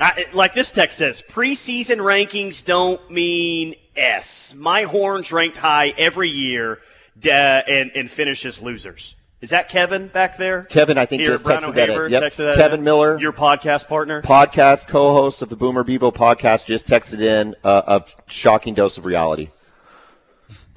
I, 0.00 0.24
like 0.32 0.54
this 0.54 0.72
text 0.72 0.98
says, 0.98 1.22
preseason 1.22 1.98
rankings 1.98 2.64
don't 2.64 3.08
mean 3.10 3.74
S. 3.96 4.54
My 4.56 4.82
horns 4.82 5.30
ranked 5.30 5.56
high 5.56 5.94
every 5.96 6.30
year 6.30 6.80
uh, 7.24 7.28
and, 7.28 7.92
and 7.94 8.10
finish 8.10 8.44
as 8.44 8.60
losers. 8.60 9.14
Is 9.40 9.50
that 9.50 9.68
Kevin 9.68 10.08
back 10.08 10.38
there? 10.38 10.64
Kevin, 10.64 10.96
I 10.96 11.04
think, 11.04 11.20
Here, 11.20 11.32
just 11.32 11.44
Brian 11.44 11.60
texted 11.60 11.74
that 11.74 11.90
in. 11.90 12.12
Yep. 12.12 12.22
texted 12.22 12.36
that 12.38 12.54
Kevin 12.56 12.80
in. 12.80 12.84
Miller. 12.84 13.20
your 13.20 13.32
podcast 13.32 13.86
partner. 13.88 14.22
Podcast 14.22 14.88
co-host 14.88 15.42
of 15.42 15.50
the 15.50 15.56
Boomer 15.56 15.84
Bevo 15.84 16.10
podcast 16.10 16.64
just 16.64 16.88
texted 16.88 17.20
in 17.20 17.54
uh, 17.62 18.00
a 18.00 18.30
shocking 18.30 18.72
dose 18.72 18.96
of 18.96 19.04
reality. 19.04 19.50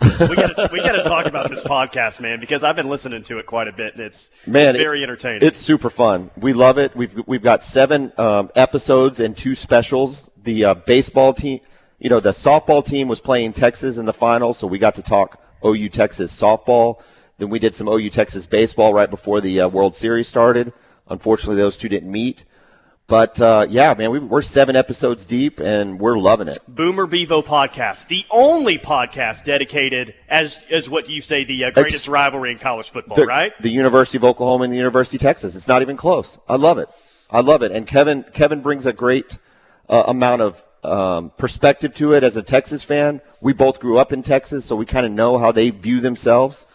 We 0.01 0.35
got 0.35 0.71
we 0.71 0.79
to 0.79 1.03
talk 1.03 1.25
about 1.25 1.49
this 1.49 1.63
podcast, 1.63 2.21
man, 2.21 2.39
because 2.39 2.63
I've 2.63 2.75
been 2.75 2.89
listening 2.89 3.23
to 3.23 3.39
it 3.39 3.45
quite 3.45 3.67
a 3.67 3.71
bit, 3.71 3.93
and 3.95 4.03
it's 4.03 4.29
Man, 4.45 4.69
it's 4.69 4.77
very 4.77 4.99
it- 5.01 5.03
entertaining. 5.03 5.47
It's 5.47 5.59
super 5.59 5.89
fun. 5.89 6.29
We 6.37 6.53
love 6.53 6.77
it. 6.77 6.95
We've 6.95 7.15
we've 7.27 7.41
got 7.41 7.63
seven 7.63 8.11
um, 8.17 8.51
episodes 8.55 9.19
and 9.19 9.35
two 9.35 9.55
specials. 9.55 10.29
The 10.43 10.65
uh, 10.65 10.73
baseball 10.75 11.33
team, 11.33 11.59
you 11.99 12.09
know, 12.09 12.19
the 12.19 12.29
softball 12.29 12.85
team 12.85 13.07
was 13.07 13.21
playing 13.21 13.53
Texas 13.53 13.97
in 13.97 14.05
the 14.05 14.13
final, 14.13 14.53
so 14.53 14.67
we 14.67 14.77
got 14.77 14.95
to 14.95 15.01
talk 15.01 15.41
OU 15.65 15.89
Texas 15.89 16.35
softball. 16.39 17.01
Then 17.37 17.49
we 17.49 17.59
did 17.59 17.73
some 17.73 17.87
OU 17.87 18.09
Texas 18.09 18.45
baseball 18.45 18.93
right 18.93 19.09
before 19.09 19.41
the 19.41 19.61
uh, 19.61 19.67
World 19.67 19.95
Series 19.95 20.27
started. 20.27 20.73
Unfortunately, 21.09 21.55
those 21.55 21.77
two 21.77 21.89
didn't 21.89 22.11
meet. 22.11 22.45
But 23.07 23.39
uh, 23.39 23.67
yeah, 23.69 23.93
man, 23.93 24.11
we, 24.11 24.19
we're 24.19 24.41
seven 24.41 24.75
episodes 24.75 25.25
deep 25.25 25.61
and 25.61 25.97
we're 25.97 26.19
loving 26.19 26.49
it. 26.49 26.57
Boomer 26.67 27.07
Bevo 27.07 27.41
podcast, 27.41 28.09
the 28.09 28.25
only 28.29 28.77
podcast 28.77 29.45
dedicated 29.45 30.13
as 30.27 30.65
as 30.69 30.89
what 30.89 31.09
you 31.09 31.21
say 31.21 31.45
the 31.45 31.63
uh, 31.63 31.71
greatest 31.71 32.09
rivalry 32.09 32.51
in 32.51 32.59
college 32.59 32.89
football, 32.89 33.15
the, 33.15 33.25
right? 33.25 33.53
the 33.61 33.69
University 33.69 34.17
of 34.17 34.25
Oklahoma 34.25 34.65
and 34.65 34.73
the 34.73 34.77
University 34.77 35.15
of 35.15 35.21
Texas. 35.21 35.55
It's 35.55 35.69
not 35.69 35.81
even 35.81 35.95
close. 35.95 36.37
I 36.49 36.57
love 36.57 36.79
it. 36.79 36.89
I 37.31 37.39
love 37.39 37.63
it. 37.63 37.71
And 37.71 37.87
Kevin 37.87 38.25
Kevin 38.33 38.59
brings 38.59 38.85
a 38.85 38.91
great 38.91 39.37
uh, 39.87 40.03
amount 40.07 40.41
of 40.41 40.65
um, 40.83 41.31
perspective 41.37 41.93
to 41.95 42.11
it 42.11 42.25
as 42.25 42.35
a 42.35 42.43
Texas 42.43 42.83
fan. 42.83 43.21
We 43.39 43.53
both 43.53 43.79
grew 43.79 43.97
up 43.97 44.11
in 44.11 44.21
Texas, 44.21 44.65
so 44.65 44.75
we 44.75 44.85
kind 44.85 45.05
of 45.05 45.13
know 45.13 45.37
how 45.37 45.53
they 45.53 45.69
view 45.69 46.01
themselves. 46.01 46.65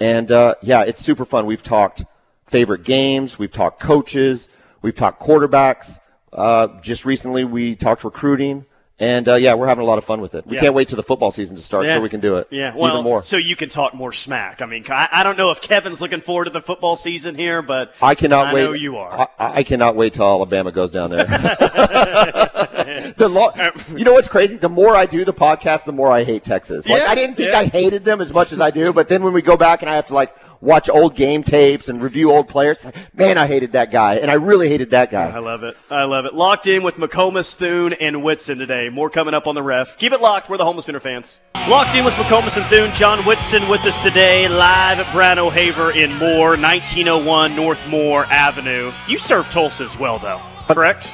And 0.00 0.32
uh, 0.32 0.54
yeah, 0.62 0.84
it's 0.84 1.02
super 1.02 1.26
fun. 1.26 1.44
We've 1.44 1.62
talked 1.62 2.02
favorite 2.46 2.84
games, 2.84 3.38
we've 3.38 3.52
talked 3.52 3.78
coaches, 3.78 4.48
we've 4.86 4.94
talked 4.94 5.20
quarterbacks. 5.20 5.98
Uh, 6.32 6.68
just 6.80 7.04
recently, 7.04 7.42
we 7.44 7.74
talked 7.74 8.04
recruiting. 8.04 8.64
And 8.98 9.28
uh, 9.28 9.34
yeah, 9.34 9.52
we're 9.54 9.66
having 9.66 9.82
a 9.84 9.86
lot 9.86 9.98
of 9.98 10.04
fun 10.04 10.20
with 10.22 10.34
it. 10.34 10.46
We 10.46 10.54
Yeah. 10.56 10.62
can't 10.62 10.74
wait 10.74 10.88
till 10.88 10.96
the 10.96 11.02
football 11.02 11.30
season 11.30 11.54
to 11.56 11.60
start 11.62 11.84
Yeah. 11.84 11.96
so 11.96 12.00
we 12.00 12.08
can 12.08 12.20
do 12.20 12.36
it. 12.36 12.46
Yeah, 12.50 12.72
well, 12.74 12.92
even 12.92 13.04
more. 13.04 13.22
so 13.22 13.36
you 13.36 13.54
can 13.56 13.68
talk 13.68 13.92
more 13.94 14.10
smack. 14.12 14.62
I 14.62 14.66
mean, 14.66 14.84
I, 14.88 15.08
I 15.12 15.22
don't 15.22 15.36
know 15.36 15.50
if 15.50 15.60
Kevin's 15.60 16.00
looking 16.00 16.22
forward 16.22 16.44
to 16.46 16.50
the 16.50 16.62
football 16.62 16.96
season 16.96 17.34
here, 17.34 17.60
but 17.60 17.92
I 18.00 18.14
cannot 18.14 18.46
I 18.46 18.54
wait. 18.54 18.64
know 18.64 18.72
you 18.72 18.96
are. 18.96 19.28
I, 19.38 19.58
I 19.58 19.62
cannot 19.64 19.96
wait 19.96 20.14
till 20.14 20.24
Alabama 20.24 20.72
goes 20.72 20.90
down 20.90 21.10
there. 21.10 21.26
the 23.16 23.28
lo- 23.28 23.52
you 23.98 24.04
know 24.04 24.14
what's 24.14 24.28
crazy? 24.28 24.56
The 24.56 24.68
more 24.70 24.96
I 24.96 25.04
do 25.04 25.26
the 25.26 25.34
podcast, 25.34 25.84
the 25.84 25.92
more 25.92 26.10
I 26.10 26.24
hate 26.24 26.42
Texas. 26.44 26.88
Like 26.88 27.02
Yeah, 27.02 27.10
I 27.10 27.14
didn't 27.14 27.36
think. 27.36 27.52
I 27.52 27.66
hated 27.66 28.04
them 28.04 28.20
as 28.22 28.32
much 28.32 28.52
as 28.52 28.60
I 28.60 28.70
do, 28.70 28.94
but 28.94 29.08
then 29.08 29.22
when 29.22 29.34
we 29.34 29.42
go 29.42 29.58
back 29.58 29.82
and 29.82 29.90
I 29.90 29.96
have 29.96 30.06
to 30.06 30.14
like 30.14 30.34
watch 30.66 30.90
old 30.90 31.14
game 31.14 31.42
tapes 31.42 31.88
and 31.88 32.02
review 32.02 32.32
old 32.32 32.48
players, 32.48 32.90
man, 33.14 33.38
I 33.38 33.46
hated 33.46 33.72
that 33.72 33.90
guy, 33.90 34.16
and 34.16 34.30
I 34.30 34.34
really 34.34 34.68
hated 34.68 34.90
that 34.90 35.10
guy. 35.10 35.30
I 35.30 35.38
love 35.38 35.62
it. 35.62 35.76
I 35.88 36.04
love 36.04 36.26
it. 36.26 36.34
Locked 36.34 36.66
in 36.66 36.82
with 36.82 36.96
McComas, 36.96 37.54
Thune, 37.54 37.92
and 37.94 38.22
Whitson 38.22 38.58
today. 38.58 38.88
More 38.88 39.08
coming 39.08 39.32
up 39.32 39.46
on 39.46 39.54
the 39.54 39.62
ref. 39.62 39.96
Keep 39.96 40.12
it 40.12 40.20
locked. 40.20 40.50
We're 40.50 40.56
the 40.56 40.64
Homeless 40.64 40.86
Center 40.86 41.00
fans. 41.00 41.38
Locked 41.68 41.94
in 41.94 42.04
with 42.04 42.14
McComas 42.14 42.56
and 42.56 42.66
Thune. 42.66 42.92
John 42.92 43.18
Whitson 43.20 43.68
with 43.70 43.84
us 43.86 44.02
today, 44.02 44.48
live 44.48 44.98
at 44.98 45.12
Brown 45.12 45.38
O'Haver 45.38 45.92
in 45.92 46.12
Moore, 46.16 46.50
1901 46.50 47.54
North 47.54 47.88
Moore 47.88 48.24
Avenue. 48.26 48.92
You 49.08 49.18
serve 49.18 49.48
Tulsa 49.50 49.84
as 49.84 49.98
well, 49.98 50.18
though, 50.18 50.40
correct? 50.66 51.10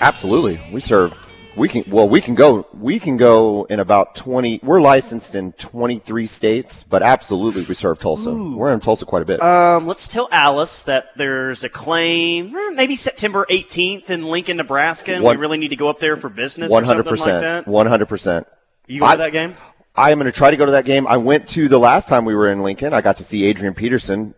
Absolutely, 0.00 0.58
we 0.72 0.80
serve. 0.80 1.12
We 1.56 1.68
can 1.68 1.84
well, 1.88 2.08
we 2.08 2.20
can 2.20 2.34
go. 2.34 2.66
We 2.72 2.98
can 2.98 3.16
go 3.16 3.64
in 3.70 3.78
about 3.78 4.16
twenty. 4.16 4.58
We're 4.62 4.80
licensed 4.80 5.36
in 5.36 5.52
twenty 5.52 6.00
three 6.00 6.26
states, 6.26 6.82
but 6.82 7.00
absolutely, 7.00 7.60
we 7.60 7.74
serve 7.74 8.00
Tulsa. 8.00 8.34
We're 8.34 8.72
in 8.72 8.80
Tulsa 8.80 9.04
quite 9.06 9.22
a 9.22 9.24
bit. 9.24 9.40
Um, 9.40 9.86
let's 9.86 10.08
tell 10.08 10.28
Alice 10.32 10.82
that 10.82 11.10
there's 11.16 11.62
a 11.62 11.68
claim, 11.68 12.56
eh, 12.56 12.70
maybe 12.74 12.96
September 12.96 13.46
18th 13.48 14.10
in 14.10 14.24
Lincoln, 14.26 14.56
Nebraska, 14.56 15.14
and 15.14 15.22
One- 15.22 15.36
we 15.36 15.40
really 15.40 15.58
need 15.58 15.68
to 15.68 15.76
go 15.76 15.88
up 15.88 16.00
there 16.00 16.16
for 16.16 16.28
business 16.28 16.72
One 16.72 16.82
or 16.82 16.86
hundred 16.86 17.06
something 17.06 17.20
like 17.20 17.40
percent. 17.42 17.66
that. 17.66 17.70
One 17.70 17.86
hundred 17.86 18.06
percent. 18.08 18.46
You 18.88 19.00
go 19.00 19.10
to 19.12 19.16
that 19.18 19.32
game? 19.32 19.56
I 19.94 20.10
am 20.10 20.18
going 20.18 20.30
to 20.30 20.36
try 20.36 20.50
to 20.50 20.56
go 20.56 20.66
to 20.66 20.72
that 20.72 20.84
game. 20.84 21.06
I 21.06 21.18
went 21.18 21.46
to 21.50 21.68
the 21.68 21.78
last 21.78 22.08
time 22.08 22.24
we 22.24 22.34
were 22.34 22.50
in 22.50 22.64
Lincoln. 22.64 22.92
I 22.92 23.00
got 23.00 23.18
to 23.18 23.24
see 23.24 23.44
Adrian 23.44 23.74
Peterson 23.74 24.34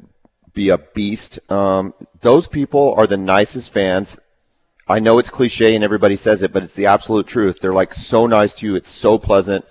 be 0.52 0.68
a 0.68 0.76
beast. 0.76 1.38
Um, 1.50 1.94
those 2.20 2.46
people 2.46 2.92
are 2.98 3.06
the 3.06 3.16
nicest 3.16 3.72
fans. 3.72 4.18
I 4.88 5.00
know 5.00 5.18
it's 5.18 5.30
cliche 5.30 5.74
and 5.74 5.82
everybody 5.82 6.14
says 6.16 6.42
it, 6.42 6.52
but 6.52 6.62
it's 6.62 6.76
the 6.76 6.86
absolute 6.86 7.26
truth. 7.26 7.60
They're 7.60 7.74
like 7.74 7.92
so 7.92 8.26
nice 8.26 8.54
to 8.54 8.66
you. 8.66 8.76
It's 8.76 8.90
so 8.90 9.18
pleasant. 9.18 9.64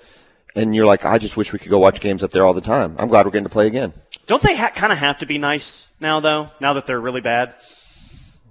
And 0.55 0.75
you're 0.75 0.85
like, 0.85 1.05
I 1.05 1.17
just 1.17 1.37
wish 1.37 1.51
we 1.53 1.59
could 1.59 1.69
go 1.69 1.79
watch 1.79 1.99
games 2.01 2.23
up 2.23 2.31
there 2.31 2.45
all 2.45 2.53
the 2.53 2.61
time. 2.61 2.95
I'm 2.97 3.07
glad 3.07 3.25
we're 3.25 3.31
getting 3.31 3.43
to 3.45 3.49
play 3.49 3.67
again. 3.67 3.93
Don't 4.27 4.41
they 4.41 4.55
ha- 4.55 4.71
kind 4.73 4.91
of 4.93 4.99
have 4.99 5.17
to 5.19 5.25
be 5.25 5.37
nice 5.37 5.89
now, 5.99 6.19
though? 6.19 6.49
Now 6.59 6.73
that 6.73 6.85
they're 6.85 6.99
really 6.99 7.21
bad, 7.21 7.55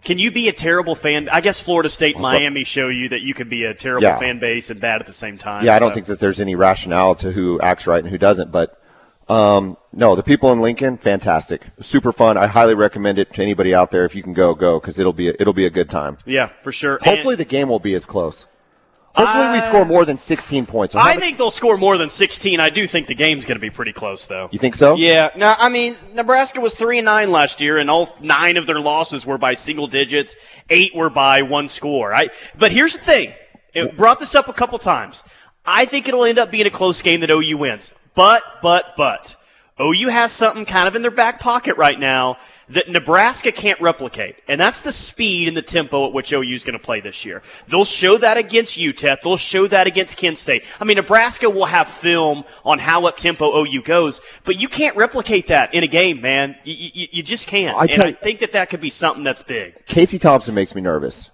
can 0.03 0.19
you 0.19 0.31
be 0.31 0.49
a 0.49 0.53
terrible 0.53 0.95
fan? 0.95 1.29
I 1.31 1.41
guess 1.41 1.61
Florida 1.61 1.89
State, 1.89 2.19
Miami 2.19 2.63
show 2.65 2.89
you 2.89 3.09
that 3.11 3.23
you 3.23 3.33
can 3.33 3.49
be 3.49 3.65
a 3.65 3.73
terrible 3.75 4.05
Yeah. 4.07 4.19
fan 4.19 4.39
base 4.39 4.69
and 4.71 4.81
bad 4.81 5.01
at 5.01 5.07
the 5.07 5.15
same 5.15 5.39
time. 5.39 5.65
Yeah, 5.65 5.77
I 5.77 5.79
don't 5.79 5.91
but- 5.91 5.95
think 5.95 6.07
that 6.07 6.19
there's 6.21 6.41
any 6.43 6.55
rationale 6.55 7.15
to 7.17 7.33
who 7.33 7.59
acts 7.61 7.87
right 7.87 8.01
and 8.03 8.09
who 8.11 8.19
doesn't. 8.19 8.53
But 8.53 8.79
um, 9.29 9.77
no, 9.93 10.15
the 10.15 10.23
people 10.23 10.53
in 10.53 10.61
Lincoln, 10.61 10.97
fantastic, 10.97 11.63
super 11.81 12.13
fun. 12.13 12.37
I 12.37 12.47
highly 12.47 12.75
recommend 12.75 13.19
it 13.19 13.33
to 13.35 13.43
anybody 13.43 13.75
out 13.75 13.91
there. 13.91 14.05
If 14.05 14.15
you 14.15 14.23
can 14.23 14.33
go, 14.33 14.55
go 14.55 14.79
because 14.81 14.99
it'll 14.99 15.13
be 15.13 15.29
a, 15.29 15.35
it'll 15.39 15.53
be 15.53 15.67
a 15.67 15.71
good 15.71 15.89
time. 15.89 16.19
Yeah, 16.27 16.51
for 16.63 16.73
sure. 16.73 16.99
Hopefully, 17.03 17.35
And 17.35 17.41
the 17.41 17.45
game 17.45 17.69
will 17.69 17.79
be 17.79 17.95
as 17.95 18.05
close. 18.07 18.47
Hopefully, 19.15 19.53
we 19.53 19.61
score 19.61 19.85
more 19.85 20.05
than 20.05 20.19
16 20.19 20.67
points. 20.67 20.97
I 20.97 21.15
think 21.17 21.39
they'll 21.39 21.53
score 21.53 21.77
more 21.77 21.97
than 21.97 22.11
16. 22.11 22.59
I 22.59 22.69
do 22.69 22.85
think 22.89 23.07
the 23.07 23.15
game's 23.15 23.47
going 23.47 23.55
to 23.55 23.61
be 23.61 23.71
pretty 23.71 23.93
close, 23.93 24.27
though. 24.27 24.49
you 24.51 24.59
think 24.59 24.75
so? 24.75 24.97
Yeah. 24.97 25.31
No, 25.37 25.55
I 25.57 25.69
mean 25.69 25.95
Nebraska 26.15 26.61
was 26.61 26.75
three 26.75 26.99
and 26.99 27.05
nine 27.05 27.31
last 27.31 27.61
year, 27.61 27.79
and 27.79 27.89
all 27.89 28.13
nine 28.21 28.57
of 28.57 28.67
their 28.67 28.81
losses 28.81 29.25
were 29.25 29.39
by 29.39 29.55
single 29.55 29.87
digits. 29.87 30.35
Eight 30.69 30.97
were 30.97 31.11
by 31.11 31.43
one 31.43 31.69
score. 31.69 32.13
I. 32.13 32.31
But 32.59 32.73
here's 32.73 32.95
the 32.95 33.05
thing. 33.05 33.33
It 33.73 33.97
brought 33.97 34.19
this 34.19 34.35
up 34.35 34.49
a 34.49 34.53
couple 34.53 34.79
times. 34.79 35.23
I 35.67 35.85
think 35.85 36.09
it'll 36.09 36.25
end 36.25 36.39
up 36.39 36.51
being 36.51 36.67
a 36.67 36.71
close 36.71 37.03
game 37.03 37.21
that 37.21 37.31
OU 37.31 37.57
wins. 37.59 37.95
But, 38.15 38.43
but, 38.63 38.95
but, 38.97 39.37
OU 39.81 40.09
has 40.09 40.31
something 40.33 40.65
kind 40.65 40.87
of 40.87 40.95
in 40.95 41.03
their 41.03 41.11
back 41.11 41.41
pocket 41.41 41.77
right 41.77 41.99
now 41.99 42.39
that 42.69 42.89
Nebraska 42.89 43.53
can't 43.53 43.81
replicate, 43.81 44.37
and 44.49 44.61
that's 44.61 44.83
the 44.83 44.93
speed 44.93 45.49
and 45.49 45.57
the 45.57 45.63
tempo 45.63 46.07
at 46.07 46.13
which 46.13 46.33
OU 46.33 46.55
is 46.55 46.65
going 46.65 46.79
to 46.79 46.85
play 46.85 47.01
this 47.01 47.25
year. 47.25 47.43
They'll 47.69 47.85
show 47.85 48.17
that 48.19 48.37
against 48.37 48.79
UTEP. 48.79 49.21
They'll 49.21 49.37
show 49.37 49.67
that 49.67 49.87
against 49.87 50.17
Kent 50.17 50.39
State. 50.39 50.65
I 50.81 50.85
mean, 50.85 50.97
Nebraska 50.97 51.51
will 51.51 51.67
have 51.67 51.89
film 51.89 52.45
on 52.65 52.79
how 52.79 53.05
up 53.07 53.17
tempo 53.17 53.65
OU 53.65 53.83
goes, 53.83 54.21
but 54.45 54.57
you 54.57 54.69
can't 54.69 54.97
replicate 54.97 55.49
that 55.49 55.75
in 55.75 55.85
a 55.85 55.89
game, 55.89 56.21
man. 56.21 56.57
You, 56.65 56.91
you, 56.95 57.09
you 57.13 57.23
just 57.23 57.49
can't. 57.49 57.77
I 57.77 57.87
and 57.93 58.03
I 58.03 58.13
think 58.13 58.41
that 58.41 58.53
that 58.53 58.71
could 58.71 58.81
be 58.81 58.91
something 58.91 59.25
that's 59.25 59.43
big. 59.43 59.85
Casey 59.87 60.19
Thompson 60.19 60.55
makes 60.55 60.75
me 60.75 60.81
nervous. 60.81 61.31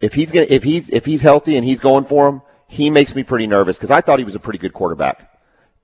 If 0.00 0.14
he's 0.14 0.30
gonna, 0.30 0.46
if 0.48 0.62
he's 0.62 0.90
if 0.90 1.04
he's 1.06 1.22
healthy 1.22 1.56
and 1.56 1.64
he's 1.64 1.80
going 1.80 2.04
for 2.04 2.28
him, 2.28 2.42
he 2.68 2.90
makes 2.90 3.14
me 3.14 3.22
pretty 3.24 3.46
nervous 3.46 3.76
because 3.76 3.90
I 3.90 4.00
thought 4.00 4.18
he 4.18 4.24
was 4.24 4.34
a 4.34 4.40
pretty 4.40 4.58
good 4.58 4.72
quarterback, 4.72 5.30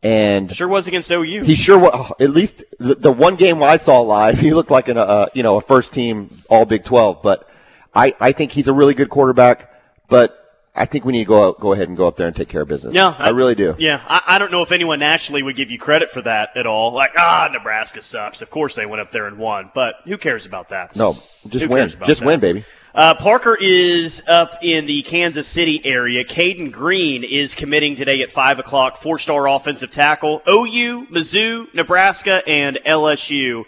and 0.03 0.53
Sure 0.55 0.68
was 0.68 0.87
against 0.87 1.11
OU. 1.11 1.42
he 1.42 1.55
sure 1.55 1.79
was. 1.79 2.12
At 2.20 2.31
least 2.31 2.62
the, 2.79 2.94
the 2.94 3.11
one 3.12 3.37
game 3.37 3.62
I 3.62 3.77
saw 3.77 4.01
live, 4.01 4.38
he 4.47 4.53
looked 4.55 4.70
like 4.70 4.88
an, 4.88 4.99
uh, 4.99 5.27
you 5.35 5.42
know 5.42 5.57
a 5.57 5.61
first 5.61 5.92
team 5.94 6.42
All 6.49 6.64
Big 6.64 6.85
Twelve. 6.85 7.23
But 7.23 7.49
I 7.94 8.14
I 8.20 8.33
think 8.33 8.53
he's 8.53 8.68
a 8.68 8.73
really 8.73 8.94
good 8.94 9.09
quarterback. 9.09 9.70
But 10.07 10.38
I 10.77 10.85
think 10.87 11.05
we 11.05 11.12
need 11.12 11.20
to 11.20 11.25
go 11.29 11.49
out, 11.49 11.61
go 11.61 11.73
ahead 11.73 11.88
and 11.88 11.97
go 11.97 12.09
up 12.09 12.16
there 12.16 12.27
and 12.27 12.35
take 12.35 12.49
care 12.49 12.62
of 12.62 12.68
business. 12.68 12.94
No, 12.94 13.14
I, 13.16 13.29
really 13.29 13.55
do. 13.55 13.77
Yeah, 13.79 14.03
I, 14.09 14.23
I 14.27 14.38
don't 14.38 14.51
know 14.51 14.61
if 14.62 14.73
anyone 14.73 14.99
nationally 14.99 15.40
would 15.42 15.55
give 15.55 15.70
you 15.70 15.79
credit 15.79 16.11
for 16.11 16.20
that 16.23 16.51
at 16.57 16.66
all. 16.66 16.92
Like, 16.92 17.12
ah, 17.16 17.49
Nebraska 17.53 18.03
sucks. 18.03 18.42
Of 18.42 18.51
course 18.51 18.75
they 18.75 18.85
went 18.85 19.01
up 19.01 19.12
there 19.12 19.27
and 19.27 19.38
won, 19.38 19.70
but 19.73 19.94
who 20.05 20.18
cares 20.18 20.47
about 20.47 20.70
that? 20.70 20.97
No, 20.97 21.16
just 21.47 21.66
Who 21.66 21.73
win. 21.75 21.88
Just 22.05 22.20
that? 22.20 22.27
win, 22.27 22.40
baby. 22.40 22.64
Uh, 22.94 23.12
Parker 23.12 23.59
is 23.61 24.22
up 24.28 24.62
in 24.62 24.87
the 24.87 25.02
Kansas 25.02 25.48
City 25.48 25.85
area. 25.85 26.22
Cayden 26.22 26.70
Green 26.70 27.24
is 27.24 27.52
committing 27.52 27.96
today 27.96 28.22
at 28.22 28.30
5 28.30 28.61
o'clock, 28.61 28.98
four 28.98 29.18
star 29.18 29.48
offensive 29.48 29.90
tackle. 29.90 30.42
OU, 30.48 31.09
Mizzou, 31.09 31.74
Nebraska, 31.74 32.40
and 32.46 32.78
LSU. 32.87 33.64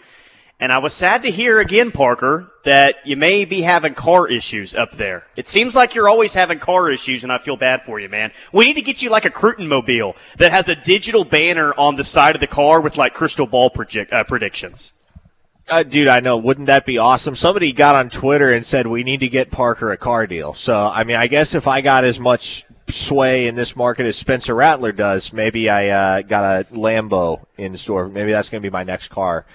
And 0.61 0.71
I 0.71 0.77
was 0.77 0.93
sad 0.93 1.23
to 1.23 1.29
hear 1.29 1.59
again, 1.59 1.91
Parker, 1.91 2.49
that 2.63 3.05
you 3.05 3.17
may 3.17 3.43
be 3.43 3.63
having 3.63 3.95
car 3.95 4.29
issues 4.29 4.77
up 4.77 4.93
there. 4.93 5.27
It 5.35 5.49
seems 5.49 5.75
like 5.75 5.93
you're 5.93 6.07
always 6.07 6.33
having 6.33 6.59
car 6.59 6.89
issues, 6.89 7.23
and 7.23 7.31
I 7.31 7.37
feel 7.37 7.57
bad 7.57 7.81
for 7.81 7.99
you, 7.99 8.07
man. 8.07 8.31
We 8.53 8.63
need 8.63 8.75
to 8.75 8.81
get 8.81 9.01
you 9.01 9.09
like 9.09 9.25
a 9.25 9.29
Cruton 9.29 9.67
mobile 9.67 10.15
that 10.37 10.53
has 10.53 10.69
a 10.69 10.75
digital 10.75 11.25
banner 11.25 11.73
on 11.77 11.97
the 11.97 12.05
side 12.05 12.35
of 12.35 12.39
the 12.39 12.47
car 12.47 12.79
with 12.79 12.97
like 12.97 13.13
crystal 13.13 13.45
ball 13.45 13.69
project, 13.69 14.13
uh, 14.13 14.23
predictions. 14.23 14.93
Uh, 15.69 15.83
dude, 15.83 16.07
I 16.07 16.21
know. 16.21 16.37
Wouldn't 16.37 16.67
that 16.67 16.85
be 16.85 16.97
awesome? 16.97 17.35
Somebody 17.35 17.73
got 17.73 17.95
on 17.95 18.09
Twitter 18.09 18.53
and 18.53 18.65
said 18.65 18.87
we 18.87 19.03
need 19.03 19.19
to 19.19 19.27
get 19.27 19.51
Parker 19.51 19.91
a 19.91 19.97
car 19.97 20.25
deal. 20.25 20.53
So, 20.53 20.89
I 20.93 21.03
mean, 21.03 21.17
I 21.17 21.27
guess 21.27 21.55
if 21.55 21.67
I 21.67 21.81
got 21.81 22.05
as 22.05 22.19
much 22.21 22.65
sway 22.87 23.47
in 23.47 23.55
this 23.55 23.75
market 23.75 24.05
as 24.05 24.17
Spencer 24.17 24.55
Rattler 24.55 24.93
does, 24.93 25.33
maybe 25.33 25.69
I 25.69 25.89
uh, 25.89 26.21
got 26.21 26.43
a 26.43 26.63
Lambo 26.73 27.45
in 27.57 27.75
store. 27.75 28.07
Maybe 28.07 28.31
that's 28.31 28.49
going 28.49 28.61
to 28.61 28.69
be 28.69 28.71
my 28.71 28.83
next 28.83 29.09
car. 29.09 29.45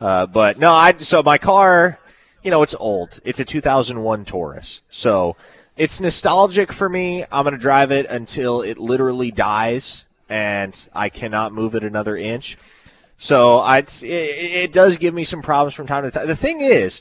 Uh, 0.00 0.26
but 0.26 0.58
no, 0.58 0.72
I 0.72 0.94
so 0.98 1.22
my 1.24 1.38
car, 1.38 1.98
you 2.44 2.50
know, 2.52 2.62
it's 2.62 2.76
old. 2.78 3.18
It's 3.24 3.40
a 3.40 3.44
2001 3.44 4.24
Taurus, 4.24 4.82
so 4.90 5.36
it's 5.76 6.00
nostalgic 6.00 6.72
for 6.72 6.88
me. 6.88 7.24
I'm 7.32 7.42
going 7.42 7.54
to 7.54 7.60
drive 7.60 7.90
it 7.90 8.06
until 8.06 8.62
it 8.62 8.78
literally 8.78 9.32
dies, 9.32 10.04
and 10.28 10.88
I 10.94 11.08
cannot 11.08 11.52
move 11.52 11.74
it 11.74 11.82
another 11.82 12.16
inch. 12.16 12.56
So 13.16 13.58
I, 13.58 13.78
it, 13.78 14.02
it 14.02 14.72
does 14.72 14.98
give 14.98 15.14
me 15.14 15.24
some 15.24 15.42
problems 15.42 15.74
from 15.74 15.86
time 15.86 16.04
to 16.04 16.10
time. 16.10 16.26
The 16.26 16.36
thing 16.36 16.60
is, 16.60 17.00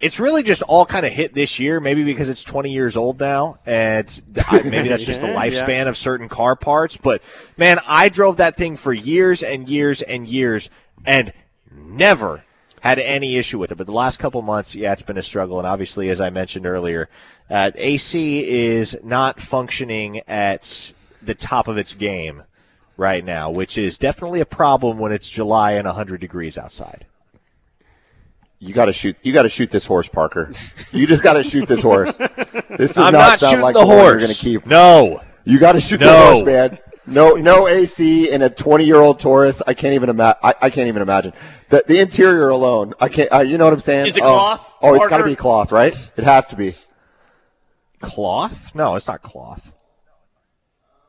it's 0.00 0.20
really 0.20 0.42
just 0.42 0.62
all 0.62 0.84
kind 0.84 1.06
of 1.06 1.12
hit 1.12 1.32
this 1.32 1.58
year, 1.58 1.80
maybe 1.80 2.04
because 2.04 2.28
it's 2.28 2.44
20 2.44 2.70
years 2.70 2.96
old 2.96 3.18
now, 3.18 3.58
and 3.64 4.22
maybe 4.64 4.88
that's 4.88 5.06
just 5.06 5.22
the 5.22 5.28
Yeah, 5.28 5.32
yeah. 5.44 5.50
lifespan 5.50 5.88
of 5.88 5.96
certain 5.96 6.28
car 6.28 6.54
parts. 6.54 6.96
But 6.96 7.22
man, 7.56 7.78
I 7.86 8.08
drove 8.10 8.36
that 8.36 8.56
thing 8.56 8.76
for 8.76 8.92
years 8.92 9.42
and 9.42 9.68
years 9.68 10.02
and 10.02 10.26
years, 10.26 10.68
and 11.06 11.32
never 11.72 12.44
had 12.80 12.98
any 12.98 13.36
issue 13.36 13.58
with 13.58 13.72
it. 13.72 13.76
But 13.76 13.86
the 13.86 13.92
last 13.92 14.18
couple 14.18 14.42
months, 14.42 14.74
yeah, 14.74 14.92
it's 14.92 15.02
been 15.02 15.16
a 15.16 15.22
struggle. 15.22 15.58
And 15.58 15.66
obviously, 15.66 16.10
as 16.10 16.20
I 16.20 16.28
mentioned 16.28 16.66
earlier, 16.66 17.08
uh, 17.48 17.70
AC 17.74 18.46
is 18.46 18.98
not 19.02 19.40
functioning 19.40 20.20
at 20.28 20.92
the 21.22 21.34
top 21.34 21.68
of 21.68 21.78
its 21.78 21.94
game 21.94 22.42
right 22.96 23.24
now, 23.24 23.50
which 23.50 23.78
is 23.78 23.98
definitely 23.98 24.40
a 24.40 24.46
problem 24.46 24.98
when 24.98 25.12
it's 25.12 25.28
July 25.30 25.72
and 25.72 25.86
100 25.86 26.20
degrees 26.20 26.56
outside. 26.58 27.06
You 28.58 28.72
got 28.72 28.86
to 28.86 28.92
shoot. 28.92 29.16
You 29.22 29.32
got 29.34 29.42
to 29.42 29.50
shoot 29.50 29.70
this 29.70 29.84
horse, 29.84 30.08
Parker. 30.08 30.50
You 30.90 31.06
just 31.06 31.22
got 31.22 31.34
to 31.34 31.42
shoot 31.42 31.68
this 31.68 31.82
horse. 31.82 32.16
This 32.16 32.92
does 32.92 32.98
I'm 32.98 33.12
not, 33.12 33.12
not 33.12 33.38
sound 33.38 33.62
like 33.62 33.74
the 33.74 33.80
the 33.80 33.86
horse. 33.86 34.00
You're 34.00 34.18
going 34.20 34.32
to 34.32 34.34
keep. 34.34 34.66
No. 34.66 35.22
You 35.44 35.58
got 35.58 35.72
to 35.72 35.80
shoot 35.80 35.98
the 36.00 36.06
No. 36.06 36.32
horse, 36.34 36.44
man. 36.46 36.78
No, 37.06 37.34
no 37.34 37.68
AC 37.68 38.30
in 38.32 38.42
a 38.42 38.48
20 38.50 38.84
year 38.84 38.96
old 38.96 39.18
Taurus. 39.20 39.62
I 39.66 39.74
can't 39.74 39.94
even 39.94 40.08
imagine. 40.08 40.40
I, 40.42 40.54
I 40.62 40.70
can't 40.70 40.88
even 40.88 41.02
imagine 41.02 41.34
the 41.68 41.84
the 41.86 42.00
interior 42.00 42.48
alone. 42.48 42.94
I 42.98 43.08
can't. 43.08 43.30
Uh, 43.32 43.40
you 43.40 43.58
know 43.58 43.64
what 43.64 43.72
I'm 43.74 43.78
saying? 43.78 44.06
Is 44.06 44.16
it 44.16 44.22
Oh. 44.24 44.32
cloth, 44.32 44.74
Oh, 44.82 44.94
it's 44.94 45.06
got 45.06 45.18
to 45.18 45.24
be 45.24 45.36
cloth, 45.36 45.70
right? 45.70 45.94
It 46.16 46.24
has 46.24 46.46
to 46.46 46.56
be. 46.56 46.74
Cloth? 48.00 48.74
No, 48.74 48.96
it's 48.96 49.06
not 49.06 49.22
cloth. 49.22 49.72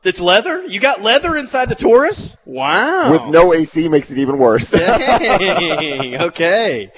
It's 0.04 0.20
leather? 0.20 0.64
You 0.64 0.78
got 0.78 1.02
leather 1.02 1.36
inside 1.36 1.68
the 1.68 1.74
Taurus? 1.74 2.36
Wow. 2.44 3.10
With 3.12 3.26
no 3.28 3.52
AC 3.52 3.88
makes 3.88 4.10
it 4.10 4.18
even 4.18 4.38
worse. 4.38 4.70
Dang, 4.70 6.16
okay. 6.22 6.92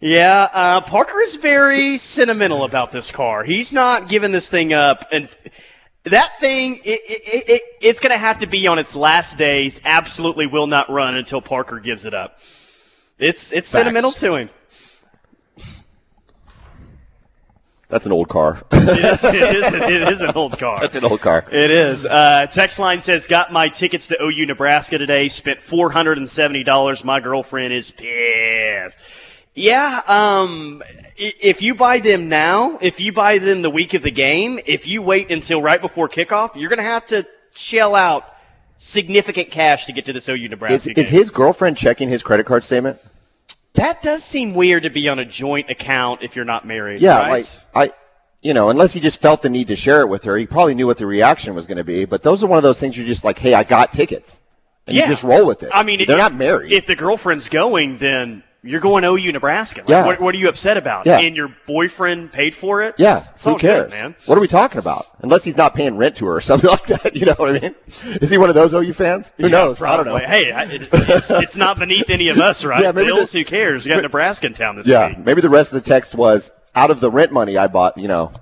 Yeah, 0.00 0.48
uh, 0.52 0.80
Parker 0.80 1.20
is 1.20 1.36
very 1.36 1.98
sentimental 1.98 2.64
about 2.64 2.90
this 2.90 3.10
car. 3.10 3.44
He's 3.44 3.72
not 3.72 4.08
giving 4.08 4.32
this 4.32 4.48
thing 4.48 4.72
up, 4.72 5.06
and 5.12 5.28
that 6.04 6.38
thing, 6.40 6.76
it, 6.76 7.00
it, 7.04 7.48
it, 7.48 7.62
it's 7.82 8.00
going 8.00 8.12
to 8.12 8.18
have 8.18 8.38
to 8.38 8.46
be 8.46 8.66
on 8.66 8.78
its 8.78 8.96
last 8.96 9.36
days. 9.36 9.78
Absolutely 9.84 10.46
will 10.46 10.66
not 10.66 10.88
run 10.88 11.16
until 11.16 11.42
Parker 11.42 11.78
gives 11.78 12.06
it 12.06 12.14
up. 12.14 12.38
It's 13.18 13.52
it's 13.52 13.68
sentimental 13.68 14.12
to 14.12 14.36
him. 14.36 14.50
That's 17.90 18.06
an 18.06 18.12
old 18.12 18.28
car. 18.28 18.62
It 18.80 19.04
is, 19.04 19.24
it 19.24 19.34
is, 19.34 19.72
it 19.72 20.08
is 20.08 20.20
an 20.22 20.32
old 20.34 20.58
car. 20.58 20.80
That's 20.80 20.96
an 20.96 21.04
old 21.04 21.20
car. 21.20 21.44
It 21.52 21.70
is. 21.70 22.06
Uh, 22.06 22.46
text 22.46 22.78
line 22.78 23.00
says, 23.00 23.26
got 23.26 23.52
my 23.52 23.68
tickets 23.68 24.06
to 24.08 24.20
OU 24.20 24.46
Nebraska 24.46 24.96
today, 24.96 25.28
spent 25.28 25.60
$470. 25.60 27.04
My 27.04 27.20
girlfriend 27.20 27.74
is 27.74 27.90
pissed. 27.90 28.98
Yeah, 29.54 30.00
um, 30.06 30.82
if 31.16 31.60
you 31.62 31.74
buy 31.74 31.98
them 31.98 32.28
now, 32.28 32.78
if 32.80 33.00
you 33.00 33.12
buy 33.12 33.38
them 33.38 33.62
the 33.62 33.70
week 33.70 33.94
of 33.94 34.02
the 34.02 34.10
game, 34.10 34.58
if 34.64 34.86
you 34.86 35.02
wait 35.02 35.30
until 35.30 35.60
right 35.60 35.80
before 35.80 36.08
kickoff, 36.08 36.56
you're 36.56 36.70
going 36.70 36.78
to 36.78 36.82
have 36.82 37.06
to 37.08 37.26
shell 37.54 37.94
out 37.94 38.24
significant 38.78 39.50
cash 39.50 39.84
to 39.86 39.92
get 39.92 40.06
to 40.06 40.12
this 40.12 40.28
OU 40.28 40.48
Nebraska 40.48 40.74
Is, 40.74 40.84
game. 40.86 40.94
is 40.96 41.10
his 41.10 41.30
girlfriend 41.30 41.76
checking 41.76 42.08
his 42.08 42.22
credit 42.22 42.46
card 42.46 42.64
statement? 42.64 42.98
That 43.74 44.02
does 44.02 44.24
seem 44.24 44.54
weird 44.54 44.82
to 44.82 44.90
be 44.90 45.08
on 45.08 45.18
a 45.18 45.24
joint 45.24 45.70
account 45.70 46.22
if 46.22 46.36
you're 46.36 46.44
not 46.44 46.66
married. 46.66 47.00
Yeah, 47.00 47.18
right? 47.28 47.58
like 47.74 47.90
I, 47.92 47.94
you 48.42 48.54
know, 48.54 48.70
unless 48.70 48.92
he 48.92 49.00
just 49.00 49.20
felt 49.20 49.42
the 49.42 49.50
need 49.50 49.68
to 49.68 49.76
share 49.76 50.00
it 50.00 50.08
with 50.08 50.24
her, 50.24 50.36
he 50.36 50.46
probably 50.46 50.74
knew 50.74 50.86
what 50.86 50.96
the 50.98 51.06
reaction 51.06 51.54
was 51.54 51.66
going 51.66 51.78
to 51.78 51.84
be. 51.84 52.04
But 52.04 52.22
those 52.22 52.42
are 52.42 52.46
one 52.46 52.56
of 52.56 52.62
those 52.62 52.80
things 52.80 52.96
you're 52.96 53.06
just 53.06 53.24
like, 53.24 53.38
hey, 53.38 53.54
I 53.54 53.64
got 53.64 53.92
tickets, 53.92 54.40
and 54.86 54.96
Yeah. 54.96 55.02
you 55.04 55.08
just 55.08 55.22
roll 55.22 55.46
with 55.46 55.62
it. 55.62 55.70
I 55.72 55.82
mean, 55.82 55.98
they're 55.98 56.16
if- 56.16 56.22
not 56.22 56.34
married. 56.34 56.72
If 56.72 56.86
the 56.86 56.96
girlfriend's 56.96 57.48
going, 57.48 57.98
then 57.98 58.42
you're 58.62 58.80
going 58.80 59.04
OU 59.04 59.32
Nebraska. 59.32 59.80
Like, 59.80 59.88
Yeah. 59.88 60.06
What, 60.06 60.20
what 60.20 60.34
are 60.34 60.38
you 60.38 60.48
upset 60.48 60.76
about? 60.76 61.06
Yeah. 61.06 61.18
And 61.18 61.34
your 61.36 61.54
boyfriend 61.66 62.30
paid 62.32 62.54
for 62.54 62.82
it? 62.82 62.94
yeah, 62.98 63.12
It's- 63.16 63.32
it's 63.34 63.44
who 63.44 63.56
cares, 63.58 63.82
good, 63.84 63.90
man. 63.90 64.14
What 64.26 64.36
are 64.36 64.40
we 64.40 64.48
talking 64.48 64.78
about? 64.78 65.06
Unless 65.22 65.44
he's 65.44 65.56
not 65.56 65.74
paying 65.74 65.96
rent 65.96 66.16
to 66.16 66.26
her 66.26 66.36
or 66.36 66.40
something 66.50 66.68
like 66.70 66.86
that. 66.86 67.16
You 67.16 67.26
know 67.26 67.34
what 67.38 67.56
I 67.56 67.60
mean? 67.60 67.74
Is 68.20 68.28
he 68.30 68.38
one 68.38 68.48
of 68.48 68.54
those 68.54 68.74
OU 68.74 68.92
fans? 68.92 69.32
Who 69.38 69.48
knows? 69.48 69.82
I 69.82 69.96
don't 69.96 70.06
know. 70.06 70.16
Hey, 70.18 70.52
I- 70.52 70.64
it, 70.64 70.88
it's, 70.92 71.30
it's 71.30 71.56
not 71.56 71.78
beneath 71.78 72.10
any 72.10 72.28
of 72.28 72.38
us, 72.38 72.64
right? 72.64 72.82
Yeah, 72.84 72.92
maybe 72.92 73.06
Bills, 73.06 73.32
the- 73.32 73.38
who 73.40 73.44
cares? 73.44 73.86
You 73.86 73.94
got 73.94 74.02
Nebraska 74.02 74.46
in 74.46 74.52
town 74.54 74.76
this 74.76 74.86
Yeah, 74.86 75.08
week. 75.08 75.16
Yeah. 75.18 75.22
Maybe 75.24 75.40
the 75.40 75.48
rest 75.50 75.72
of 75.72 75.82
the 75.82 75.88
text 75.88 76.14
was 76.14 76.50
out 76.74 76.90
of 76.90 77.00
the 77.00 77.10
rent 77.10 77.32
money 77.32 77.56
I 77.56 77.66
bought. 77.66 77.96
You 77.98 78.08
know. 78.08 78.32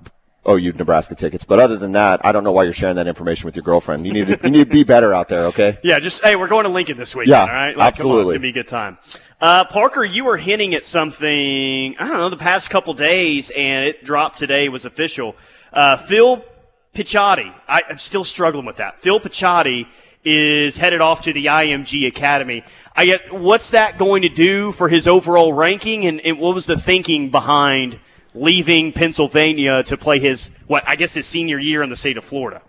OU 0.49 0.73
Nebraska 0.79 1.15
tickets, 1.15 1.45
but 1.45 1.61
other 1.61 1.77
than 1.77 1.93
that, 1.93 2.25
I 2.25 2.33
don't 2.33 2.43
know 2.43 2.53
why 2.53 2.63
you're 2.63 2.73
sharing 2.73 2.97
that 2.97 3.07
information 3.07 3.45
with 3.45 3.55
your 3.55 3.65
girlfriend. 3.65 4.07
You 4.07 4.15
need 4.15 4.29
to, 4.29 4.39
you 4.45 4.49
need 4.51 4.59
to 4.61 4.65
be 4.65 4.83
better 4.83 5.13
out 5.13 5.29
there, 5.29 5.45
okay? 5.47 5.77
Yeah, 5.85 5.99
just 6.01 6.25
hey, 6.25 6.37
we're 6.37 6.49
going 6.49 6.63
to 6.65 6.71
Lincoln 6.71 6.97
this 6.97 7.15
week. 7.15 7.29
Yeah, 7.29 7.43
all 7.43 7.49
right, 7.49 7.77
like, 7.77 7.99
Come 7.99 8.11
on, 8.13 8.21
it's 8.21 8.29
gonna 8.31 8.39
be 8.39 8.49
a 8.49 8.53
good 8.53 8.67
time. 8.67 8.97
Uh, 9.41 9.65
Parker, 9.65 10.05
you 10.05 10.25
were 10.25 10.37
hinting 10.37 10.75
at 10.75 10.85
something. 10.85 11.97
I 11.97 12.09
don't 12.09 12.19
know 12.19 12.29
the 12.29 12.37
past 12.37 12.71
couple 12.71 12.93
days, 12.93 13.51
and 13.51 13.85
it 13.85 14.03
dropped 14.03 14.37
today. 14.37 14.69
Was 14.69 14.85
official. 14.85 15.37
Uh, 15.73 15.97
Phil 15.97 16.45
Picciotti. 16.93 17.55
I, 17.69 17.83
I'm 17.89 17.99
still 17.99 18.25
struggling 18.25 18.67
with 18.67 18.77
that. 18.77 19.01
Phil 19.01 19.21
Picciotti 19.21 19.87
is 20.25 20.79
headed 20.79 21.01
off 21.01 21.21
to 21.23 21.33
the 21.33 21.47
IMG 21.47 22.09
Academy. 22.09 22.65
I 22.97 23.07
get 23.07 23.33
what's 23.33 23.71
that 23.71 23.97
going 23.97 24.23
to 24.23 24.29
do 24.29 24.73
for 24.73 24.89
his 24.89 25.07
overall 25.07 25.53
ranking, 25.53 26.05
and, 26.05 26.21
and 26.23 26.41
what 26.41 26.53
was 26.53 26.67
the 26.67 26.77
thinking 26.77 27.31
behind 27.31 28.01
leaving 28.35 28.93
Pennsylvania 28.93 29.85
to 29.85 29.97
play 29.97 30.19
his 30.19 30.51
what 30.67 30.83
I 30.85 30.97
guess 30.97 31.15
his 31.15 31.27
senior 31.27 31.61
year 31.61 31.85
in 31.85 31.91
the 31.91 31.97
state 31.97 32.17
of 32.17 32.25
Florida? 32.25 32.61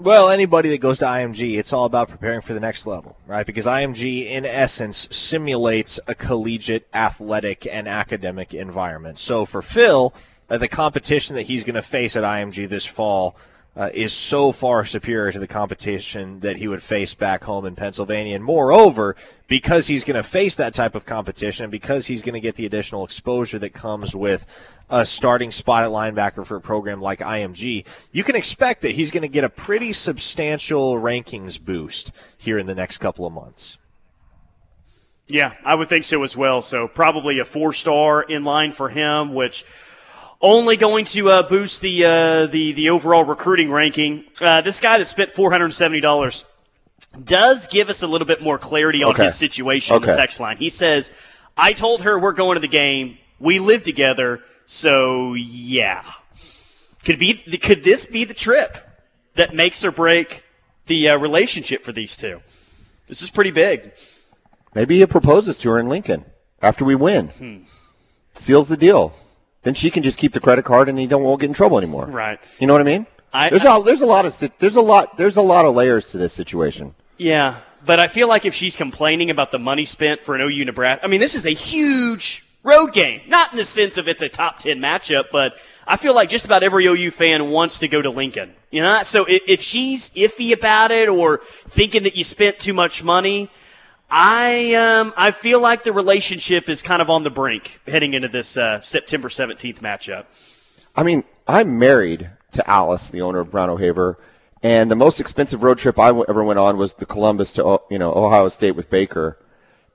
Well, 0.00 0.28
anybody 0.30 0.68
that 0.68 0.78
goes 0.78 0.98
to 0.98 1.06
IMG, 1.06 1.58
it's 1.58 1.72
all 1.72 1.84
about 1.84 2.08
preparing 2.08 2.40
for 2.40 2.54
the 2.54 2.60
next 2.60 2.86
level, 2.86 3.16
right? 3.26 3.44
Because 3.44 3.66
IMG, 3.66 4.30
in 4.30 4.44
essence, 4.44 5.08
simulates 5.10 5.98
a 6.06 6.14
collegiate, 6.14 6.86
athletic, 6.94 7.66
and 7.66 7.88
academic 7.88 8.54
environment. 8.54 9.18
So 9.18 9.44
for 9.44 9.60
Phil, 9.60 10.14
uh, 10.48 10.56
the 10.56 10.68
competition 10.68 11.34
that 11.34 11.42
he's 11.42 11.64
going 11.64 11.74
to 11.74 11.82
face 11.82 12.14
at 12.14 12.22
IMG 12.22 12.68
this 12.68 12.86
fall 12.86 13.34
uh, 13.78 13.90
is 13.94 14.12
so 14.12 14.50
far 14.50 14.84
superior 14.84 15.30
to 15.30 15.38
the 15.38 15.46
competition 15.46 16.40
that 16.40 16.56
he 16.56 16.66
would 16.66 16.82
face 16.82 17.14
back 17.14 17.44
home 17.44 17.64
in 17.64 17.76
Pennsylvania. 17.76 18.34
And 18.34 18.42
moreover, 18.42 19.14
because 19.46 19.86
he's 19.86 20.02
going 20.02 20.16
to 20.16 20.24
face 20.24 20.56
that 20.56 20.74
type 20.74 20.96
of 20.96 21.06
competition, 21.06 21.70
because 21.70 22.06
he's 22.06 22.22
going 22.22 22.34
to 22.34 22.40
get 22.40 22.56
the 22.56 22.66
additional 22.66 23.04
exposure 23.04 23.60
that 23.60 23.72
comes 23.72 24.16
with 24.16 24.74
a 24.90 25.06
starting 25.06 25.52
spot 25.52 25.84
at 25.84 25.90
linebacker 25.90 26.44
for 26.44 26.56
a 26.56 26.60
program 26.60 27.00
like 27.00 27.20
IMG, 27.20 27.86
you 28.10 28.24
can 28.24 28.34
expect 28.34 28.82
that 28.82 28.90
he's 28.90 29.12
going 29.12 29.22
to 29.22 29.28
get 29.28 29.44
a 29.44 29.48
pretty 29.48 29.92
substantial 29.92 30.96
rankings 30.96 31.64
boost 31.64 32.10
here 32.36 32.58
in 32.58 32.66
the 32.66 32.74
next 32.74 32.98
couple 32.98 33.26
of 33.26 33.32
months. 33.32 33.78
Yeah, 35.28 35.52
I 35.64 35.76
would 35.76 35.88
think 35.88 36.04
so 36.04 36.24
as 36.24 36.36
well. 36.36 36.62
So 36.62 36.88
probably 36.88 37.38
a 37.38 37.44
four 37.44 37.72
star 37.72 38.22
in 38.22 38.42
line 38.42 38.72
for 38.72 38.88
him, 38.88 39.34
which 39.34 39.64
only 40.40 40.76
going 40.76 41.04
to 41.06 41.30
uh, 41.30 41.42
boost 41.48 41.80
the 41.80 42.04
uh, 42.04 42.46
the 42.46 42.72
the 42.72 42.90
overall 42.90 43.24
recruiting 43.24 43.70
ranking. 43.70 44.24
Uh, 44.40 44.60
this 44.60 44.80
guy 44.80 44.98
that 44.98 45.04
spent 45.06 45.32
four 45.32 45.50
hundred 45.50 45.70
seventy 45.72 46.00
dollars 46.00 46.44
does 47.24 47.66
give 47.66 47.88
us 47.88 48.02
a 48.02 48.06
little 48.06 48.26
bit 48.26 48.42
more 48.42 48.58
clarity 48.58 49.02
on 49.02 49.12
Okay. 49.12 49.24
his 49.24 49.34
situation 49.34 49.96
in 49.96 50.02
the 50.02 50.14
text 50.14 50.40
line. 50.40 50.56
He 50.56 50.68
says, 50.68 51.10
"I 51.56 51.72
told 51.72 52.02
her 52.02 52.18
we're 52.18 52.32
going 52.32 52.54
to 52.56 52.60
the 52.60 52.68
game. 52.68 53.18
We 53.40 53.58
live 53.58 53.82
together, 53.82 54.40
so 54.66 55.34
yeah." 55.34 56.02
Could 57.04 57.18
be 57.18 57.34
could 57.34 57.84
this 57.84 58.06
be 58.06 58.24
the 58.24 58.34
trip 58.34 58.76
that 59.34 59.54
makes 59.54 59.84
or 59.84 59.90
break 59.92 60.42
the 60.86 61.10
uh, 61.10 61.16
relationship 61.18 61.82
for 61.82 61.92
these 61.92 62.16
two? 62.16 62.40
This 63.06 63.22
is 63.22 63.30
pretty 63.30 63.50
big. 63.52 63.92
Maybe 64.74 64.98
he 64.98 65.06
proposes 65.06 65.56
to 65.58 65.70
her 65.70 65.78
in 65.78 65.86
Lincoln 65.86 66.24
after 66.60 66.84
we 66.84 66.94
win. 66.94 67.28
Hmm. 67.28 67.56
Seals 68.34 68.68
the 68.68 68.76
deal. 68.76 69.14
Then 69.68 69.74
she 69.74 69.90
can 69.90 70.02
just 70.02 70.18
keep 70.18 70.32
the 70.32 70.40
credit 70.40 70.64
card 70.64 70.88
and 70.88 70.98
he 70.98 71.06
don't 71.06 71.22
won't 71.22 71.42
get 71.42 71.48
in 71.48 71.52
trouble 71.52 71.76
anymore. 71.76 72.06
Right. 72.06 72.40
You 72.58 72.66
know 72.66 72.72
what 72.72 72.80
I 72.80 72.84
mean? 72.84 73.06
I- 73.34 73.50
there's 73.50 73.66
a 73.66 73.82
there's 73.84 74.00
a 74.00 74.06
lot 74.06 74.24
of 74.24 74.34
there's 74.58 74.76
a 74.76 74.80
lot 74.80 75.18
there's 75.18 75.36
a 75.36 75.42
lot 75.42 75.66
of 75.66 75.74
layers 75.74 76.10
to 76.12 76.16
this 76.16 76.32
situation. 76.32 76.94
Yeah, 77.18 77.56
but 77.84 78.00
I 78.00 78.06
feel 78.06 78.28
like 78.28 78.46
if 78.46 78.54
she's 78.54 78.78
complaining 78.78 79.28
about 79.28 79.50
the 79.52 79.58
money 79.58 79.84
spent 79.84 80.24
for 80.24 80.34
an 80.34 80.40
OU 80.40 80.64
Nebraska, 80.64 81.04
I 81.04 81.08
mean, 81.08 81.20
this 81.20 81.34
is 81.34 81.44
a 81.44 81.50
huge 81.50 82.46
road 82.62 82.94
game. 82.94 83.20
Not 83.28 83.52
in 83.52 83.58
the 83.58 83.64
sense 83.66 83.98
of 83.98 84.08
it's 84.08 84.22
a 84.22 84.30
top 84.30 84.56
10 84.58 84.78
matchup, 84.78 85.24
but 85.30 85.58
I 85.86 85.98
feel 85.98 86.14
like 86.14 86.30
just 86.30 86.46
about 86.46 86.62
every 86.62 86.86
OU 86.86 87.10
fan 87.10 87.50
wants 87.50 87.78
to 87.80 87.88
go 87.88 88.00
to 88.00 88.08
Lincoln. 88.08 88.54
You 88.70 88.80
know, 88.80 89.02
so 89.02 89.26
if 89.28 89.60
she's 89.60 90.08
iffy 90.14 90.54
about 90.54 90.92
it 90.92 91.10
or 91.10 91.42
thinking 91.66 92.04
that 92.04 92.16
you 92.16 92.24
spent 92.24 92.58
too 92.58 92.72
much 92.72 93.04
money, 93.04 93.50
I 94.10 94.74
um 94.74 95.12
I 95.16 95.30
feel 95.32 95.60
like 95.60 95.84
the 95.84 95.92
relationship 95.92 96.68
is 96.68 96.80
kind 96.80 97.02
of 97.02 97.10
on 97.10 97.24
the 97.24 97.30
brink 97.30 97.80
heading 97.86 98.14
into 98.14 98.28
this 98.28 98.56
uh, 98.56 98.80
September 98.80 99.28
17th 99.28 99.80
matchup. 99.80 100.24
I 100.96 101.02
mean, 101.02 101.24
I'm 101.46 101.78
married 101.78 102.30
to 102.52 102.68
Alice, 102.68 103.10
the 103.10 103.20
owner 103.20 103.40
of 103.40 103.50
Brown 103.50 103.68
O'Haver, 103.68 104.18
and 104.62 104.90
the 104.90 104.96
most 104.96 105.20
expensive 105.20 105.62
road 105.62 105.78
trip 105.78 105.98
I 105.98 106.08
ever 106.08 106.42
went 106.42 106.58
on 106.58 106.78
was 106.78 106.94
the 106.94 107.06
Columbus 107.06 107.52
to 107.54 107.80
you 107.90 107.98
know 107.98 108.14
Ohio 108.14 108.48
State 108.48 108.72
with 108.72 108.88
Baker, 108.88 109.38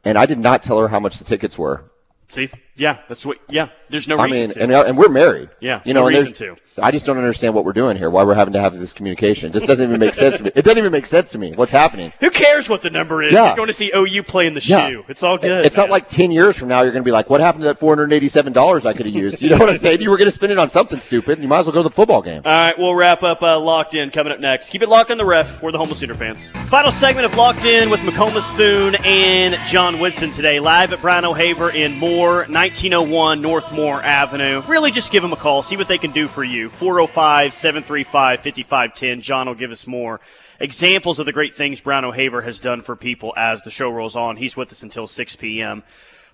and 0.05 0.18
I 0.18 0.26
did 0.26 0.39
not 0.39 0.61
tell 0.61 0.80
her 0.80 0.89
how 0.89 0.99
much 0.99 1.18
the 1.18 1.26
tickets 1.26 1.57
were. 1.57 1.86
See? 2.28 2.49
Yeah, 2.76 2.99
that's 3.07 3.26
what 3.26 3.38
yeah, 3.49 3.69
there's 3.89 4.07
no 4.07 4.17
I 4.17 4.28
mean, 4.28 4.49
to. 4.49 4.61
and, 4.61 4.71
and 4.71 4.97
we're 4.97 5.09
married. 5.09 5.49
Yeah, 5.59 5.82
you 5.86 5.93
know, 5.93 6.07
no 6.09 6.19
reason 6.19 6.57
I 6.82 6.89
just 6.89 7.05
don't 7.05 7.17
understand 7.17 7.53
what 7.53 7.65
we're 7.65 7.74
doing 7.74 7.97
here. 7.97 8.09
Why 8.09 8.24
we're 8.24 8.34
having 8.34 8.53
to 8.53 8.59
have 8.59 8.76
this 8.80 8.93
communication? 8.93 9.51
This 9.51 9.63
doesn't 9.63 9.88
even 9.88 9.99
make 9.99 10.15
sense 10.15 10.38
to 10.38 10.45
me. 10.45 10.51
It 10.55 10.63
doesn't 10.65 10.80
even 10.80 10.91
make 10.91 11.05
sense 11.05 11.32
to 11.34 11.38
me. 11.38 11.51
What's 11.53 11.71
happening? 11.71 12.11
Who 12.19 12.32
cares 12.32 12.67
what 12.67 12.82
the 12.82 12.89
number 12.89 13.21
is? 13.21 13.32
Yeah. 13.32 13.47
You're 13.47 13.55
going 13.55 13.67
to 13.67 13.74
see 13.74 13.91
OU 13.95 14.24
play 14.24 14.47
in 14.47 14.55
the 14.55 14.59
Yeah. 14.61 14.88
shoe. 14.88 15.05
It's 15.07 15.21
all 15.21 15.38
good. 15.38 15.65
It's 15.65 15.78
not 15.78 15.91
like 15.91 16.07
ten 16.09 16.32
years 16.32 16.57
from 16.57 16.69
now 16.69 16.82
you're 16.82 16.91
going 16.91 17.03
to 17.03 17.07
be 17.07 17.11
like, 17.11 17.30
"What 17.30 17.41
happened 17.41 17.61
to 17.61 17.67
that 17.67 17.78
four 17.78 17.91
hundred 17.95 18.11
eighty-seven 18.11 18.53
dollars 18.53 18.88
I 18.88 18.93
could 18.93 19.05
have 19.05 19.13
used?" 19.13 19.39
You 19.43 19.51
know 19.51 19.59
what 19.59 19.69
I'm 19.69 19.78
saying? 19.78 20.01
You 20.01 20.09
were 20.09 20.17
going 20.17 20.28
to 20.28 20.32
spend 20.32 20.51
it 20.51 20.57
on 20.57 20.67
something 20.69 20.97
stupid. 20.99 21.39
You 21.39 21.47
might 21.47 21.59
as 21.59 21.67
well 21.67 21.74
go 21.76 21.80
to 21.82 21.89
the 21.89 21.91
football 21.93 22.24
game. 22.24 22.41
All 22.43 22.51
right, 22.51 22.78
we'll 22.80 22.95
wrap 22.95 23.21
up 23.21 23.43
uh, 23.43 23.59
Locked 23.59 23.93
In 23.93 24.09
coming 24.09 24.34
up 24.34 24.39
next. 24.39 24.71
Keep 24.71 24.82
it 24.82 24.89
locked 24.89 25.11
on 25.11 25.17
the 25.19 25.26
ref. 25.26 25.61
We're 25.61 25.71
the 25.71 25.78
Homeless 25.78 25.99
Sooner 25.99 26.15
fans. 26.15 26.49
Final 26.69 26.91
segment 26.91 27.26
of 27.28 27.38
Locked 27.38 27.65
In 27.65 27.91
with 27.91 27.99
McComas 27.99 28.51
Thune 28.57 28.95
and 29.05 29.55
John 29.67 29.99
Whitson 29.99 30.32
today, 30.32 30.59
live 30.59 30.91
at 30.91 31.01
Brown 31.01 31.24
O'Haver 31.24 31.69
in 31.69 31.93
Moore, 31.99 32.47
1901 32.64 33.41
North 33.41 33.74
Moore 33.74 34.01
Avenue. 34.01 34.61
Really 34.70 34.89
just 34.89 35.11
give 35.11 35.22
them 35.22 35.34
a 35.34 35.36
call, 35.36 35.61
see 35.61 35.76
what 35.76 35.89
they 35.89 35.97
can 35.97 36.11
do 36.11 36.30
for 36.30 36.45
you. 36.45 36.70
405 36.70 37.53
735 37.53 38.39
5510. 38.39 39.20
John 39.20 39.47
will 39.47 39.53
give 39.53 39.70
us 39.70 39.86
more 39.86 40.22
examples 40.61 41.20
of 41.20 41.26
the 41.26 41.34
great 41.34 41.53
things 41.53 41.82
Brown 41.82 42.05
O'Haver 42.05 42.41
has 42.41 42.61
done 42.61 42.82
for 42.82 42.95
people 42.95 43.34
as 43.36 43.61
the 43.64 43.70
show 43.70 43.89
rolls 43.89 44.16
on. 44.16 44.38
He's 44.38 44.55
with 44.55 44.72
us 44.72 44.82
until 44.82 45.07
6 45.07 45.36
p.m. 45.36 45.84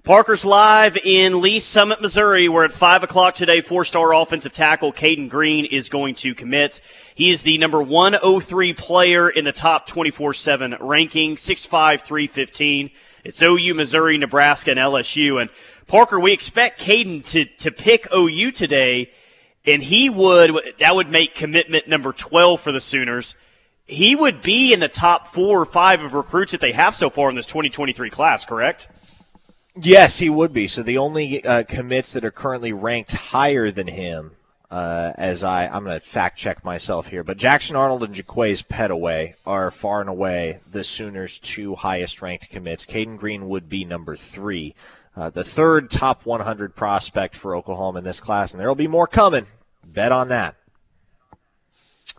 Parker's 0.03 0.45
live 0.45 0.97
in 1.03 1.41
Lee 1.41 1.57
Summit, 1.57 1.99
Missouri. 1.99 2.47
We're 2.47 2.65
at 2.65 2.73
5 2.73 3.01
o'clock 3.01 3.34
today. 3.34 3.61
Four 3.61 3.84
star 3.84 4.13
offensive 4.13 4.53
tackle 4.53 4.91
Cayden 4.91 5.30
Green 5.30 5.65
is 5.65 5.89
going 5.89 6.13
to 6.13 6.36
commit. 6.36 6.80
He 7.15 7.32
is 7.32 7.41
the 7.41 7.57
number 7.57 7.82
103 7.82 8.73
player 8.73 9.32
in 9.32 9.45
the 9.45 9.51
top 9.51 9.88
24 9.88 10.36
7 10.36 10.75
ranking, 10.80 11.38
6'5, 11.38 12.01
315. 12.01 12.91
It's 13.24 13.41
OU, 13.41 13.74
Missouri, 13.74 14.17
Nebraska, 14.17 14.72
and 14.72 14.80
LSU. 14.80 15.41
And 15.41 15.49
Parker, 15.88 16.20
we 16.20 16.32
expect 16.32 16.80
Cayden 16.80 17.22
to, 17.24 17.45
to 17.45 17.72
pick 17.72 18.07
OU 18.13 18.51
today, 18.51 19.11
and 19.65 19.84
he 19.84 20.09
would, 20.09 20.51
that 20.80 20.95
would 20.95 21.09
make 21.09 21.36
commitment 21.36 21.88
number 21.88 22.13
12 22.13 22.61
for 22.61 22.72
the 22.72 22.80
Sooners. 22.80 23.36
he 23.86 24.15
would 24.15 24.41
be 24.41 24.72
in 24.72 24.80
the 24.80 24.88
top 24.88 25.28
four 25.28 25.59
or 25.59 25.65
five 25.65 26.01
of 26.03 26.13
recruits 26.13 26.51
that 26.51 26.61
they 26.61 26.72
have 26.72 26.93
so 26.95 27.09
far 27.09 27.30
in 27.30 27.36
this 27.36 27.47
2023 27.47 28.09
class, 28.09 28.45
correct? 28.45 28.88
Yes, 29.76 30.20
he 30.20 30.30
would 30.30 30.53
be. 30.53 30.67
So 30.67 30.84
the 30.84 30.97
only 30.97 31.43
uh, 31.43 31.63
commits 31.63 32.13
that 32.13 32.26
are 32.26 32.32
currently 32.32 32.74
ranked 32.74 33.13
higher 33.13 33.72
than 33.72 33.88
him, 33.88 34.32
uh, 34.72 35.13
as 35.17 35.43
I 35.43 35.67
I'm 35.67 35.84
going 35.84 35.99
to 35.99 36.05
fact 36.05 36.38
check 36.38 36.63
myself 36.63 37.07
here, 37.07 37.24
but 37.24 37.38
Jackson 37.38 37.76
Arnold 37.76 38.03
and 38.03 38.13
Jaquaize 38.13 38.65
Pettaway 38.65 39.36
are 39.45 39.72
far 39.72 40.01
and 40.01 40.09
away 40.09 40.59
the 40.70 40.84
Sooners' 40.84 41.39
two 41.39 41.76
highest 41.76 42.22
ranked 42.22 42.49
commits. 42.49 42.86
Cayden 42.86 43.17
Green 43.17 43.49
would 43.49 43.70
be 43.70 43.84
number 43.84 44.15
three. 44.15 44.76
Uh, 45.15 45.30
the 45.30 45.43
third 45.43 45.89
top 45.89 46.26
100 46.26 46.76
prospect 46.76 47.36
for 47.36 47.55
Oklahoma 47.55 47.99
in 47.99 48.05
this 48.05 48.20
class, 48.20 48.53
and 48.53 48.59
there 48.59 48.67
will 48.67 48.76
be 48.76 48.88
more 48.88 49.07
coming. 49.07 49.47
Bet 49.84 50.11
on 50.11 50.28
that. 50.30 50.55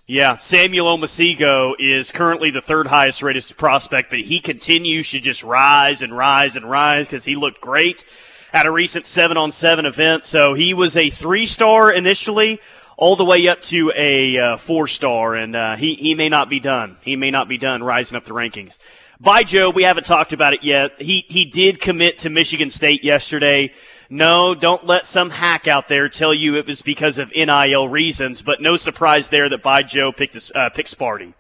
Yeah, 0.07 0.39
Samuel 0.39 0.99
Omosigho 0.99 1.75
is 1.79 2.11
currently 2.11 2.51
the 2.51 2.61
third 2.61 2.89
highest 2.89 3.23
rated 3.23 3.57
prospect, 3.57 4.11
but 4.11 4.19
he 4.21 4.41
continues 4.41 5.09
to 5.13 5.21
just 5.21 5.45
rise 5.45 6.03
and 6.03 6.17
rise 6.17 6.57
and 6.57 6.69
rise 6.69 7.07
because 7.07 7.25
he 7.25 7.37
looked 7.37 7.61
great 7.61 8.05
at 8.53 8.67
a 8.67 8.71
recent 8.71 9.07
seven 9.07 9.37
on 9.37 9.51
seven 9.51 9.87
event. 9.87 10.25
So 10.25 10.55
he 10.55 10.75
was 10.75 10.97
a 10.97 11.11
three 11.11 11.47
star 11.47 11.91
initially, 11.91 12.61
all 12.97 13.17
the 13.17 13.25
way 13.25 13.49
up 13.49 13.63
to 13.63 13.93
a 13.97 14.39
uh, 14.39 14.57
four 14.57 14.87
star, 14.87 15.35
and 15.35 15.57
uh, 15.57 15.77
he 15.77 15.95
he 15.95 16.15
may 16.15 16.29
not 16.29 16.49
be 16.49 16.61
done. 16.61 16.97
He 17.03 17.17
may 17.17 17.31
not 17.31 17.49
be 17.49 17.59
done 17.59 17.83
rising 17.83 18.17
up 18.17 18.25
the 18.25 18.35
rankings. 18.35 18.79
Bai 19.19 19.45
Jobe, 19.45 19.75
we 19.75 19.83
haven't 19.83 20.07
talked 20.07 20.33
about 20.33 20.55
it 20.55 20.63
yet. 20.63 21.01
He 21.01 21.25
he 21.29 21.45
did 21.45 21.81
commit 21.81 22.19
to 22.19 22.31
Michigan 22.31 22.71
State 22.71 23.05
yesterday. 23.05 23.73
No, 24.13 24.57
don't 24.57 24.85
let 24.85 25.07
some 25.07 25.31
hack 25.31 25.69
out 25.69 25.87
there 25.87 26.09
tell 26.09 26.35
you 26.35 26.57
it 26.57 26.67
was 26.67 26.83
because 26.83 27.17
of 27.17 27.31
NIL 27.31 27.89
reasons, 27.89 28.43
but 28.43 28.61
no 28.61 28.75
surprise 28.75 29.31
there 29.31 29.49
that 29.49 29.63
Bai 29.63 29.85
Jobe 29.85 30.17
picked, 30.17 30.33
this, 30.33 30.51
uh, 30.53 30.69
picked 30.71 30.97
Sparty. 30.97 31.33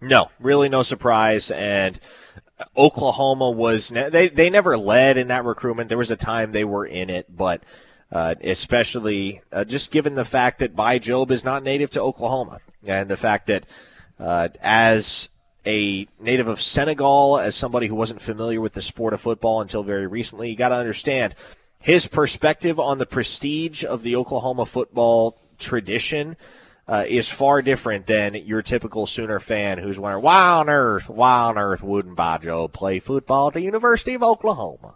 No, 0.00 0.30
really 0.40 0.70
no 0.70 0.80
surprise. 0.80 1.50
And 1.50 2.00
Oklahoma 2.76 3.50
was, 3.50 3.88
they, 3.88 4.28
they 4.28 4.50
never 4.50 4.76
led 4.76 5.16
in 5.16 5.28
that 5.28 5.44
recruitment. 5.44 5.88
There 5.88 5.98
was 5.98 6.10
a 6.10 6.16
time 6.16 6.52
they 6.52 6.64
were 6.64 6.86
in 6.86 7.10
it, 7.10 7.34
but 7.34 7.62
uh, 8.10 8.34
especially 8.42 9.40
uh, 9.52 9.64
just 9.64 9.90
given 9.90 10.14
the 10.14 10.24
fact 10.24 10.58
that 10.58 10.76
Bai 10.76 10.98
Jobe 10.98 11.30
is 11.30 11.44
not 11.44 11.62
native 11.62 11.90
to 11.90 12.02
Oklahoma 12.02 12.58
and 12.86 13.08
the 13.08 13.16
fact 13.16 13.46
that 13.46 13.64
uh, 14.18 14.48
as 14.60 15.28
a 15.64 16.06
native 16.20 16.48
of 16.48 16.60
Senegal, 16.60 17.38
as 17.38 17.54
somebody 17.54 17.86
who 17.86 17.94
wasn't 17.94 18.20
familiar 18.20 18.60
with 18.60 18.72
the 18.72 18.82
sport 18.82 19.14
of 19.14 19.20
football 19.20 19.60
until 19.60 19.82
very 19.82 20.06
recently, 20.06 20.50
you 20.50 20.56
got 20.56 20.70
to 20.70 20.74
understand 20.76 21.34
his 21.78 22.06
perspective 22.06 22.78
on 22.78 22.98
the 22.98 23.06
prestige 23.06 23.84
of 23.84 24.02
the 24.02 24.16
Oklahoma 24.16 24.66
football 24.66 25.38
tradition 25.58 26.36
uh, 26.88 27.04
is 27.08 27.30
far 27.30 27.62
different 27.62 28.06
than 28.06 28.34
your 28.34 28.62
typical 28.62 29.06
Sooner 29.06 29.40
fan 29.40 29.78
who's 29.78 29.98
wondering, 29.98 30.22
why 30.22 30.50
on 30.50 30.68
earth, 30.68 31.08
why 31.08 31.44
on 31.44 31.58
earth 31.58 31.82
wouldn't 31.82 32.16
Bai 32.16 32.38
Jobe 32.38 32.72
play 32.72 32.98
football 32.98 33.48
at 33.48 33.54
the 33.54 33.60
University 33.60 34.14
of 34.14 34.22
Oklahoma? 34.22 34.94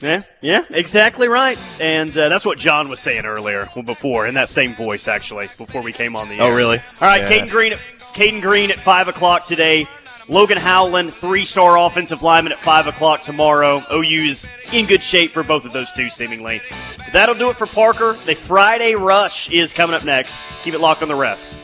Yeah, 0.00 0.24
yeah, 0.42 0.64
exactly 0.68 1.26
right. 1.26 1.78
And 1.80 2.16
uh, 2.16 2.28
that's 2.28 2.44
what 2.44 2.58
John 2.58 2.90
was 2.90 3.00
saying 3.00 3.24
earlier, 3.24 3.68
before, 3.84 4.26
in 4.26 4.34
that 4.34 4.50
same 4.50 4.74
voice, 4.74 5.08
actually, 5.08 5.46
before 5.56 5.80
we 5.80 5.92
came 5.92 6.14
on 6.16 6.28
the 6.28 6.38
oh, 6.40 6.46
air. 6.46 6.52
Oh, 6.52 6.56
really? 6.56 6.78
All 7.00 7.08
right, 7.08 7.22
yeah. 7.22 7.28
Cayden 7.28 7.48
Green, 7.48 7.72
at, 7.72 7.78
Cayden 8.12 8.40
Green 8.40 8.70
at 8.70 8.78
5 8.78 9.08
o'clock 9.08 9.46
today. 9.46 9.86
Logan 10.28 10.58
Howland, 10.58 11.12
three-star 11.12 11.78
offensive 11.78 12.22
lineman 12.22 12.52
at 12.52 12.58
5 12.58 12.88
o'clock 12.88 13.22
tomorrow. 13.22 13.80
OU's 13.92 14.48
in 14.72 14.86
good 14.86 15.02
shape 15.02 15.30
for 15.30 15.44
both 15.44 15.64
of 15.64 15.72
those 15.72 15.92
two, 15.92 16.10
seemingly. 16.10 16.60
That'll 17.12 17.36
do 17.36 17.48
it 17.48 17.56
for 17.56 17.66
Parker. 17.66 18.18
The 18.26 18.34
Friday 18.34 18.96
Rush 18.96 19.50
is 19.50 19.72
coming 19.72 19.94
up 19.94 20.04
next. 20.04 20.40
Keep 20.64 20.74
it 20.74 20.80
locked 20.80 21.02
on 21.02 21.08
the 21.08 21.14
ref. 21.14 21.56